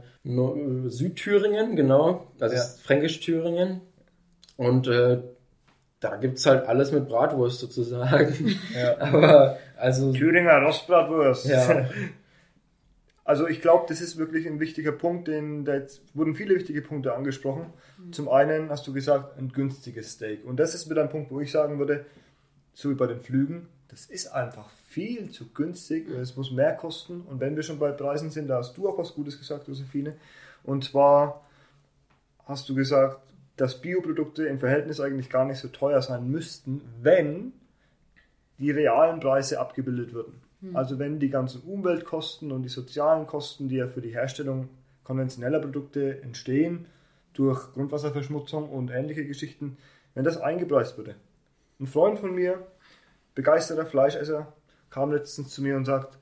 Südthüringen, 0.89 1.75
genau, 1.75 2.27
also 2.39 2.55
ja. 2.55 2.61
Fränkisch-Thüringen. 2.61 3.81
Und 4.57 4.87
äh, 4.87 5.19
da 5.99 6.15
gibt 6.15 6.37
es 6.37 6.45
halt 6.45 6.65
alles 6.67 6.91
mit 6.91 7.07
Bratwurst 7.07 7.59
sozusagen. 7.59 8.55
Ja. 8.73 8.97
Aber 8.99 9.57
also. 9.77 10.13
Thüringer 10.13 10.61
Rostbratwurst. 10.61 11.45
Ja. 11.45 11.89
Also 13.25 13.47
ich 13.47 13.61
glaube, 13.61 13.85
das 13.87 14.01
ist 14.01 14.17
wirklich 14.17 14.47
ein 14.47 14.59
wichtiger 14.59 14.91
Punkt, 14.91 15.27
den 15.27 15.63
da 15.63 15.75
jetzt 15.75 16.01
wurden 16.15 16.33
viele 16.33 16.55
wichtige 16.55 16.81
Punkte 16.81 17.13
angesprochen. 17.13 17.67
Mhm. 17.99 18.11
Zum 18.11 18.27
einen 18.27 18.71
hast 18.71 18.87
du 18.87 18.91
gesagt, 18.91 19.37
ein 19.37 19.49
günstiges 19.49 20.13
Steak. 20.13 20.43
Und 20.45 20.59
das 20.59 20.73
ist 20.73 20.89
wieder 20.89 21.03
ein 21.03 21.09
Punkt, 21.09 21.29
wo 21.29 21.39
ich 21.39 21.51
sagen 21.51 21.77
würde, 21.77 22.07
so 22.73 22.89
wie 22.89 22.95
bei 22.95 23.05
den 23.05 23.21
Flügen, 23.21 23.67
das 23.89 24.07
ist 24.07 24.33
einfach 24.33 24.71
viel 24.87 25.29
zu 25.29 25.49
günstig. 25.49 26.09
Es 26.09 26.35
muss 26.37 26.49
mehr 26.49 26.73
kosten. 26.73 27.21
Und 27.21 27.39
wenn 27.39 27.55
wir 27.55 27.61
schon 27.61 27.77
bei 27.77 27.91
Preisen 27.91 28.31
sind, 28.31 28.47
da 28.47 28.57
hast 28.57 28.75
du 28.77 28.89
auch 28.89 28.97
was 28.97 29.13
Gutes 29.13 29.37
gesagt, 29.37 29.67
Josephine. 29.67 30.15
Und 30.63 30.85
zwar 30.85 31.45
hast 32.45 32.67
du 32.67 32.73
gesagt, 32.73 33.21
dass 33.59 33.81
Bioprodukte 33.81 34.45
im 34.45 34.59
Verhältnis 34.59 35.01
eigentlich 35.01 35.29
gar 35.29 35.43
nicht 35.45 35.59
so 35.59 35.67
teuer 35.67 36.01
sein 36.01 36.29
müssten, 36.29 36.81
wenn 37.01 37.51
die 38.57 38.71
realen 38.71 39.19
Preise 39.19 39.59
abgebildet 39.59 40.13
würden. 40.13 40.41
Hm. 40.61 40.75
Also 40.75 40.97
wenn 40.97 41.19
die 41.19 41.29
ganzen 41.29 41.61
Umweltkosten 41.61 42.51
und 42.51 42.63
die 42.63 42.69
sozialen 42.69 43.27
Kosten, 43.27 43.67
die 43.67 43.75
ja 43.75 43.87
für 43.87 44.01
die 44.01 44.13
Herstellung 44.13 44.69
konventioneller 45.03 45.59
Produkte 45.59 46.21
entstehen, 46.21 46.85
durch 47.33 47.73
Grundwasserverschmutzung 47.73 48.69
und 48.69 48.91
ähnliche 48.91 49.25
Geschichten, 49.25 49.77
wenn 50.13 50.23
das 50.23 50.37
eingepreist 50.37 50.97
würde. 50.97 51.15
Ein 51.79 51.87
Freund 51.87 52.19
von 52.19 52.33
mir, 52.33 52.65
begeisterter 53.35 53.85
Fleischesser, 53.85 54.53
kam 54.89 55.11
letztens 55.11 55.49
zu 55.49 55.61
mir 55.61 55.75
und 55.75 55.85
sagt, 55.85 56.17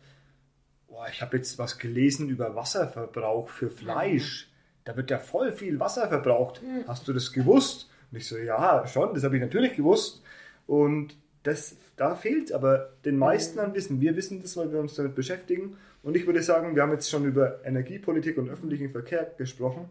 ich 1.12 1.22
habe 1.22 1.38
jetzt 1.38 1.60
was 1.60 1.78
gelesen 1.78 2.30
über 2.30 2.56
Wasserverbrauch 2.56 3.50
für 3.50 3.70
Fleisch. 3.70 4.47
Da 4.88 4.96
wird 4.96 5.12
ja 5.12 5.20
voll 5.20 5.52
viel 5.52 5.82
Wasser 5.82 6.08
verbraucht. 6.08 6.62
Hast 6.88 7.08
du 7.10 7.14
das 7.14 7.34
gewusst? 7.34 7.90
Und 8.10 8.18
ich 8.20 8.26
so, 8.28 8.38
ja, 8.38 8.88
schon, 8.88 9.14
das 9.14 9.26
habe 9.26 9.36
ich 9.36 9.42
natürlich 9.42 9.76
gewusst. 9.76 10.24
Und 10.66 11.18
das, 11.44 11.76
da 11.98 12.16
fehlt 12.16 12.54
aber 12.54 12.94
den 13.04 13.18
meisten 13.18 13.60
an 13.60 13.74
Wissen. 13.74 14.00
Wir 14.00 14.16
wissen 14.16 14.42
das, 14.42 14.56
weil 14.56 14.72
wir 14.72 14.80
uns 14.80 14.96
damit 14.96 15.14
beschäftigen. 15.14 15.76
Und 16.04 16.16
ich 16.16 16.26
würde 16.26 16.42
sagen, 16.42 16.74
wir 16.74 16.84
haben 16.84 16.94
jetzt 16.94 17.10
schon 17.10 17.26
über 17.26 17.66
Energiepolitik 17.66 18.38
und 18.38 18.50
öffentlichen 18.50 18.90
Verkehr 18.90 19.30
gesprochen. 19.38 19.90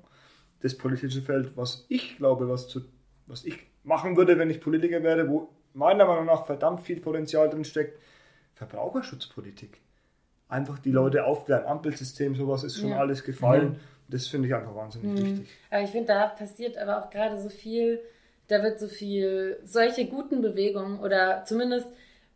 Das 0.61 0.75
politische 0.75 1.21
Feld, 1.21 1.53
was 1.57 1.85
ich 1.91 2.17
glaube, 2.17 2.49
was, 2.49 2.67
zu, 2.67 2.81
was 3.27 3.45
ich 3.45 3.67
machen 3.85 4.17
würde, 4.17 4.39
wenn 4.39 4.49
ich 4.49 4.63
Politiker 4.63 5.03
wäre, 5.03 5.29
wo 5.29 5.51
meiner 5.75 6.07
Meinung 6.07 6.25
nach 6.25 6.47
verdammt 6.47 6.81
viel 6.81 7.01
Potenzial 7.01 7.51
drin 7.51 7.65
steckt, 7.65 7.99
Verbraucherschutzpolitik. 8.55 9.83
Einfach 10.49 10.79
die 10.79 10.93
Leute 10.93 11.27
aufklären, 11.27 11.67
Ampelsystem, 11.67 12.35
sowas 12.35 12.65
ist 12.65 12.79
schon 12.79 12.91
Ja. 12.91 12.99
alles 12.99 13.25
gefallen. 13.25 13.77
Das 14.09 14.27
finde 14.27 14.49
ich 14.49 14.55
einfach 14.55 14.75
wahnsinnig 14.75 15.23
wichtig. 15.23 15.49
Aber 15.71 15.83
ich 15.83 15.91
finde, 15.91 16.07
da 16.07 16.27
passiert 16.29 16.79
aber 16.79 17.05
auch 17.05 17.11
gerade 17.11 17.41
so 17.41 17.49
viel, 17.49 18.01
da 18.49 18.63
wird 18.63 18.79
so 18.79 18.89
viel, 18.89 19.59
solche 19.65 20.07
guten 20.07 20.41
Bewegungen 20.41 21.01
oder 21.01 21.45
zumindest 21.45 21.89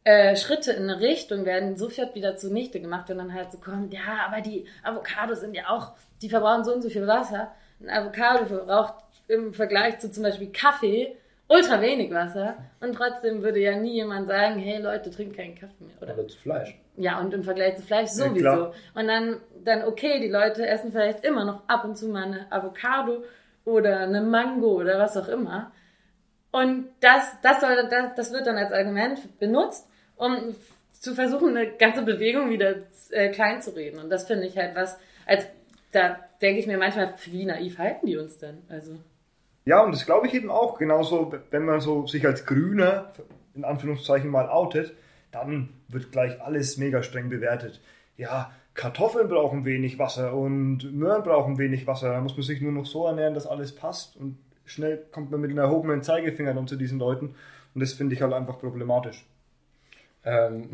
äh, 0.04 0.34
Schritte 0.34 0.72
in 0.72 0.84
eine 0.84 1.00
Richtung 1.00 1.44
werden 1.44 1.76
sofort 1.76 2.14
wieder 2.14 2.36
zunichte 2.36 2.80
gemacht 2.80 3.10
und 3.10 3.18
dann 3.18 3.34
halt 3.34 3.52
so 3.52 3.58
kommt, 3.58 3.92
ja, 3.92 4.26
aber 4.26 4.40
die 4.40 4.64
Avocados 4.82 5.40
sind 5.40 5.54
ja 5.54 5.68
auch, 5.68 5.92
die 6.22 6.28
verbrauchen 6.28 6.64
so 6.64 6.72
und 6.74 6.82
so 6.82 6.88
viel 6.88 7.06
Wasser. 7.06 7.52
Ein 7.80 7.90
Avocado 7.90 8.46
verbraucht 8.46 8.94
im 9.28 9.54
Vergleich 9.54 9.98
zu 9.98 10.10
zum 10.10 10.22
Beispiel 10.22 10.50
Kaffee 10.52 11.16
ultra 11.50 11.80
wenig 11.80 12.12
Wasser 12.12 12.56
und 12.80 12.94
trotzdem 12.94 13.42
würde 13.42 13.58
ja 13.58 13.76
nie 13.76 13.94
jemand 13.94 14.28
sagen, 14.28 14.58
hey 14.58 14.80
Leute, 14.80 15.10
trinkt 15.10 15.36
keinen 15.36 15.56
Kaffee 15.56 15.84
mehr, 15.84 16.00
oder? 16.00 16.14
Oder 16.14 16.28
zu 16.28 16.38
Fleisch. 16.38 16.78
Ja, 16.96 17.20
und 17.20 17.34
im 17.34 17.42
Vergleich 17.42 17.76
zu 17.76 17.82
Fleisch 17.82 18.10
Ja, 18.10 18.28
sowieso. 18.28 18.40
klar. 18.40 18.72
und 18.94 19.08
dann, 19.08 19.36
dann, 19.64 19.82
okay, 19.84 20.20
die 20.20 20.28
Leute 20.28 20.66
essen 20.66 20.92
vielleicht 20.92 21.24
immer 21.24 21.44
noch 21.44 21.68
ab 21.68 21.84
und 21.84 21.96
zu 21.98 22.08
mal 22.08 22.24
eine 22.24 22.46
Avocado 22.50 23.24
oder 23.64 24.00
eine 24.00 24.22
Mango 24.22 24.80
oder 24.80 24.98
was 24.98 25.16
auch 25.16 25.28
immer. 25.28 25.72
Und 26.52 26.88
das, 27.00 27.36
das, 27.42 27.60
soll, 27.60 27.76
das, 27.90 28.14
das 28.16 28.32
wird 28.32 28.46
dann 28.46 28.56
als 28.56 28.72
Argument 28.72 29.38
benutzt, 29.38 29.88
um 30.16 30.54
zu 30.92 31.14
versuchen, 31.14 31.56
eine 31.56 31.72
ganze 31.72 32.02
Bewegung 32.02 32.50
wieder 32.50 32.76
äh, 33.10 33.28
klein 33.30 33.60
zu 33.60 33.74
reden. 33.74 33.98
Und 33.98 34.10
das 34.10 34.26
finde 34.26 34.46
ich 34.46 34.56
halt 34.56 34.76
was, 34.76 34.98
als 35.26 35.46
da 35.92 36.16
denke 36.40 36.60
ich 36.60 36.66
mir 36.66 36.78
manchmal, 36.78 37.14
wie 37.24 37.44
naiv 37.44 37.78
halten 37.78 38.06
die 38.06 38.16
uns 38.16 38.38
denn? 38.38 38.58
Also. 38.68 38.98
Ja, 39.70 39.84
und 39.84 39.92
das 39.92 40.04
glaube 40.04 40.26
ich 40.26 40.34
eben 40.34 40.50
auch. 40.50 40.78
Genauso, 40.78 41.32
wenn 41.52 41.64
man 41.64 41.80
so 41.80 42.04
sich 42.04 42.26
als 42.26 42.44
Grüner 42.44 43.12
in 43.54 43.64
Anführungszeichen 43.64 44.28
mal 44.28 44.48
outet, 44.48 44.96
dann 45.30 45.68
wird 45.86 46.10
gleich 46.10 46.42
alles 46.42 46.76
mega 46.76 47.04
streng 47.04 47.28
bewertet. 47.28 47.80
Ja, 48.16 48.50
Kartoffeln 48.74 49.28
brauchen 49.28 49.64
wenig 49.64 50.00
Wasser 50.00 50.34
und 50.34 50.92
Möhren 50.92 51.22
brauchen 51.22 51.56
wenig 51.56 51.86
Wasser. 51.86 52.10
Da 52.10 52.20
muss 52.20 52.36
man 52.36 52.42
sich 52.42 52.60
nur 52.60 52.72
noch 52.72 52.84
so 52.84 53.06
ernähren, 53.06 53.34
dass 53.34 53.46
alles 53.46 53.72
passt 53.72 54.16
und 54.16 54.38
schnell 54.64 55.04
kommt 55.12 55.30
man 55.30 55.40
mit 55.40 55.50
einem 55.50 55.60
erhobenen 55.60 56.02
Zeigefinger 56.02 56.52
dann 56.52 56.66
zu 56.66 56.74
diesen 56.74 56.98
Leuten. 56.98 57.36
Und 57.72 57.80
das 57.80 57.92
finde 57.92 58.16
ich 58.16 58.22
halt 58.22 58.32
einfach 58.32 58.58
problematisch. 58.58 59.24
Ähm, 60.24 60.70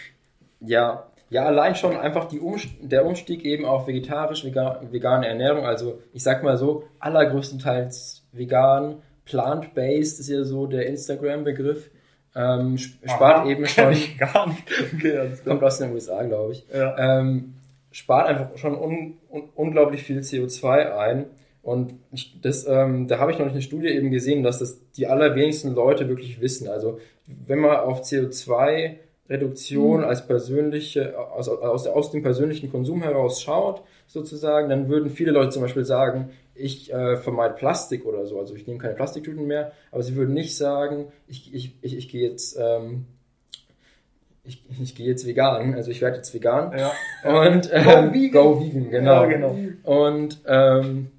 ja, 0.60 1.08
ja, 1.28 1.44
allein 1.44 1.74
schon 1.74 1.96
einfach 1.96 2.26
die 2.26 2.38
Umst 2.38 2.68
der 2.82 3.04
Umstieg 3.04 3.44
eben 3.44 3.64
auf 3.64 3.88
vegetarisch, 3.88 4.44
vega 4.44 4.80
vegane 4.92 5.26
Ernährung. 5.26 5.66
Also 5.66 6.00
ich 6.12 6.22
sag 6.22 6.44
mal 6.44 6.56
so, 6.56 6.84
allergrößtenteils 7.00 8.17
vegan, 8.32 8.96
plant-based 9.24 10.20
ist 10.20 10.28
ja 10.28 10.44
so 10.44 10.66
der 10.66 10.86
Instagram-Begriff. 10.86 11.90
Ähm, 12.34 12.74
sp- 12.78 13.00
spart 13.08 13.38
Aha, 13.38 13.48
eben 13.50 13.66
schon, 13.66 13.92
ich 13.92 14.18
gar 14.18 14.48
nicht. 14.48 14.62
Okay, 14.94 15.30
kommt 15.44 15.62
aus 15.62 15.78
den 15.78 15.92
USA, 15.92 16.22
glaube 16.24 16.52
ich. 16.52 16.66
Ja. 16.72 17.18
Ähm, 17.20 17.54
spart 17.90 18.28
einfach 18.28 18.56
schon 18.58 18.76
un 18.76 19.14
un 19.30 19.48
unglaublich 19.54 20.02
viel 20.02 20.20
CO2 20.20 20.96
ein. 20.96 21.26
Und 21.62 21.94
das, 22.42 22.66
ähm, 22.66 23.08
da 23.08 23.18
habe 23.18 23.30
ich 23.32 23.38
noch 23.38 23.44
nicht 23.44 23.54
eine 23.54 23.62
Studie 23.62 23.88
eben 23.88 24.10
gesehen, 24.10 24.42
dass 24.42 24.58
das 24.58 24.78
die 24.92 25.06
allerwenigsten 25.06 25.74
Leute 25.74 26.08
wirklich 26.08 26.40
wissen. 26.40 26.68
Also 26.68 26.98
wenn 27.26 27.58
man 27.58 27.76
auf 27.76 28.00
CO2-Reduktion 29.28 30.04
als 30.04 30.26
persönliche, 30.26 31.18
aus, 31.18 31.48
aus, 31.48 31.86
aus 31.86 32.10
dem 32.10 32.22
persönlichen 32.22 32.70
Konsum 32.70 33.02
heraus 33.02 33.42
schaut, 33.42 33.82
sozusagen, 34.06 34.68
dann 34.68 34.88
würden 34.88 35.10
viele 35.10 35.32
Leute 35.32 35.50
zum 35.50 35.62
Beispiel 35.62 35.84
sagen, 35.84 36.30
ich 36.54 36.92
äh, 36.92 37.16
vermeide 37.16 37.54
Plastik 37.54 38.04
oder 38.04 38.26
so, 38.26 38.38
also 38.40 38.54
ich 38.54 38.66
nehme 38.66 38.78
keine 38.78 38.94
Plastiktüten 38.94 39.46
mehr, 39.46 39.72
aber 39.92 40.02
sie 40.02 40.16
würden 40.16 40.34
nicht 40.34 40.56
sagen, 40.56 41.06
ich, 41.26 41.54
ich, 41.54 41.76
ich, 41.82 41.96
ich 41.96 42.08
gehe 42.08 42.28
jetzt, 42.28 42.58
ähm, 42.58 43.06
ich, 44.44 44.64
ich 44.82 44.94
gehe 44.94 45.06
jetzt 45.06 45.26
vegan, 45.26 45.74
also 45.74 45.90
ich 45.90 46.00
werde 46.00 46.16
jetzt 46.16 46.32
vegan. 46.32 46.72
Ja. 46.76 46.92
Und 47.44 47.70
ähm, 47.72 47.84
Go 47.84 48.12
vegan. 48.12 48.32
Go 48.32 48.60
vegan, 48.60 48.90
genau. 48.90 49.22
Ja, 49.22 49.26
genau. 49.26 49.56
Und 49.84 50.40
ähm, 50.46 51.10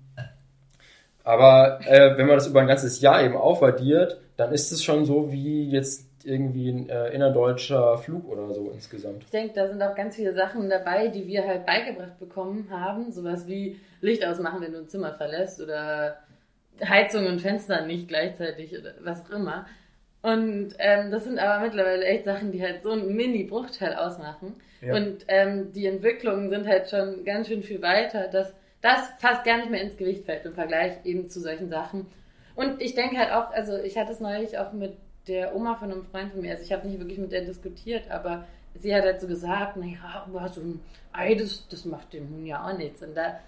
aber 1.23 1.79
äh, 1.85 2.17
wenn 2.17 2.25
man 2.25 2.37
das 2.37 2.47
über 2.47 2.61
ein 2.61 2.67
ganzes 2.67 3.01
Jahr 3.01 3.23
eben 3.23 3.35
aufaddiert, 3.35 4.19
dann 4.35 4.51
ist 4.51 4.71
es 4.71 4.83
schon 4.83 5.05
so 5.05 5.31
wie 5.31 5.69
jetzt 5.69 6.08
irgendwie 6.25 6.69
ein 6.69 6.89
äh, 6.89 7.09
innerdeutscher 7.09 7.97
Flug 7.97 8.27
oder 8.29 8.53
so 8.53 8.71
insgesamt. 8.71 9.23
Ich 9.23 9.31
denke, 9.31 9.53
da 9.53 9.67
sind 9.67 9.81
auch 9.81 9.95
ganz 9.95 10.15
viele 10.15 10.33
Sachen 10.33 10.69
dabei, 10.69 11.07
die 11.07 11.27
wir 11.27 11.47
halt 11.47 11.65
beigebracht 11.65 12.19
bekommen 12.19 12.67
haben. 12.69 13.11
Sowas 13.11 13.47
wie 13.47 13.79
Licht 14.01 14.25
ausmachen, 14.25 14.61
wenn 14.61 14.73
du 14.73 14.79
ein 14.79 14.87
Zimmer 14.87 15.13
verlässt 15.13 15.61
oder 15.61 16.17
Heizung 16.83 17.27
und 17.27 17.41
Fenster 17.41 17.85
nicht 17.85 18.07
gleichzeitig 18.07 18.77
oder 18.77 18.93
was 19.01 19.25
auch 19.25 19.31
immer. 19.31 19.65
Und 20.21 20.73
ähm, 20.79 21.11
das 21.11 21.23
sind 21.23 21.39
aber 21.39 21.63
mittlerweile 21.63 22.03
echt 22.03 22.25
Sachen, 22.25 22.51
die 22.51 22.61
halt 22.61 22.83
so 22.83 22.91
einen 22.91 23.15
Mini-Bruchteil 23.15 23.95
ausmachen. 23.95 24.55
Ja. 24.81 24.95
Und 24.95 25.25
ähm, 25.27 25.71
die 25.71 25.85
Entwicklungen 25.85 26.49
sind 26.49 26.67
halt 26.67 26.89
schon 26.89 27.23
ganz 27.23 27.47
schön 27.47 27.63
viel 27.63 27.81
weiter, 27.81 28.27
dass 28.27 28.53
das 28.81 29.09
fast 29.19 29.45
gar 29.45 29.57
nicht 29.57 29.69
mehr 29.69 29.81
ins 29.81 29.97
Gewicht 29.97 30.25
fällt 30.25 30.45
im 30.45 30.53
Vergleich 30.53 30.93
eben 31.03 31.29
zu 31.29 31.39
solchen 31.39 31.69
Sachen. 31.69 32.07
Und 32.55 32.81
ich 32.81 32.95
denke 32.95 33.17
halt 33.17 33.31
auch, 33.31 33.51
also 33.51 33.77
ich 33.77 33.97
hatte 33.97 34.11
es 34.11 34.19
neulich 34.19 34.57
auch 34.57 34.73
mit 34.73 34.97
der 35.29 35.55
Oma 35.55 35.75
von 35.75 35.91
einem 35.91 36.03
Freund 36.05 36.31
von 36.31 36.41
mir, 36.41 36.51
also 36.51 36.63
ich 36.63 36.73
habe 36.73 36.87
nicht 36.87 36.99
wirklich 36.99 37.17
mit 37.19 37.31
der 37.31 37.41
diskutiert, 37.41 38.09
aber 38.11 38.45
sie 38.75 38.93
hat 38.93 39.03
halt 39.03 39.21
so 39.21 39.27
gesagt, 39.27 39.77
naja, 39.77 40.25
aber 40.27 40.47
so 40.49 40.61
ein 40.61 40.81
Ei, 41.13 41.35
das, 41.35 41.67
das 41.69 41.85
macht 41.85 42.13
dem 42.13 42.29
Huhn 42.29 42.45
ja 42.45 42.63
auch 42.65 42.77
nichts. 42.77 43.01
Und 43.01 43.15
da, 43.15 43.39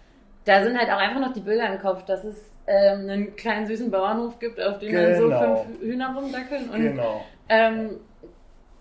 da 0.45 0.63
sind 0.63 0.77
halt 0.77 0.89
auch 0.89 0.97
einfach 0.97 1.19
noch 1.21 1.33
die 1.33 1.41
Bilder 1.41 1.71
im 1.73 1.79
Kopf, 1.79 2.03
dass 2.05 2.23
es 2.23 2.37
ähm, 2.67 3.09
einen 3.09 3.35
kleinen 3.35 3.67
süßen 3.67 3.91
Bauernhof 3.91 4.39
gibt, 4.39 4.59
auf 4.61 4.79
dem 4.79 4.93
dann 4.93 5.15
so 5.15 5.25
Genau. 5.25 5.63
fünf 5.63 5.81
Hühner 5.81 6.15
rumdackeln 6.15 6.69
und 6.69 6.81
Genau. 6.81 7.25
ähm, 7.49 7.99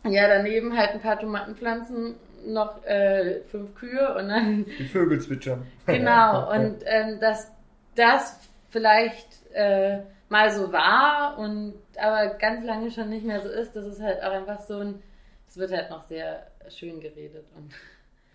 ja, 0.07 0.29
daneben 0.29 0.77
halt 0.77 0.91
ein 0.93 1.01
paar 1.01 1.19
Tomatenpflanzen, 1.19 2.15
noch 2.47 2.83
äh, 2.87 3.41
fünf 3.51 3.75
Kühe 3.75 4.15
und 4.17 4.29
dann 4.29 4.65
Die 4.79 4.85
Vögel 4.87 5.21
zwitschern. 5.21 5.67
Genau, 5.87 6.51
und 6.51 6.79
ähm, 6.87 7.21
dass 7.21 7.53
das 7.97 8.41
vielleicht 8.71 9.29
äh, 9.53 9.99
mal 10.31 10.51
so 10.51 10.73
war 10.73 11.37
und 11.39 11.75
aber 11.99 12.35
ganz 12.35 12.65
lange 12.65 12.91
schon 12.91 13.11
nicht 13.11 13.25
mehr 13.25 13.41
so 13.41 13.49
ist, 13.49 13.75
das 13.75 13.87
ist 13.87 14.01
halt 14.01 14.23
auch 14.23 14.33
einfach 14.33 14.61
so 14.61 14.79
ein, 14.79 15.03
es 15.49 15.57
wird 15.57 15.73
halt 15.73 15.91
noch 15.91 16.05
sehr 16.05 16.47
schön 16.69 17.01
geredet 17.01 17.45
und 17.57 17.73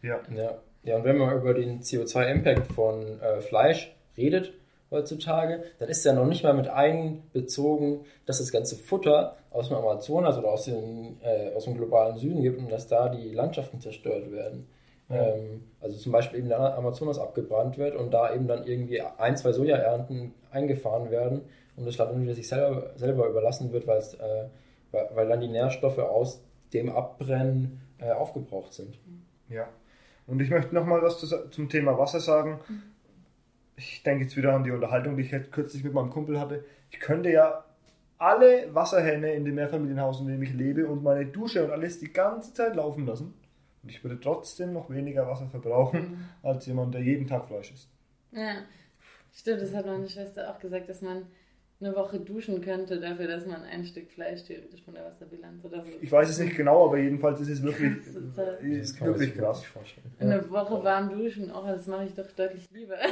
Ja. 0.01 0.19
Ja. 0.35 0.59
ja, 0.83 0.95
und 0.97 1.03
wenn 1.03 1.17
man 1.17 1.35
über 1.37 1.53
den 1.53 1.81
CO2-Impact 1.81 2.67
von 2.67 3.19
äh, 3.21 3.41
Fleisch 3.41 3.95
redet 4.17 4.53
heutzutage, 4.91 5.63
dann 5.79 5.89
ist 5.89 6.05
ja 6.05 6.13
noch 6.13 6.27
nicht 6.27 6.43
mal 6.43 6.53
mit 6.53 6.67
einbezogen, 6.67 8.05
dass 8.25 8.37
das 8.37 8.51
ganze 8.51 8.75
Futter 8.75 9.35
aus 9.49 9.69
dem 9.69 9.77
Amazonas 9.77 10.37
oder 10.37 10.49
aus, 10.49 10.65
den, 10.65 11.17
äh, 11.21 11.53
aus 11.55 11.65
dem 11.65 11.75
globalen 11.75 12.17
Süden 12.17 12.43
gibt 12.43 12.59
und 12.59 12.71
dass 12.71 12.87
da 12.87 13.09
die 13.09 13.31
Landschaften 13.31 13.81
zerstört 13.81 14.31
werden. 14.31 14.67
Ähm, 15.09 15.63
also 15.81 15.97
zum 15.97 16.11
Beispiel 16.11 16.39
eben 16.39 16.49
der 16.49 16.59
Amazonas 16.59 17.19
abgebrannt 17.19 17.77
wird 17.77 17.95
und 17.95 18.11
da 18.11 18.33
eben 18.33 18.47
dann 18.47 18.65
irgendwie 18.65 19.01
ein, 19.01 19.37
zwei 19.37 19.51
Sojaernten 19.51 20.33
eingefahren 20.51 21.09
werden 21.09 21.41
und 21.75 21.85
das 21.85 21.97
Land 21.97 22.11
dann 22.11 22.21
wieder 22.21 22.35
sich 22.35 22.47
selber, 22.47 22.91
selber 22.95 23.27
überlassen 23.27 23.71
wird, 23.71 23.87
weil, 23.87 23.97
es, 23.97 24.13
äh, 24.15 24.45
weil, 24.91 25.09
weil 25.13 25.27
dann 25.27 25.41
die 25.41 25.47
Nährstoffe 25.47 25.99
aus 25.99 26.43
dem 26.73 26.89
Abbrennen 26.89 27.81
äh, 27.99 28.11
aufgebraucht 28.11 28.73
sind. 28.73 28.97
Ja. 29.49 29.67
Und 30.27 30.41
ich 30.41 30.49
möchte 30.49 30.73
nochmal 30.73 31.01
was 31.01 31.19
zu, 31.19 31.49
zum 31.49 31.69
Thema 31.69 31.97
Wasser 31.97 32.19
sagen. 32.19 32.59
Ich 33.75 34.03
denke 34.03 34.23
jetzt 34.23 34.37
wieder 34.37 34.53
an 34.53 34.63
die 34.63 34.71
Unterhaltung, 34.71 35.17
die 35.17 35.23
ich 35.23 35.31
jetzt 35.31 35.51
kürzlich 35.51 35.83
mit 35.83 35.93
meinem 35.93 36.09
Kumpel 36.09 36.39
hatte. 36.39 36.63
Ich 36.89 36.99
könnte 36.99 37.29
ja 37.29 37.65
alle 38.17 38.73
Wasserhähne 38.73 39.33
in 39.33 39.45
dem 39.45 39.55
Mehrfamilienhaus, 39.55 40.21
in 40.21 40.27
dem 40.27 40.41
ich 40.41 40.53
lebe, 40.53 40.87
und 40.87 41.03
meine 41.03 41.25
Dusche 41.25 41.63
und 41.65 41.71
alles 41.71 41.99
die 41.99 42.11
ganze 42.11 42.53
Zeit 42.53 42.75
laufen 42.75 43.05
lassen. 43.05 43.33
Und 43.83 43.89
ich 43.89 44.03
würde 44.03 44.19
trotzdem 44.19 44.73
noch 44.73 44.89
weniger 44.89 45.27
Wasser 45.27 45.47
verbrauchen, 45.47 46.29
als 46.41 46.65
jemand, 46.65 46.93
der 46.93 47.01
jeden 47.01 47.27
Tag 47.27 47.47
Fleisch 47.47 47.71
isst. 47.71 47.89
ja, 48.31 48.55
stimmt, 49.33 49.61
das 49.61 49.73
hat 49.73 49.85
meine 49.85 50.07
Schwester 50.07 50.49
auch 50.49 50.59
gesagt, 50.59 50.89
dass 50.89 51.01
man 51.01 51.27
eine 51.85 51.95
Woche 51.95 52.19
duschen 52.19 52.61
könnte 52.61 52.99
dafür, 52.99 53.27
dass 53.27 53.45
man 53.45 53.61
ein 53.63 53.85
Stück 53.85 54.09
Fleisch 54.11 54.43
theoretisch 54.43 54.81
von 54.83 54.95
der 54.95 55.05
Wasserbilanz 55.05 55.63
oder 55.63 55.83
so. 55.83 55.91
Ich 56.01 56.11
weiß 56.11 56.29
es 56.29 56.39
nicht 56.39 56.57
genau, 56.57 56.87
aber 56.87 56.97
jedenfalls 56.97 57.39
ist 57.41 57.49
es 57.49 57.61
wirklich, 57.63 57.97
Das 58.05 58.99
wirklich 58.99 59.35
krass. 59.35 59.63
Eine 60.19 60.49
Woche 60.49 60.83
warm 60.83 61.09
duschen, 61.09 61.51
oh, 61.51 61.65
das 61.65 61.87
mache 61.87 62.05
ich 62.05 62.13
doch 62.13 62.29
deutlich 62.35 62.67
lieber 62.71 62.95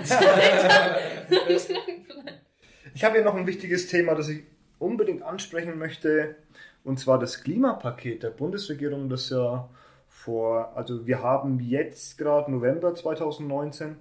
Ich 2.95 3.03
habe 3.03 3.15
hier 3.15 3.24
noch 3.24 3.36
ein 3.36 3.47
wichtiges 3.47 3.88
Thema, 3.88 4.13
das 4.15 4.30
ich 4.30 4.43
unbedingt 4.80 5.24
ansprechen 5.24 5.78
möchte, 5.78 6.36
und 6.84 6.99
zwar 6.99 7.17
das 7.17 7.43
Klimapaket 7.43 8.24
der 8.24 8.32
Bundesregierung, 8.32 9.09
das 9.09 9.30
ja 9.30 9.69
vor, 10.07 10.76
also 10.76 11.07
wir 11.07 11.21
haben 11.24 11.59
jetzt 11.59 12.17
gerade 12.17 12.51
November 12.51 12.93
2019 12.93 13.95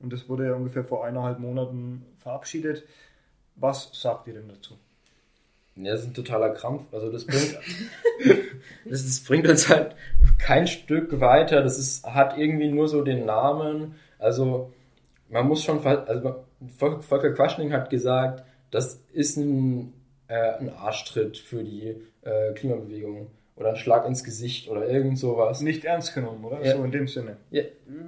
und 0.00 0.12
das 0.12 0.28
wurde 0.28 0.46
ja 0.46 0.54
ungefähr 0.54 0.84
vor 0.84 1.04
eineinhalb 1.04 1.38
Monaten 1.38 2.04
verabschiedet. 2.18 2.84
Was 3.56 3.90
sagt 3.92 4.26
ihr 4.26 4.34
denn 4.34 4.48
dazu? 4.48 4.74
Ja, 5.76 5.92
das 5.92 6.02
ist 6.02 6.08
ein 6.08 6.14
totaler 6.14 6.50
Krampf. 6.50 6.82
Also 6.92 7.10
das 7.10 7.24
bringt, 7.24 7.58
das, 8.84 9.04
das, 9.04 9.20
bringt 9.24 9.48
uns 9.48 9.68
halt 9.68 9.96
kein 10.38 10.66
Stück 10.66 11.20
weiter. 11.20 11.62
Das 11.62 11.78
ist, 11.78 12.06
hat 12.06 12.38
irgendwie 12.38 12.68
nur 12.68 12.88
so 12.88 13.02
den 13.02 13.24
Namen. 13.24 13.96
Also 14.18 14.72
man 15.28 15.48
muss 15.48 15.64
schon, 15.64 15.84
also 15.84 16.44
Volker 16.76 17.32
Quaschning 17.32 17.72
hat 17.72 17.90
gesagt, 17.90 18.44
das 18.70 19.00
ist 19.12 19.36
ein, 19.36 19.92
äh, 20.28 20.58
ein 20.58 20.70
Arschtritt 20.70 21.36
für 21.36 21.64
die 21.64 21.96
äh, 22.22 22.52
Klimabewegung 22.54 23.30
oder 23.56 23.70
ein 23.70 23.76
Schlag 23.76 24.06
ins 24.06 24.24
Gesicht 24.24 24.68
oder 24.68 24.88
irgend 24.88 25.18
sowas. 25.18 25.60
Nicht 25.60 25.84
ernst 25.84 26.14
genommen, 26.14 26.44
oder? 26.44 26.64
Ja. 26.64 26.76
So 26.76 26.84
in 26.84 26.92
dem 26.92 27.08
Sinne. 27.08 27.36
Ja, 27.50 27.62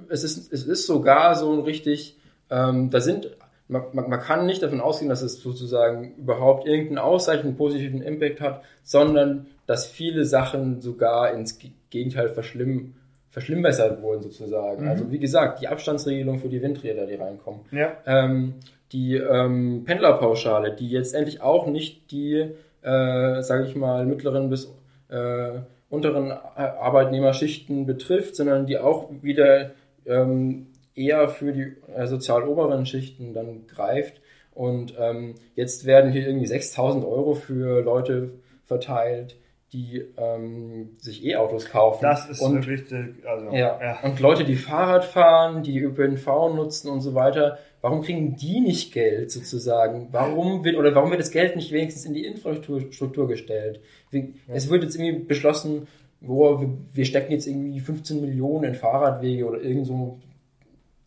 es 0.09 0.23
ist, 0.23 0.51
es 0.51 0.65
ist 0.65 0.87
sogar 0.87 1.35
so 1.35 1.53
ein 1.53 1.61
richtig, 1.61 2.17
ähm, 2.49 2.89
da 2.89 2.99
sind, 2.99 3.35
man, 3.67 3.83
man, 3.93 4.09
man 4.09 4.19
kann 4.19 4.45
nicht 4.45 4.63
davon 4.63 4.81
ausgehen, 4.81 5.09
dass 5.09 5.21
es 5.21 5.41
sozusagen 5.41 6.15
überhaupt 6.15 6.67
irgendeinen 6.67 6.99
ausreichend 6.99 7.57
positiven 7.57 8.01
Impact 8.01 8.41
hat, 8.41 8.63
sondern 8.83 9.47
dass 9.65 9.87
viele 9.87 10.25
Sachen 10.25 10.81
sogar 10.81 11.33
ins 11.33 11.59
Gegenteil 11.89 12.29
verschlimmen, 12.29 12.95
verschlimmbessert 13.29 14.01
wurden 14.01 14.23
sozusagen. 14.23 14.83
Mhm. 14.83 14.89
Also 14.89 15.11
wie 15.11 15.19
gesagt, 15.19 15.61
die 15.61 15.67
Abstandsregelung 15.67 16.39
für 16.39 16.49
die 16.49 16.61
Windräder, 16.61 17.05
die 17.05 17.15
reinkommen. 17.15 17.61
Ja. 17.71 17.97
Ähm, 18.05 18.55
die 18.93 19.15
ähm, 19.15 19.83
Pendlerpauschale, 19.85 20.73
die 20.73 20.89
jetzt 20.89 21.13
endlich 21.13 21.41
auch 21.41 21.67
nicht 21.67 22.09
die, 22.11 22.51
äh, 22.81 23.41
sage 23.41 23.65
ich 23.67 23.75
mal, 23.75 24.05
mittleren 24.05 24.49
bis 24.49 24.73
äh, 25.09 25.59
unteren 25.89 26.31
Arbeitnehmerschichten 26.31 27.85
betrifft, 27.85 28.35
sondern 28.35 28.65
die 28.65 28.77
auch 28.77 29.09
wieder 29.21 29.71
ähm, 30.05 30.67
eher 30.97 31.29
für 31.29 31.53
die 31.53 31.75
äh, 31.93 32.07
sozial 32.07 32.43
oberen 32.43 32.85
Schichten 32.85 33.33
dann 33.33 33.67
greift. 33.67 34.21
Und 34.53 34.95
ähm, 34.99 35.35
jetzt 35.55 35.85
werden 35.85 36.11
hier 36.11 36.25
irgendwie 36.25 36.47
6000 36.47 37.05
Euro 37.05 37.35
für 37.35 37.81
Leute 37.81 38.31
verteilt, 38.65 39.37
die 39.73 40.03
ähm, 40.17 40.95
sich 40.97 41.25
E-Autos 41.25 41.69
kaufen. 41.69 41.99
Das 42.01 42.29
ist 42.29 42.41
und, 42.41 42.65
richtig. 42.65 43.25
Also, 43.25 43.51
ja. 43.51 43.79
ja. 43.81 43.99
Und 44.03 44.19
Leute, 44.19 44.45
die 44.45 44.55
Fahrrad 44.55 45.05
fahren, 45.05 45.61
die 45.61 45.79
ÖPNV 45.79 46.25
nutzen 46.55 46.89
und 46.89 47.01
so 47.01 47.13
weiter, 47.13 47.59
warum 47.81 48.01
kriegen 48.01 48.35
die 48.37 48.61
nicht 48.61 48.93
Geld 48.93 49.29
sozusagen? 49.29 50.07
Warum 50.11 50.63
wird 50.63 50.77
oder 50.77 50.95
warum 50.95 51.11
wird 51.11 51.19
das 51.19 51.31
Geld 51.31 51.55
nicht 51.55 51.71
wenigstens 51.71 52.05
in 52.05 52.13
die 52.13 52.25
Infrastruktur 52.25 53.27
gestellt? 53.27 53.81
Ja. 54.11 54.21
Es 54.47 54.69
wird 54.69 54.83
jetzt 54.83 54.95
irgendwie 54.95 55.25
beschlossen, 55.25 55.87
wo 56.21 56.59
wir, 56.61 56.69
wir 56.93 57.05
stecken 57.05 57.31
jetzt 57.31 57.45
irgendwie 57.45 57.79
15 57.79 58.21
Millionen 58.21 58.63
in 58.63 58.75
Fahrradwege 58.75 59.45
oder 59.45 59.61
irgend 59.61 59.85
so 59.85 60.19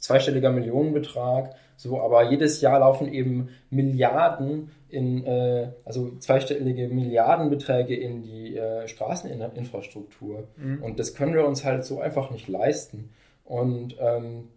zweistelliger 0.01 0.51
Millionenbetrag. 0.51 1.55
So, 1.77 2.01
aber 2.01 2.31
jedes 2.31 2.61
Jahr 2.61 2.81
laufen 2.81 3.13
eben 3.13 3.51
Milliarden 3.71 4.71
in, 4.89 5.25
äh, 5.25 5.71
also 5.85 6.17
zweistellige 6.19 6.89
Milliardenbeträge 6.89 7.95
in 7.95 8.23
die 8.23 8.57
äh, 8.57 8.89
Straßeninfrastruktur. 8.89 10.49
Mhm. 10.57 10.83
Und 10.83 10.99
das 10.99 11.15
können 11.15 11.35
wir 11.35 11.47
uns 11.47 11.65
halt 11.65 11.85
so 11.85 12.01
einfach 12.01 12.31
nicht 12.31 12.49
leisten. 12.49 13.11
Und 13.45 13.97
ähm, 14.01 14.49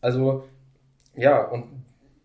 also 0.00 0.44
ja, 1.16 1.44
und 1.44 1.64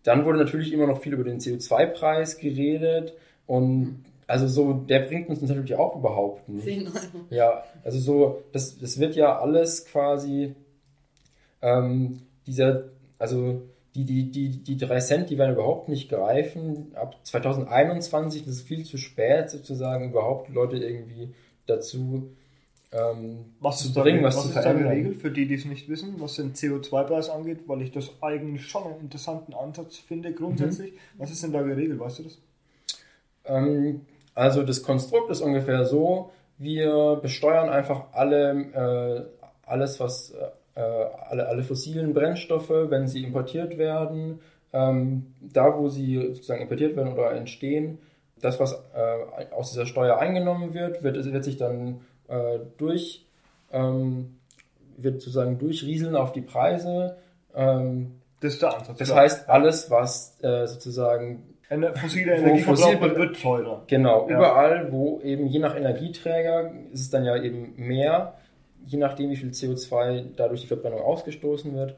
dann 0.04 0.24
wurde 0.24 0.38
natürlich 0.38 0.72
immer 0.72 0.86
noch 0.86 1.00
viel 1.00 1.14
über 1.14 1.24
den 1.24 1.40
CO2-Preis 1.40 2.38
geredet 2.38 3.14
und 3.46 4.04
also 4.26 4.48
so, 4.48 4.72
der 4.72 5.00
bringt 5.00 5.28
uns 5.28 5.42
natürlich 5.42 5.74
auch 5.74 5.96
überhaupt 5.96 6.48
nicht. 6.48 6.64
10 6.64 6.86
Euro. 6.86 7.26
Ja, 7.30 7.64
also 7.82 7.98
so, 7.98 8.42
das, 8.52 8.78
das 8.78 8.98
wird 8.98 9.16
ja 9.16 9.38
alles 9.38 9.84
quasi 9.86 10.54
ähm, 11.64 12.20
dieser, 12.46 12.84
also 13.18 13.62
die, 13.94 14.04
die, 14.04 14.30
die, 14.30 14.50
die 14.62 14.76
3 14.76 15.00
Cent, 15.00 15.30
die 15.30 15.38
werden 15.38 15.54
überhaupt 15.54 15.88
nicht 15.88 16.10
greifen. 16.10 16.92
Ab 16.94 17.16
2021, 17.22 18.44
das 18.44 18.56
ist 18.56 18.68
viel 18.68 18.84
zu 18.84 18.98
spät 18.98 19.50
sozusagen, 19.50 20.10
überhaupt 20.10 20.50
Leute 20.50 20.76
irgendwie 20.76 21.32
dazu 21.66 22.30
ähm, 22.92 23.54
was 23.60 23.78
zu 23.82 23.92
bringen, 23.92 24.22
was, 24.22 24.36
was 24.36 24.42
zu 24.44 24.48
verändern. 24.50 24.74
Was 24.76 24.82
ist 24.82 24.86
eine 24.90 24.96
Regel 24.96 25.14
für 25.14 25.30
die, 25.30 25.46
die 25.46 25.54
es 25.54 25.64
nicht 25.64 25.88
wissen, 25.88 26.14
was 26.18 26.36
den 26.36 26.52
CO2-Preis 26.52 27.30
angeht, 27.30 27.60
weil 27.66 27.82
ich 27.82 27.92
das 27.92 28.10
eigentlich 28.20 28.66
schon 28.66 28.84
einen 28.84 29.00
interessanten 29.00 29.54
Ansatz 29.54 29.96
finde 29.96 30.32
grundsätzlich. 30.32 30.92
Mhm. 30.92 30.98
Was 31.18 31.30
ist 31.30 31.42
denn 31.42 31.52
da 31.52 31.62
geregelt, 31.62 31.98
weißt 31.98 32.18
du 32.20 32.22
das? 32.24 32.38
Ähm, 33.46 34.02
also 34.34 34.62
das 34.62 34.82
Konstrukt 34.82 35.30
ist 35.30 35.40
ungefähr 35.40 35.84
so, 35.86 36.30
wir 36.58 37.18
besteuern 37.22 37.68
einfach 37.68 38.12
alle, 38.12 39.30
äh, 39.32 39.48
alles, 39.66 39.98
was 39.98 40.32
äh, 40.74 40.80
alle, 40.80 41.46
alle 41.46 41.62
fossilen 41.62 42.14
Brennstoffe, 42.14 42.70
wenn 42.70 43.06
sie 43.06 43.22
importiert 43.22 43.78
werden, 43.78 44.40
ähm, 44.72 45.34
da 45.40 45.78
wo 45.78 45.88
sie 45.88 46.16
sozusagen 46.34 46.62
importiert 46.62 46.96
werden 46.96 47.12
oder 47.12 47.32
entstehen, 47.32 47.98
das, 48.40 48.60
was 48.60 48.72
äh, 48.72 49.52
aus 49.52 49.70
dieser 49.70 49.86
Steuer 49.86 50.18
eingenommen 50.18 50.74
wird, 50.74 51.02
wird, 51.02 51.32
wird 51.32 51.44
sich 51.44 51.56
dann 51.56 52.00
äh, 52.28 52.58
durch, 52.76 53.24
ähm, 53.72 54.36
wird 54.96 55.20
sozusagen 55.20 55.58
durchrieseln 55.58 56.16
auf 56.16 56.32
die 56.32 56.42
Preise. 56.42 57.16
Ähm, 57.54 58.20
das 58.40 58.54
ist 58.54 58.62
der 58.62 58.76
Ansatz. 58.76 58.98
Das 58.98 59.08
klar. 59.08 59.20
heißt, 59.22 59.48
alles, 59.48 59.90
was 59.90 60.38
äh, 60.42 60.66
sozusagen 60.66 61.54
eine 61.70 61.94
fossile 61.94 62.34
Energie 62.34 62.62
fossil 62.62 63.00
wird 63.00 63.40
teurer. 63.40 63.84
Genau, 63.86 64.28
ja. 64.28 64.36
überall, 64.36 64.92
wo 64.92 65.20
eben 65.20 65.46
je 65.46 65.58
nach 65.58 65.76
Energieträger 65.76 66.70
ist 66.92 67.00
es 67.00 67.10
dann 67.10 67.24
ja 67.24 67.36
eben 67.42 67.74
mehr, 67.76 68.34
je 68.86 68.98
nachdem, 68.98 69.30
wie 69.30 69.36
viel 69.36 69.50
CO2 69.50 70.24
dadurch 70.36 70.62
die 70.62 70.66
Verbrennung 70.66 71.00
ausgestoßen 71.00 71.74
wird. 71.74 71.96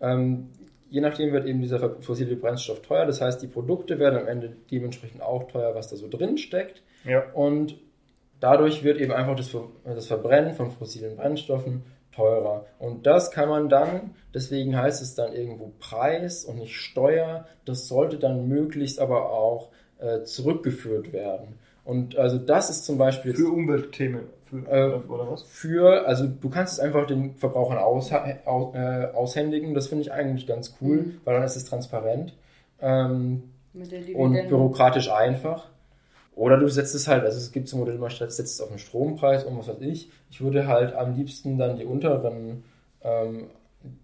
Ähm, 0.00 0.48
je 0.88 1.00
nachdem 1.00 1.32
wird 1.32 1.46
eben 1.46 1.60
dieser 1.60 2.00
fossile 2.00 2.36
Brennstoff 2.36 2.82
teuer. 2.82 3.06
Das 3.06 3.20
heißt, 3.20 3.42
die 3.42 3.46
Produkte 3.46 3.98
werden 3.98 4.18
am 4.18 4.28
Ende 4.28 4.56
dementsprechend 4.70 5.22
auch 5.22 5.44
teuer, 5.44 5.74
was 5.74 5.88
da 5.88 5.96
so 5.96 6.08
drin 6.08 6.36
steckt. 6.36 6.82
Ja. 7.04 7.30
Und 7.32 7.76
dadurch 8.40 8.82
wird 8.82 8.98
eben 8.98 9.12
einfach 9.12 9.36
das, 9.36 9.54
das 9.84 10.06
Verbrennen 10.06 10.54
von 10.54 10.70
fossilen 10.70 11.16
Brennstoffen 11.16 11.84
teurer. 12.12 12.66
Und 12.78 13.06
das 13.06 13.30
kann 13.30 13.48
man 13.48 13.68
dann, 13.68 14.14
deswegen 14.34 14.76
heißt 14.76 15.00
es 15.00 15.14
dann 15.14 15.32
irgendwo 15.32 15.72
Preis 15.78 16.44
und 16.44 16.58
nicht 16.58 16.76
Steuer, 16.76 17.46
das 17.64 17.86
sollte 17.86 18.18
dann 18.18 18.48
möglichst 18.48 18.98
aber 18.98 19.30
auch 19.30 19.70
äh, 19.98 20.24
zurückgeführt 20.24 21.12
werden. 21.12 21.58
Und 21.90 22.16
also 22.16 22.38
das 22.38 22.70
ist 22.70 22.84
zum 22.84 22.98
Beispiel. 22.98 23.34
Für 23.34 23.48
Umweltthemen. 23.48 24.26
Für, 24.44 24.58
äh, 24.58 25.08
oder 25.08 25.28
was? 25.28 25.42
Für, 25.42 26.06
also 26.06 26.28
du 26.28 26.48
kannst 26.48 26.74
es 26.74 26.78
einfach 26.78 27.04
den 27.08 27.34
Verbrauchern 27.34 27.78
aus, 27.78 28.12
aus, 28.44 28.74
äh, 28.76 29.08
aushändigen. 29.12 29.74
Das 29.74 29.88
finde 29.88 30.02
ich 30.02 30.12
eigentlich 30.12 30.46
ganz 30.46 30.76
cool, 30.80 30.98
mhm. 30.98 31.20
weil 31.24 31.34
dann 31.34 31.42
ist 31.42 31.56
es 31.56 31.64
transparent 31.64 32.32
ähm, 32.80 33.42
und 34.14 34.48
bürokratisch 34.48 35.10
einfach. 35.10 35.68
Oder 36.36 36.58
du 36.58 36.68
setzt 36.68 36.94
es 36.94 37.08
halt, 37.08 37.24
also 37.24 37.38
es 37.38 37.50
gibt 37.50 37.66
so 37.66 37.76
Modelle, 37.76 37.98
man 37.98 38.10
setzt 38.10 38.38
es 38.38 38.60
auf 38.60 38.68
den 38.68 38.78
Strompreis 38.78 39.42
und 39.42 39.58
was 39.58 39.66
weiß 39.66 39.80
ich. 39.80 40.12
Ich 40.30 40.40
würde 40.40 40.68
halt 40.68 40.94
am 40.94 41.16
liebsten 41.16 41.58
dann 41.58 41.76
die 41.76 41.84
unteren, 41.84 42.62
ähm, 43.02 43.46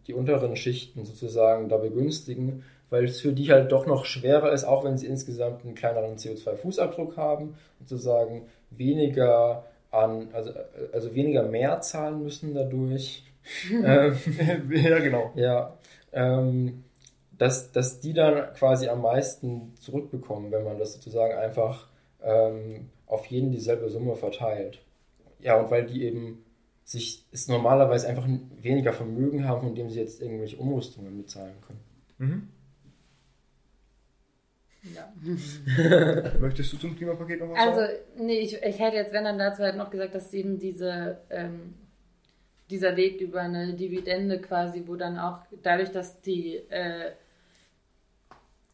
die 0.09 0.13
unteren 0.13 0.57
Schichten 0.57 1.05
sozusagen 1.05 1.69
da 1.69 1.77
begünstigen, 1.77 2.65
weil 2.91 3.05
es 3.05 3.21
für 3.21 3.33
die 3.33 3.51
halt 3.51 3.73
doch 3.73 3.87
noch 3.87 4.05
schwerer 4.05 4.53
ist, 4.53 4.65
auch 4.65 4.85
wenn 4.85 4.99
sie 4.99 5.07
insgesamt 5.07 5.65
einen 5.65 5.75
kleineren 5.75 6.17
CO2-Fußabdruck 6.17 7.17
haben, 7.17 7.57
sozusagen 7.81 8.47
weniger 8.71 9.65
an, 9.91 10.29
also, 10.33 10.53
also 10.93 11.15
weniger 11.15 11.43
mehr 11.43 11.81
zahlen 11.81 12.23
müssen 12.23 12.55
dadurch. 12.55 13.25
ähm, 13.73 14.17
ja, 14.71 14.99
genau. 14.99 15.33
Ja. 15.35 15.77
Ähm, 16.13 16.85
dass, 17.39 17.73
dass 17.73 18.01
die 18.01 18.15
dann 18.15 18.53
quasi 18.55 18.89
am 18.89 19.03
meisten 19.03 19.75
zurückbekommen, 19.81 20.51
wenn 20.53 20.65
man 20.65 20.79
das 20.79 20.95
sozusagen 20.95 21.35
einfach 21.35 21.89
ähm, 22.23 22.89
auf 23.07 23.27
jeden 23.27 23.51
dieselbe 23.51 23.89
Summe 23.89 24.17
verteilt. 24.17 24.81
Ja, 25.41 25.61
und 25.61 25.71
weil 25.71 25.87
die 25.87 26.05
eben 26.05 26.45
sich 26.85 27.27
es 27.33 27.49
normalerweise 27.49 28.09
einfach 28.09 28.27
weniger 28.63 28.93
Vermögen 28.93 29.47
haben, 29.47 29.61
von 29.61 29.75
dem 29.75 29.91
sie 29.91 30.01
jetzt 30.01 30.23
irgendwelche 30.23 30.57
Umrüstungen 30.57 31.17
bezahlen 31.19 31.57
können. 31.67 31.81
Mhm. 32.19 32.49
Ja. 34.95 35.13
Möchtest 36.41 36.73
du 36.73 36.77
zum 36.79 36.97
Klimapaket 36.97 37.41
noch 37.41 37.51
was 37.51 37.59
also, 37.59 37.81
sagen? 37.81 37.93
Also, 37.93 38.25
nee, 38.25 38.39
ich, 38.39 38.63
ich 38.63 38.79
hätte 38.79 38.97
jetzt, 38.97 39.13
wenn 39.13 39.25
dann 39.25 39.39
dazu 39.39 39.63
halt 39.63 39.77
noch 39.77 39.91
gesagt, 39.91 40.15
dass 40.15 40.33
eben 40.33 40.59
diese, 40.59 41.19
ähm, 41.31 41.75
dieser 42.71 42.97
Weg 42.97 43.21
über 43.21 43.41
eine 43.41 43.75
Dividende 43.75 44.41
quasi, 44.41 44.83
wo 44.87 44.97
dann 44.97 45.19
auch 45.19 45.39
dadurch, 45.63 45.91
dass 45.91 46.21
die 46.21 46.57
äh, 46.69 47.13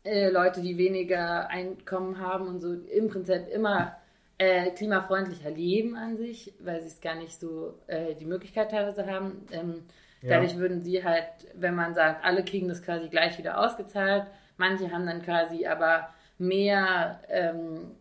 äh, 0.05 0.31
Leute, 0.31 0.61
die 0.61 0.79
weniger 0.79 1.49
Einkommen 1.49 2.19
haben 2.19 2.49
und 2.49 2.61
so 2.61 2.73
im 2.73 3.09
Prinzip 3.09 3.49
immer 3.49 3.97
äh, 4.39 4.71
klimafreundlicher 4.71 5.51
leben 5.51 5.97
an 5.97 6.17
sich, 6.17 6.53
weil 6.59 6.81
sie 6.81 6.89
es 6.89 7.01
gar 7.01 7.15
nicht 7.15 7.39
so 7.39 7.79
äh, 7.87 8.15
die 8.15 8.25
Möglichkeit 8.25 8.71
teilweise 8.71 9.07
haben. 9.07 9.47
Ähm, 9.53 9.85
ja. 10.23 10.31
Dadurch 10.31 10.57
würden 10.57 10.83
sie 10.83 11.05
halt, 11.05 11.27
wenn 11.55 11.75
man 11.75 11.95
sagt, 11.95 12.25
alle 12.25 12.45
kriegen 12.45 12.69
das 12.69 12.83
quasi 12.83 13.09
gleich 13.09 13.39
wieder 13.39 13.59
ausgezahlt, 13.59 14.27
manche 14.57 14.91
haben 14.91 15.07
dann 15.07 15.23
quasi 15.23 15.67
aber 15.67 16.09
mehr 16.39 17.21
ähm, 17.29 17.93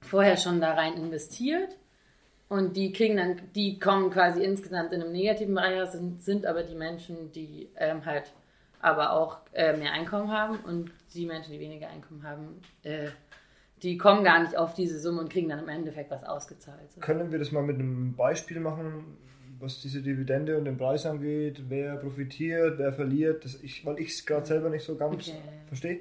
vorher 0.00 0.36
schon 0.36 0.60
da 0.60 0.74
rein 0.74 0.94
investiert. 0.94 1.76
Und 2.48 2.76
die 2.76 2.92
kriegen 2.92 3.16
dann, 3.18 3.40
die 3.54 3.78
kommen 3.78 4.10
quasi 4.10 4.42
insgesamt 4.42 4.92
in 4.92 5.02
einem 5.02 5.12
negativen 5.12 5.54
Bereich, 5.54 5.90
sind, 5.90 6.22
sind 6.22 6.46
aber 6.46 6.62
die 6.62 6.74
Menschen, 6.74 7.30
die 7.32 7.68
ähm, 7.76 8.04
halt 8.06 8.32
aber 8.80 9.12
auch 9.12 9.38
äh, 9.52 9.76
mehr 9.76 9.92
Einkommen 9.92 10.30
haben 10.30 10.58
und 10.60 10.90
die 11.14 11.26
Menschen, 11.26 11.52
die 11.52 11.60
weniger 11.60 11.88
Einkommen 11.88 12.22
haben, 12.22 12.62
äh, 12.84 13.08
die 13.82 13.98
kommen 13.98 14.24
gar 14.24 14.42
nicht 14.42 14.56
auf 14.56 14.74
diese 14.74 14.98
Summe 14.98 15.20
und 15.20 15.30
kriegen 15.30 15.48
dann 15.48 15.60
im 15.60 15.68
Endeffekt 15.68 16.10
was 16.10 16.24
ausgezahlt. 16.24 16.90
So. 16.92 17.00
Können 17.00 17.30
wir 17.30 17.38
das 17.38 17.52
mal 17.52 17.62
mit 17.62 17.78
einem 17.78 18.14
Beispiel 18.14 18.60
machen, 18.60 19.16
was 19.60 19.80
diese 19.80 20.02
Dividende 20.02 20.56
und 20.56 20.64
den 20.64 20.76
Preis 20.76 21.06
angeht? 21.06 21.62
Wer 21.68 21.96
profitiert, 21.96 22.78
wer 22.78 22.92
verliert? 22.92 23.44
Das 23.44 23.60
ich, 23.62 23.84
weil 23.84 23.98
ich 23.98 24.10
es 24.10 24.26
gerade 24.26 24.46
selber 24.46 24.70
nicht 24.70 24.84
so 24.84 24.96
ganz 24.96 25.28
Okay. 25.28 25.38
verstehe. 25.66 25.98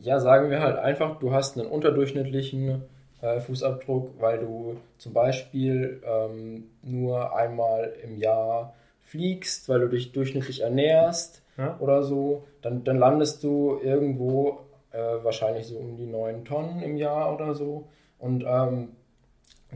Ja, 0.00 0.20
sagen 0.20 0.50
wir 0.50 0.60
halt 0.60 0.78
einfach, 0.78 1.18
du 1.18 1.32
hast 1.32 1.58
einen 1.58 1.66
unterdurchschnittlichen 1.68 2.82
äh, 3.20 3.40
Fußabdruck, 3.40 4.20
weil 4.20 4.38
du 4.38 4.76
zum 4.98 5.12
Beispiel 5.12 6.00
ähm, 6.04 6.70
nur 6.82 7.34
einmal 7.36 7.92
im 8.04 8.16
Jahr 8.16 8.74
fliegst, 9.02 9.68
weil 9.68 9.80
du 9.80 9.88
dich 9.88 10.12
durchschnittlich 10.12 10.60
ernährst 10.60 11.42
Ja. 11.56 11.76
oder 11.80 12.02
so, 12.02 12.44
dann, 12.62 12.84
dann 12.84 12.98
landest 12.98 13.42
du 13.42 13.80
irgendwo 13.82 14.60
äh, 14.92 14.98
wahrscheinlich 14.98 15.66
so 15.66 15.78
um 15.78 15.96
die 15.96 16.06
9 16.06 16.44
Tonnen 16.44 16.82
im 16.82 16.96
Jahr 16.96 17.34
oder 17.34 17.54
so. 17.54 17.88
Und 18.18 18.44
ähm, 18.46 18.90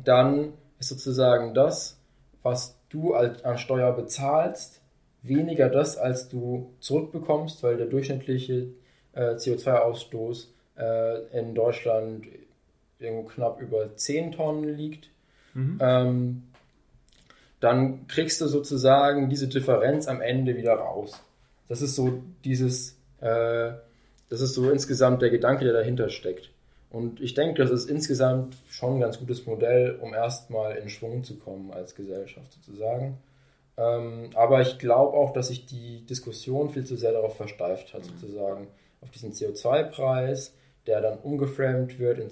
dann 0.04 0.52
ist 0.78 0.88
sozusagen 0.90 1.54
das, 1.54 1.98
was 2.42 2.76
du 2.88 3.14
als, 3.14 3.44
an 3.44 3.58
Steuer 3.58 3.92
bezahlst, 3.92 4.80
weniger 5.22 5.68
das, 5.68 5.96
als 5.96 6.28
du 6.28 6.72
zurückbekommst, 6.80 7.62
weil 7.62 7.76
der 7.76 7.86
durchschnittliche 7.86 8.68
äh, 9.12 9.34
CO2-Ausstoß 9.34 10.48
äh, 10.78 11.38
in 11.38 11.54
Deutschland 11.54 12.26
irgendwo 12.98 13.28
knapp 13.28 13.60
über 13.60 13.96
10 13.96 14.32
Tonnen 14.32 14.76
liegt. 14.76 15.10
Mhm. 15.54 15.78
Ähm, 15.80 16.42
dann 17.60 18.06
kriegst 18.08 18.40
du 18.40 18.48
sozusagen 18.48 19.28
diese 19.28 19.46
Differenz 19.48 20.08
am 20.08 20.20
Ende 20.20 20.56
wieder 20.56 20.74
raus. 20.74 21.22
Das 21.68 21.80
ist 21.80 21.94
so 21.94 22.22
dieses, 22.44 22.96
äh, 23.20 23.72
das 24.28 24.40
ist 24.40 24.54
so 24.54 24.70
insgesamt 24.70 25.22
der 25.22 25.30
Gedanke, 25.30 25.64
der 25.64 25.72
dahinter 25.72 26.08
steckt. 26.08 26.50
Und 26.92 27.22
ich 27.22 27.32
denke, 27.32 27.62
das 27.62 27.70
ist 27.70 27.88
insgesamt 27.88 28.54
schon 28.68 28.96
ein 28.96 29.00
ganz 29.00 29.18
gutes 29.18 29.46
Modell, 29.46 29.98
um 30.02 30.12
erstmal 30.12 30.76
in 30.76 30.90
Schwung 30.90 31.24
zu 31.24 31.38
kommen 31.38 31.72
als 31.72 31.94
Gesellschaft 31.94 32.52
sozusagen. 32.52 33.18
Ähm, 33.78 34.28
aber 34.34 34.60
ich 34.60 34.78
glaube 34.78 35.16
auch, 35.16 35.32
dass 35.32 35.48
sich 35.48 35.64
die 35.64 36.04
Diskussion 36.04 36.68
viel 36.68 36.84
zu 36.84 36.96
sehr 36.96 37.12
darauf 37.12 37.36
versteift 37.36 37.94
hat, 37.94 38.04
sozusagen, 38.04 38.68
auf 39.00 39.10
diesen 39.10 39.32
CO2-Preis, 39.32 40.54
der 40.86 41.00
dann 41.00 41.18
umgeframed 41.18 41.98
wird 41.98 42.18
in 42.18 42.28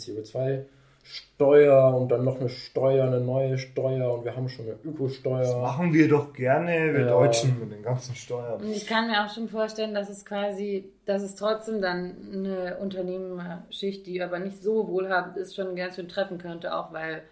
CO2-Steuer 1.41 1.95
und 1.95 2.09
dann 2.11 2.25
noch 2.25 2.39
eine 2.41 2.49
Steuer, 2.49 3.07
eine 3.07 3.21
neue 3.21 3.59
Steuer 3.59 4.13
und 4.13 4.25
wir 4.25 4.37
haben 4.37 4.49
schon 4.49 4.67
eine 4.67 4.75
Das 4.77 4.85
Ökosteuer. 4.85 5.63
machen 5.63 5.93
wir 5.93 6.09
doch 6.09 6.33
gerne, 6.33 6.93
wir 6.93 7.01
Ja. 7.01 7.11
Deutschen, 7.11 7.59
mit 7.61 7.73
den 7.73 7.83
ganzen 7.83 8.15
Steuern. 8.15 8.61
Und 8.61 8.71
ich 8.71 8.87
kann 8.87 9.09
mir 9.09 9.25
auch 9.25 9.33
schon 9.33 9.49
vorstellen, 9.49 9.95
dass 9.95 10.09
es 10.09 10.25
quasi, 10.25 10.93
dass 11.07 11.23
es 11.23 11.35
trotzdem 11.37 11.81
dann 11.81 12.15
eine 12.33 12.77
Unternehmerschicht, 12.79 14.07
die 14.07 14.23
aber 14.23 14.39
nicht 14.39 14.63
so 14.63 14.89
wohlhabend 14.89 15.37
ist, 15.37 15.57
schon 15.57 15.75
ganz 15.77 15.97
schön 15.97 16.09
treffen 16.09 16.39
könnte, 16.39 16.75
auch 16.75 16.93
weil 16.93 17.23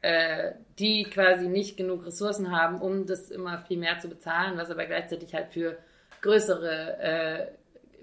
äh, 0.00 0.52
die 0.78 1.04
quasi 1.04 1.48
nicht 1.48 1.76
genug 1.76 2.06
Ressourcen 2.06 2.50
haben, 2.50 2.80
um 2.80 3.06
das 3.06 3.30
immer 3.30 3.58
viel 3.58 3.78
mehr 3.78 3.98
zu 3.98 4.08
bezahlen, 4.08 4.56
was 4.56 4.70
aber 4.70 4.86
gleichzeitig 4.86 5.34
halt 5.34 5.48
für 5.52 5.76
größere, 6.22 6.98
äh, 7.00 7.46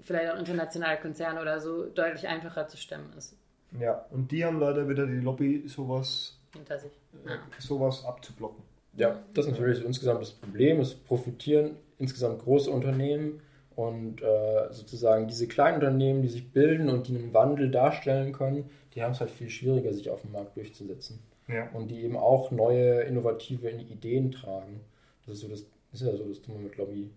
vielleicht 0.02 0.32
auch 0.32 0.38
internationale 0.38 0.98
Konzerne 0.98 1.40
oder 1.40 1.60
so 1.60 1.86
deutlich 1.86 2.28
einfacher 2.28 2.68
zu 2.68 2.76
stemmen 2.76 3.12
ist 3.16 3.36
Ja, 3.80 4.06
und 4.10 4.30
die 4.32 4.44
haben 4.44 4.58
leider 4.60 4.88
wieder 4.88 5.06
die 5.06 5.20
Lobby, 5.20 5.64
sowas, 5.68 6.38
hinter 6.54 6.78
sich. 6.78 6.92
äh, 7.26 7.30
Ja. 7.30 7.38
sowas 7.58 8.04
abzublocken. 8.04 8.62
Ja, 8.94 9.20
das 9.34 9.46
ist 9.46 9.52
natürlich 9.52 9.78
so 9.78 9.84
insgesamt 9.84 10.22
das 10.22 10.32
Problem. 10.32 10.80
Es 10.80 10.94
profitieren 10.94 11.76
insgesamt 11.98 12.42
große 12.42 12.70
Unternehmen 12.70 13.40
und 13.74 14.22
äh, 14.22 14.72
sozusagen 14.72 15.28
diese 15.28 15.46
kleinen 15.48 15.76
Unternehmen, 15.76 16.22
die 16.22 16.28
sich 16.28 16.50
bilden 16.50 16.88
und 16.88 17.08
die 17.08 17.16
einen 17.16 17.34
Wandel 17.34 17.70
darstellen 17.70 18.32
können, 18.32 18.70
die 18.94 19.02
haben 19.02 19.12
es 19.12 19.20
halt 19.20 19.30
viel 19.30 19.50
schwieriger, 19.50 19.92
sich 19.92 20.08
auf 20.08 20.22
dem 20.22 20.32
Markt 20.32 20.56
durchzusetzen. 20.56 21.18
Ja. 21.48 21.68
Und 21.72 21.88
die 21.88 22.02
eben 22.02 22.16
auch 22.16 22.50
neue, 22.50 23.02
innovative 23.02 23.70
Ideen 23.70 24.32
tragen. 24.32 24.80
Das 25.26 25.34
ist 25.36 25.40
so 25.42 25.48
das, 25.48 25.64
das 25.92 26.00
ist 26.00 26.06
ja 26.06 26.16
so 26.16 26.24
das 26.28 26.40
Dumme 26.40 26.60
mit 26.60 26.76
Lobby. 26.78 27.10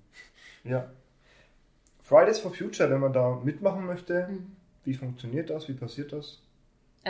ja. 0.66 0.90
Fridays 2.04 2.40
for 2.40 2.52
Future, 2.54 2.90
wenn 2.90 3.00
man 3.00 3.14
da 3.14 3.40
mitmachen 3.44 3.86
möchte, 3.86 4.28
Mhm. 4.30 4.56
wie 4.84 4.94
funktioniert 4.96 5.50
das, 5.50 5.68
wie 5.70 5.74
passiert 5.74 6.12
das? 6.12 6.40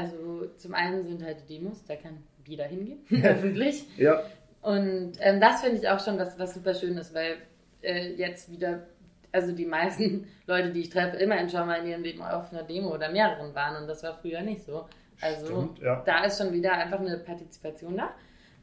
Also 0.01 0.47
zum 0.57 0.73
einen 0.73 1.05
sind 1.05 1.23
halt 1.23 1.37
die 1.41 1.57
Demos, 1.57 1.83
da 1.85 1.95
kann 1.95 2.23
jeder 2.45 2.65
hingehen, 2.65 2.99
öffentlich. 3.23 3.85
Ja, 3.97 4.23
Und 4.61 5.13
ähm, 5.19 5.39
das 5.39 5.61
finde 5.61 5.77
ich 5.77 5.87
auch 5.87 6.03
schon 6.03 6.17
was, 6.17 6.37
was 6.39 6.53
super 6.53 6.73
schön 6.73 6.97
ist, 6.97 7.13
weil 7.13 7.37
äh, 7.81 8.13
jetzt 8.13 8.51
wieder, 8.51 8.87
also 9.31 9.51
die 9.51 9.65
meisten 9.65 10.27
Leute, 10.47 10.71
die 10.71 10.81
ich 10.81 10.89
treffe, 10.89 11.17
immerhin 11.17 11.49
schon 11.49 11.67
mal 11.67 11.75
in 11.75 11.87
ihrem 11.87 12.03
Leben 12.03 12.21
auf 12.21 12.51
einer 12.51 12.63
Demo 12.63 12.93
oder 12.93 13.11
mehreren 13.11 13.53
waren 13.53 13.81
und 13.81 13.87
das 13.87 14.03
war 14.03 14.15
früher 14.15 14.41
nicht 14.41 14.63
so. 14.65 14.85
Also 15.21 15.45
Stimmt, 15.45 15.79
ja. 15.79 16.01
da 16.05 16.23
ist 16.23 16.41
schon 16.41 16.53
wieder 16.53 16.73
einfach 16.73 16.99
eine 16.99 17.17
Partizipation 17.17 17.97
da. 17.97 18.11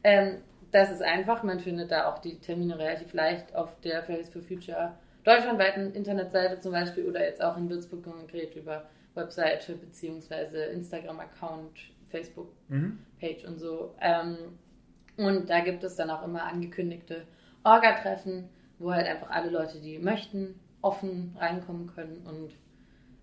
Ähm, 0.03 0.37
das 0.71 0.91
ist 0.91 1.01
einfach, 1.01 1.43
man 1.43 1.59
findet 1.59 1.91
da 1.91 2.11
auch 2.11 2.19
die 2.19 2.39
Termine 2.39 2.77
relativ 2.77 3.13
leicht 3.13 3.55
auf 3.55 3.79
der 3.81 4.03
Fridays 4.03 4.29
for 4.29 4.41
Future 4.41 4.93
deutschlandweiten 5.27 5.93
Internetseite 5.93 6.59
zum 6.61 6.71
Beispiel 6.71 7.05
oder 7.05 7.23
jetzt 7.23 7.43
auch 7.43 7.57
in 7.57 7.69
Würzburg 7.69 8.03
konkret 8.03 8.55
über 8.55 8.89
Webseite 9.17 9.75
beziehungsweise 9.75 10.63
Instagram-Account, 10.65 11.71
Facebook 12.09 12.47
Mhm. 12.69 12.99
Page 13.19 13.43
und 13.45 13.59
so. 13.59 13.95
Ähm, 13.99 14.37
und 15.17 15.49
da 15.49 15.59
gibt 15.61 15.83
es 15.83 15.95
dann 15.95 16.09
auch 16.09 16.23
immer 16.23 16.43
angekündigte 16.43 17.25
Orga-Treffen, 17.63 18.49
wo 18.79 18.93
halt 18.93 19.07
einfach 19.07 19.29
alle 19.29 19.49
Leute, 19.49 19.81
die 19.81 19.99
möchten, 19.99 20.59
offen 20.81 21.35
reinkommen 21.37 21.87
können 21.87 22.21
und 22.25 22.51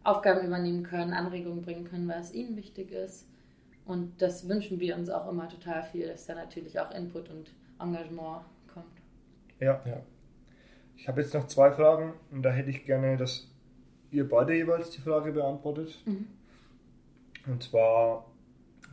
Aufgaben 0.02 0.46
übernehmen 0.46 0.82
können, 0.82 1.12
Anregungen 1.14 1.62
bringen 1.62 1.84
können, 1.84 2.08
was 2.08 2.34
ihnen 2.34 2.56
wichtig 2.56 2.90
ist. 2.92 3.26
Und 3.86 4.20
das 4.20 4.48
wünschen 4.48 4.80
wir 4.80 4.96
uns 4.96 5.08
auch 5.08 5.28
immer 5.30 5.48
total 5.48 5.82
viel, 5.82 6.08
dass 6.08 6.26
da 6.26 6.34
natürlich 6.34 6.78
auch 6.80 6.90
Input 6.90 7.30
und 7.30 7.54
Engagement 7.80 8.42
kommt. 8.72 9.00
ja. 9.60 9.80
Ja. 9.86 10.02
Ich 10.96 11.08
habe 11.08 11.20
jetzt 11.20 11.34
noch 11.34 11.48
zwei 11.48 11.72
Fragen 11.72 12.14
und 12.30 12.42
da 12.42 12.50
hätte 12.50 12.70
ich 12.70 12.84
gerne, 12.84 13.16
dass 13.16 13.48
ihr 14.14 14.28
beide 14.28 14.54
jeweils 14.54 14.90
die 14.90 15.00
Frage 15.00 15.32
beantwortet. 15.32 15.98
Mhm. 16.06 16.26
Und 17.46 17.62
zwar, 17.62 18.26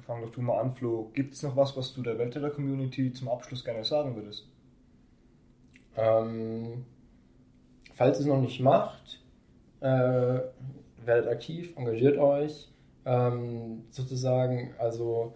fang 0.06 0.22
doch 0.22 0.32
du 0.32 0.42
mal 0.42 0.60
an, 0.60 0.76
Flo. 0.76 1.10
Gibt 1.14 1.34
es 1.34 1.44
noch 1.44 1.56
was, 1.56 1.76
was 1.78 1.94
du 1.94 2.02
der 2.02 2.18
Weltretter-Community 2.18 3.14
zum 3.14 3.30
Abschluss 3.30 3.64
gerne 3.64 3.86
sagen 3.86 4.16
würdest? 4.16 4.48
Ähm, 5.96 6.86
falls 7.94 8.18
ihr 8.18 8.22
es 8.22 8.28
noch 8.28 8.42
nicht 8.42 8.60
macht, 8.60 9.22
äh, 9.80 10.40
werdet 11.06 11.28
aktiv, 11.28 11.76
engagiert 11.78 12.18
euch. 12.18 12.70
Ähm, 13.06 13.86
sozusagen, 13.90 14.74
also 14.78 15.34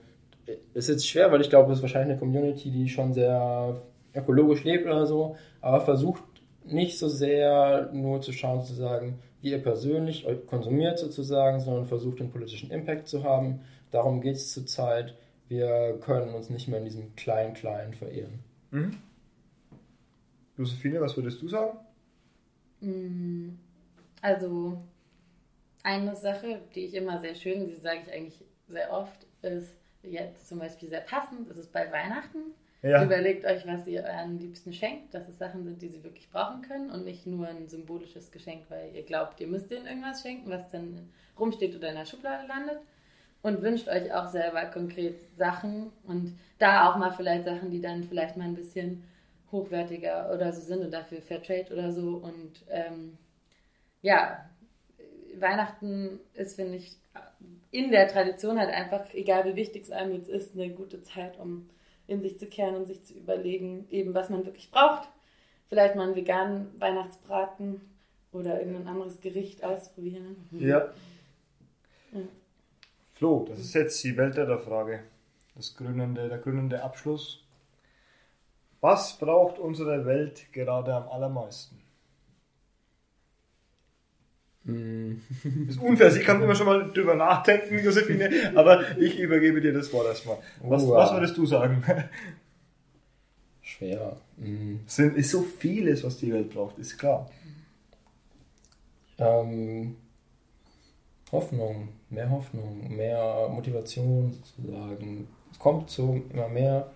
ist 0.73 0.89
jetzt 0.89 1.07
schwer, 1.07 1.31
weil 1.31 1.41
ich 1.41 1.49
glaube, 1.49 1.71
es 1.71 1.79
ist 1.79 1.81
wahrscheinlich 1.81 2.11
eine 2.11 2.19
Community, 2.19 2.69
die 2.69 2.88
schon 2.88 3.13
sehr 3.13 3.81
ökologisch 4.13 4.63
lebt 4.63 4.86
oder 4.86 5.05
so, 5.05 5.36
aber 5.61 5.81
versucht 5.81 6.23
nicht 6.66 6.97
so 6.97 7.07
sehr 7.07 7.89
nur 7.93 8.22
zu 8.22 8.32
schauen, 8.32 8.61
sozusagen, 8.61 9.20
wie 9.41 9.51
ihr 9.51 9.61
persönlich 9.61 10.26
konsumiert 10.47 10.99
sozusagen, 10.99 11.59
sondern 11.59 11.86
versucht 11.86 12.20
den 12.20 12.32
politischen 12.32 12.72
Impact 12.72 13.07
zu 13.07 13.24
haben. 13.24 13.61
Darum 13.91 14.22
geht 14.22 14.36
es 14.36 14.53
zurzeit. 14.53 15.16
Wir 15.47 15.99
können 16.01 16.34
uns 16.34 16.49
nicht 16.49 16.68
mehr 16.68 16.80
in 16.80 16.86
diesem 16.86 17.16
Klein-Klein 17.16 17.93
verehren. 17.93 18.39
Mhm. 18.72 18.97
Josephine, 20.57 21.01
was 21.01 21.16
würdest 21.16 21.41
du 21.41 21.47
sagen? 21.47 21.78
Mm, 22.82 23.49
Also, 24.22 24.82
eine 25.84 26.16
Sache, 26.16 26.61
die 26.74 26.86
ich 26.86 26.95
immer 26.95 27.20
sehr 27.20 27.36
schön, 27.36 27.68
die 27.68 27.76
sage 27.76 27.99
ich 28.05 28.11
eigentlich 28.13 28.43
sehr 28.68 28.91
oft, 28.91 29.28
ist 29.43 29.76
jetzt 30.01 30.47
zum 30.47 30.59
Beispiel 30.59 30.89
sehr 30.89 31.01
passend, 31.01 31.47
ist 31.49 31.57
es 31.57 31.68
bei 31.68 31.91
Weihnachten. 31.91 32.53
Ja. 32.86 33.03
Überlegt 33.03 33.45
euch, 33.45 33.65
was 33.65 33.88
ihr 33.88 34.03
euren 34.03 34.38
Liebsten 34.38 34.71
schenkt, 34.71 35.11
dass 35.15 35.27
es 35.27 35.39
Sachen 35.39 35.63
sind, 35.63 35.81
die 35.81 35.88
sie 35.88 36.03
wirklich 36.03 36.29
brauchen 36.29 36.61
können 36.61 36.91
und 36.91 37.03
nicht 37.03 37.25
nur 37.25 37.47
ein 37.47 37.67
symbolisches 37.67 38.31
Geschenk, 38.31 38.65
weil 38.69 38.95
ihr 38.95 39.01
glaubt, 39.01 39.39
ihr 39.41 39.47
müsst 39.47 39.71
denen 39.71 39.88
irgendwas 39.88 40.21
schenken, 40.21 40.51
was 40.51 40.69
dann 40.69 41.09
rumsteht 41.39 41.75
oder 41.75 41.89
in 41.89 41.95
der 41.95 42.05
Schublade 42.05 42.47
landet. 42.47 42.77
Und 43.41 43.63
wünscht 43.63 43.88
euch 43.88 44.13
auch 44.13 44.27
selber 44.27 44.65
konkret 44.65 45.17
Sachen 45.36 45.91
und 46.03 46.38
da 46.59 46.91
auch 46.91 46.97
mal 46.97 47.11
vielleicht 47.11 47.45
Sachen, 47.45 47.71
die 47.71 47.81
dann 47.81 48.03
vielleicht 48.03 48.38
mal 48.38 48.45
ein 48.45 48.55
bisschen 48.55 49.03
hochwertiger 49.51 50.31
oder 50.31 50.53
so 50.53 50.61
sind 50.61 50.83
und 50.83 50.91
dafür 50.91 51.23
Fairtrade 51.23 51.73
oder 51.73 51.91
so. 51.91 52.17
Und 52.17 52.65
ähm, 52.69 53.17
ja, 54.03 54.47
Weihnachten 55.39 56.19
ist, 56.36 56.55
finde 56.55 56.77
ich, 56.77 56.97
in 57.71 57.89
der 57.89 58.07
Tradition 58.07 58.59
halt 58.59 58.69
einfach, 58.69 59.11
egal 59.15 59.45
wie 59.45 59.55
wichtig 59.55 59.83
es 59.83 59.91
einem 59.91 60.13
jetzt 60.13 60.29
ist, 60.29 60.53
eine 60.53 60.69
gute 60.69 61.01
Zeit, 61.01 61.39
um 61.39 61.67
in 62.08 62.22
sich 62.22 62.38
zu 62.39 62.47
kehren 62.47 62.76
und 62.76 62.86
sich 62.86 63.03
zu 63.03 63.14
überlegen, 63.14 63.88
eben 63.89 64.14
was 64.14 64.30
man 64.30 64.45
wirklich 64.45 64.72
braucht. 64.72 65.10
Vielleicht 65.68 65.95
mal 65.95 66.03
einen 66.03 66.16
veganen 66.16 66.80
Weihnachtsbraten 66.80 67.82
oder 68.32 68.60
irgendein 68.60 68.88
anderes 68.88 69.20
Gericht 69.22 69.64
ausprobieren. 69.64 70.36
Ja. 70.51 70.93
Flo, 73.14 73.45
das 73.47 73.60
ist 73.60 73.74
jetzt 73.74 74.03
die 74.03 74.16
Weltretterfrage. 74.16 75.03
Das 75.56 75.76
grünende, 75.76 76.28
der 76.28 76.38
grünende 76.38 76.84
Abschluss. 76.84 77.43
Was 78.82 79.18
braucht 79.18 79.58
unsere 79.58 80.06
Welt 80.06 80.51
gerade 80.51 80.93
am 80.93 81.08
allermeisten? 81.08 81.82
Das 84.66 85.76
ist 85.76 85.80
unfair, 85.82 86.09
sie 86.11 86.22
kann 86.22 86.41
immer 86.41 86.55
schon 86.55 86.66
mal 86.66 86.91
drüber 86.91 87.13
nachdenken, 87.16 87.78
Josephine, 87.84 88.51
aber 88.55 88.97
ich 88.97 89.20
übergebe 89.20 89.61
dir 89.61 89.72
das 89.74 89.93
Wort 89.93 90.07
erstmal. 90.07 90.38
Was, 90.61 90.88
was 90.88 91.13
würdest 91.13 91.38
du 91.38 91.45
sagen? 91.45 91.84
Schwer. 93.61 94.18
Es 94.88 94.95
sind- 94.95 95.18
ist 95.18 95.30
so 95.32 95.41
vieles, 95.43 96.03
was 96.03 96.18
die 96.18 96.34
Welt 96.34 96.49
braucht, 96.51 96.78
ist 96.80 96.97
klar. 96.97 97.30
Ähm, 99.18 99.95
Hoffnung, 101.32 101.89
mehr 102.09 102.30
Hoffnung, 102.30 102.95
mehr 102.95 103.47
Motivation 103.49 104.34
sozusagen. 104.34 105.28
Es 105.51 105.59
kommt 105.59 105.89
so 105.89 106.22
immer 106.34 106.47
mehr 106.47 106.91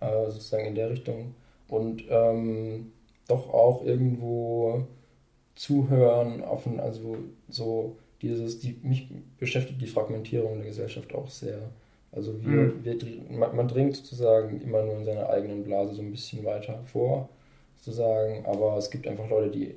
äh, 0.00 0.26
sozusagen 0.30 0.66
in 0.66 0.74
der 0.74 0.90
Richtung 0.90 1.34
und 1.68 2.04
ähm, 2.08 2.92
doch 3.28 3.52
auch 3.52 3.84
irgendwo 3.84 4.86
zuhören, 5.58 6.42
auf 6.42 6.66
ein, 6.66 6.80
also 6.80 7.16
so 7.48 7.96
dieses, 8.22 8.60
die, 8.60 8.78
mich 8.82 9.08
beschäftigt 9.38 9.80
die 9.80 9.86
Fragmentierung 9.86 10.58
der 10.58 10.66
Gesellschaft 10.66 11.14
auch 11.14 11.28
sehr. 11.28 11.58
Also 12.12 12.40
wir, 12.42 12.50
Mhm. 12.50 12.84
wir, 12.84 12.96
man, 13.30 13.56
man 13.56 13.68
dringt 13.68 13.96
sozusagen 13.96 14.60
immer 14.60 14.82
nur 14.82 14.96
in 14.96 15.04
seiner 15.04 15.28
eigenen 15.28 15.64
Blase 15.64 15.94
so 15.94 16.02
ein 16.02 16.10
bisschen 16.10 16.44
weiter 16.44 16.82
vor, 16.86 17.28
sozusagen, 17.76 18.46
aber 18.46 18.76
es 18.76 18.90
gibt 18.90 19.06
einfach 19.06 19.28
Leute, 19.28 19.50
die 19.50 19.74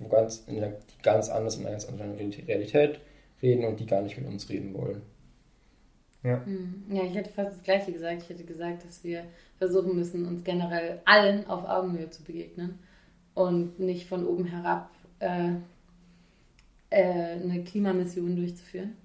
wo 0.00 0.08
ganz, 0.08 0.44
in 0.46 0.56
der, 0.56 0.70
die 0.70 1.02
ganz 1.02 1.28
anders 1.28 1.56
in 1.56 1.62
einer 1.62 1.72
ganz 1.72 1.86
anderen 1.86 2.14
Realität 2.14 3.00
reden 3.42 3.64
und 3.64 3.78
die 3.78 3.86
gar 3.86 4.00
nicht 4.00 4.18
mit 4.18 4.26
uns 4.26 4.48
reden 4.48 4.74
wollen. 4.74 5.02
Hm. 6.22 6.84
Ja, 6.90 7.04
ich 7.04 7.14
hätte 7.14 7.30
fast 7.30 7.52
das 7.52 7.62
Gleiche 7.62 7.92
gesagt. 7.92 8.22
Ich 8.22 8.28
hätte 8.28 8.44
gesagt, 8.44 8.84
dass 8.84 9.04
wir 9.04 9.24
versuchen 9.58 9.94
müssen, 9.94 10.26
uns 10.26 10.42
generell 10.42 11.00
allen 11.04 11.46
auf 11.46 11.64
Augenhöhe 11.64 12.10
zu 12.10 12.22
begegnen 12.24 12.78
und 13.34 13.78
nicht 13.78 14.06
von 14.06 14.26
oben 14.26 14.46
herab 14.46 14.90
äh, 15.20 15.52
äh, 16.90 17.02
eine 17.34 17.64
Klimamission 17.64 18.36
durchzuführen. 18.36 18.96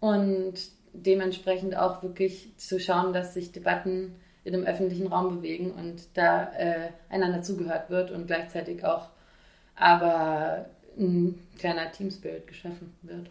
Und 0.00 0.54
dementsprechend 0.92 1.76
auch 1.76 2.02
wirklich 2.02 2.52
zu 2.56 2.80
schauen, 2.80 3.12
dass 3.12 3.34
sich 3.34 3.52
Debatten 3.52 4.16
in 4.42 4.52
dem 4.52 4.64
öffentlichen 4.64 5.06
Raum 5.06 5.36
bewegen 5.36 5.70
und 5.70 6.08
da 6.14 6.50
äh, 6.56 6.88
einander 7.08 7.42
zugehört 7.42 7.90
wird 7.90 8.10
und 8.10 8.26
gleichzeitig 8.26 8.84
auch 8.84 9.10
aber 9.76 10.66
ein 10.98 11.38
kleiner 11.58 11.92
Team-Spirit 11.92 12.46
geschaffen 12.46 12.94
wird. 13.02 13.30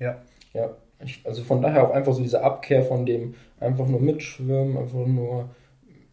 Ja. 0.00 0.22
Ja, 0.54 0.76
ich, 1.04 1.20
also 1.24 1.42
von 1.42 1.60
daher 1.60 1.86
auch 1.86 1.90
einfach 1.90 2.14
so 2.14 2.22
diese 2.22 2.42
Abkehr 2.42 2.82
von 2.84 3.04
dem 3.04 3.34
einfach 3.58 3.86
nur 3.86 4.00
mitschwimmen, 4.00 4.76
einfach 4.78 5.06
nur 5.06 5.50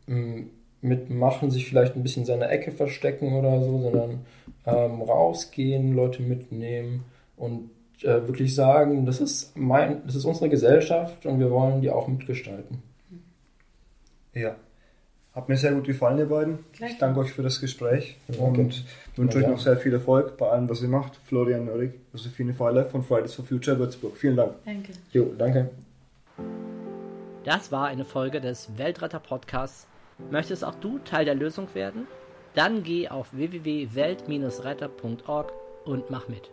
mm, 0.07 0.41
mitmachen, 0.81 1.51
sich 1.51 1.67
vielleicht 1.67 1.95
ein 1.95 2.03
bisschen 2.03 2.23
in 2.23 2.27
seiner 2.27 2.49
Ecke 2.49 2.71
verstecken 2.71 3.33
oder 3.33 3.61
so, 3.61 3.79
sondern 3.79 4.25
ähm, 4.65 5.01
rausgehen, 5.01 5.93
Leute 5.95 6.21
mitnehmen 6.21 7.03
und 7.37 7.69
äh, 8.01 8.27
wirklich 8.27 8.53
sagen, 8.55 9.05
das 9.05 9.21
ist 9.21 9.57
mein, 9.57 10.01
das 10.05 10.15
ist 10.15 10.25
unsere 10.25 10.49
Gesellschaft 10.49 11.25
und 11.25 11.39
wir 11.39 11.49
wollen 11.51 11.81
die 11.81 11.89
auch 11.89 12.07
mitgestalten. 12.07 12.81
Ja. 14.33 14.55
Hat 15.33 15.47
mir 15.47 15.55
sehr 15.55 15.71
gut 15.71 15.85
gefallen, 15.85 16.17
ihr 16.17 16.25
beiden. 16.27 16.59
Gleich. 16.73 16.91
Ich 16.91 16.97
danke 16.97 17.21
euch 17.21 17.31
für 17.31 17.41
das 17.41 17.61
Gespräch 17.61 18.17
Danke. 18.27 18.43
und 18.61 18.83
wünsche 19.15 19.37
euch 19.37 19.45
Ja. 19.45 19.49
noch 19.51 19.59
sehr 19.59 19.77
viel 19.77 19.93
Erfolg 19.93 20.35
bei 20.37 20.49
allem, 20.49 20.69
was 20.69 20.81
ihr 20.81 20.89
macht. 20.89 21.15
Florian 21.23 21.63
Nörig, 21.65 21.93
Josephine 22.11 22.53
Feiler 22.53 22.85
von 22.85 23.01
Fridays 23.01 23.33
for 23.35 23.45
Future 23.45 23.79
Würzburg. 23.79 24.17
Vielen 24.17 24.35
Dank. 24.35 24.55
Danke. 24.65 24.91
Jo, 25.13 25.31
danke. 25.37 25.69
Das 27.45 27.71
war 27.71 27.87
eine 27.87 28.03
Folge 28.03 28.41
des 28.41 28.77
Weltretter 28.77 29.19
Podcasts. 29.19 29.87
Möchtest 30.31 30.65
auch 30.65 30.75
du 30.75 30.99
Teil 30.99 31.23
der 31.23 31.35
Lösung 31.35 31.67
werden? 31.73 32.07
Dann 32.53 32.83
geh 32.83 33.07
auf 33.07 33.33
www.welt-retter.org 33.33 35.53
und 35.85 36.09
mach 36.09 36.27
mit. 36.27 36.51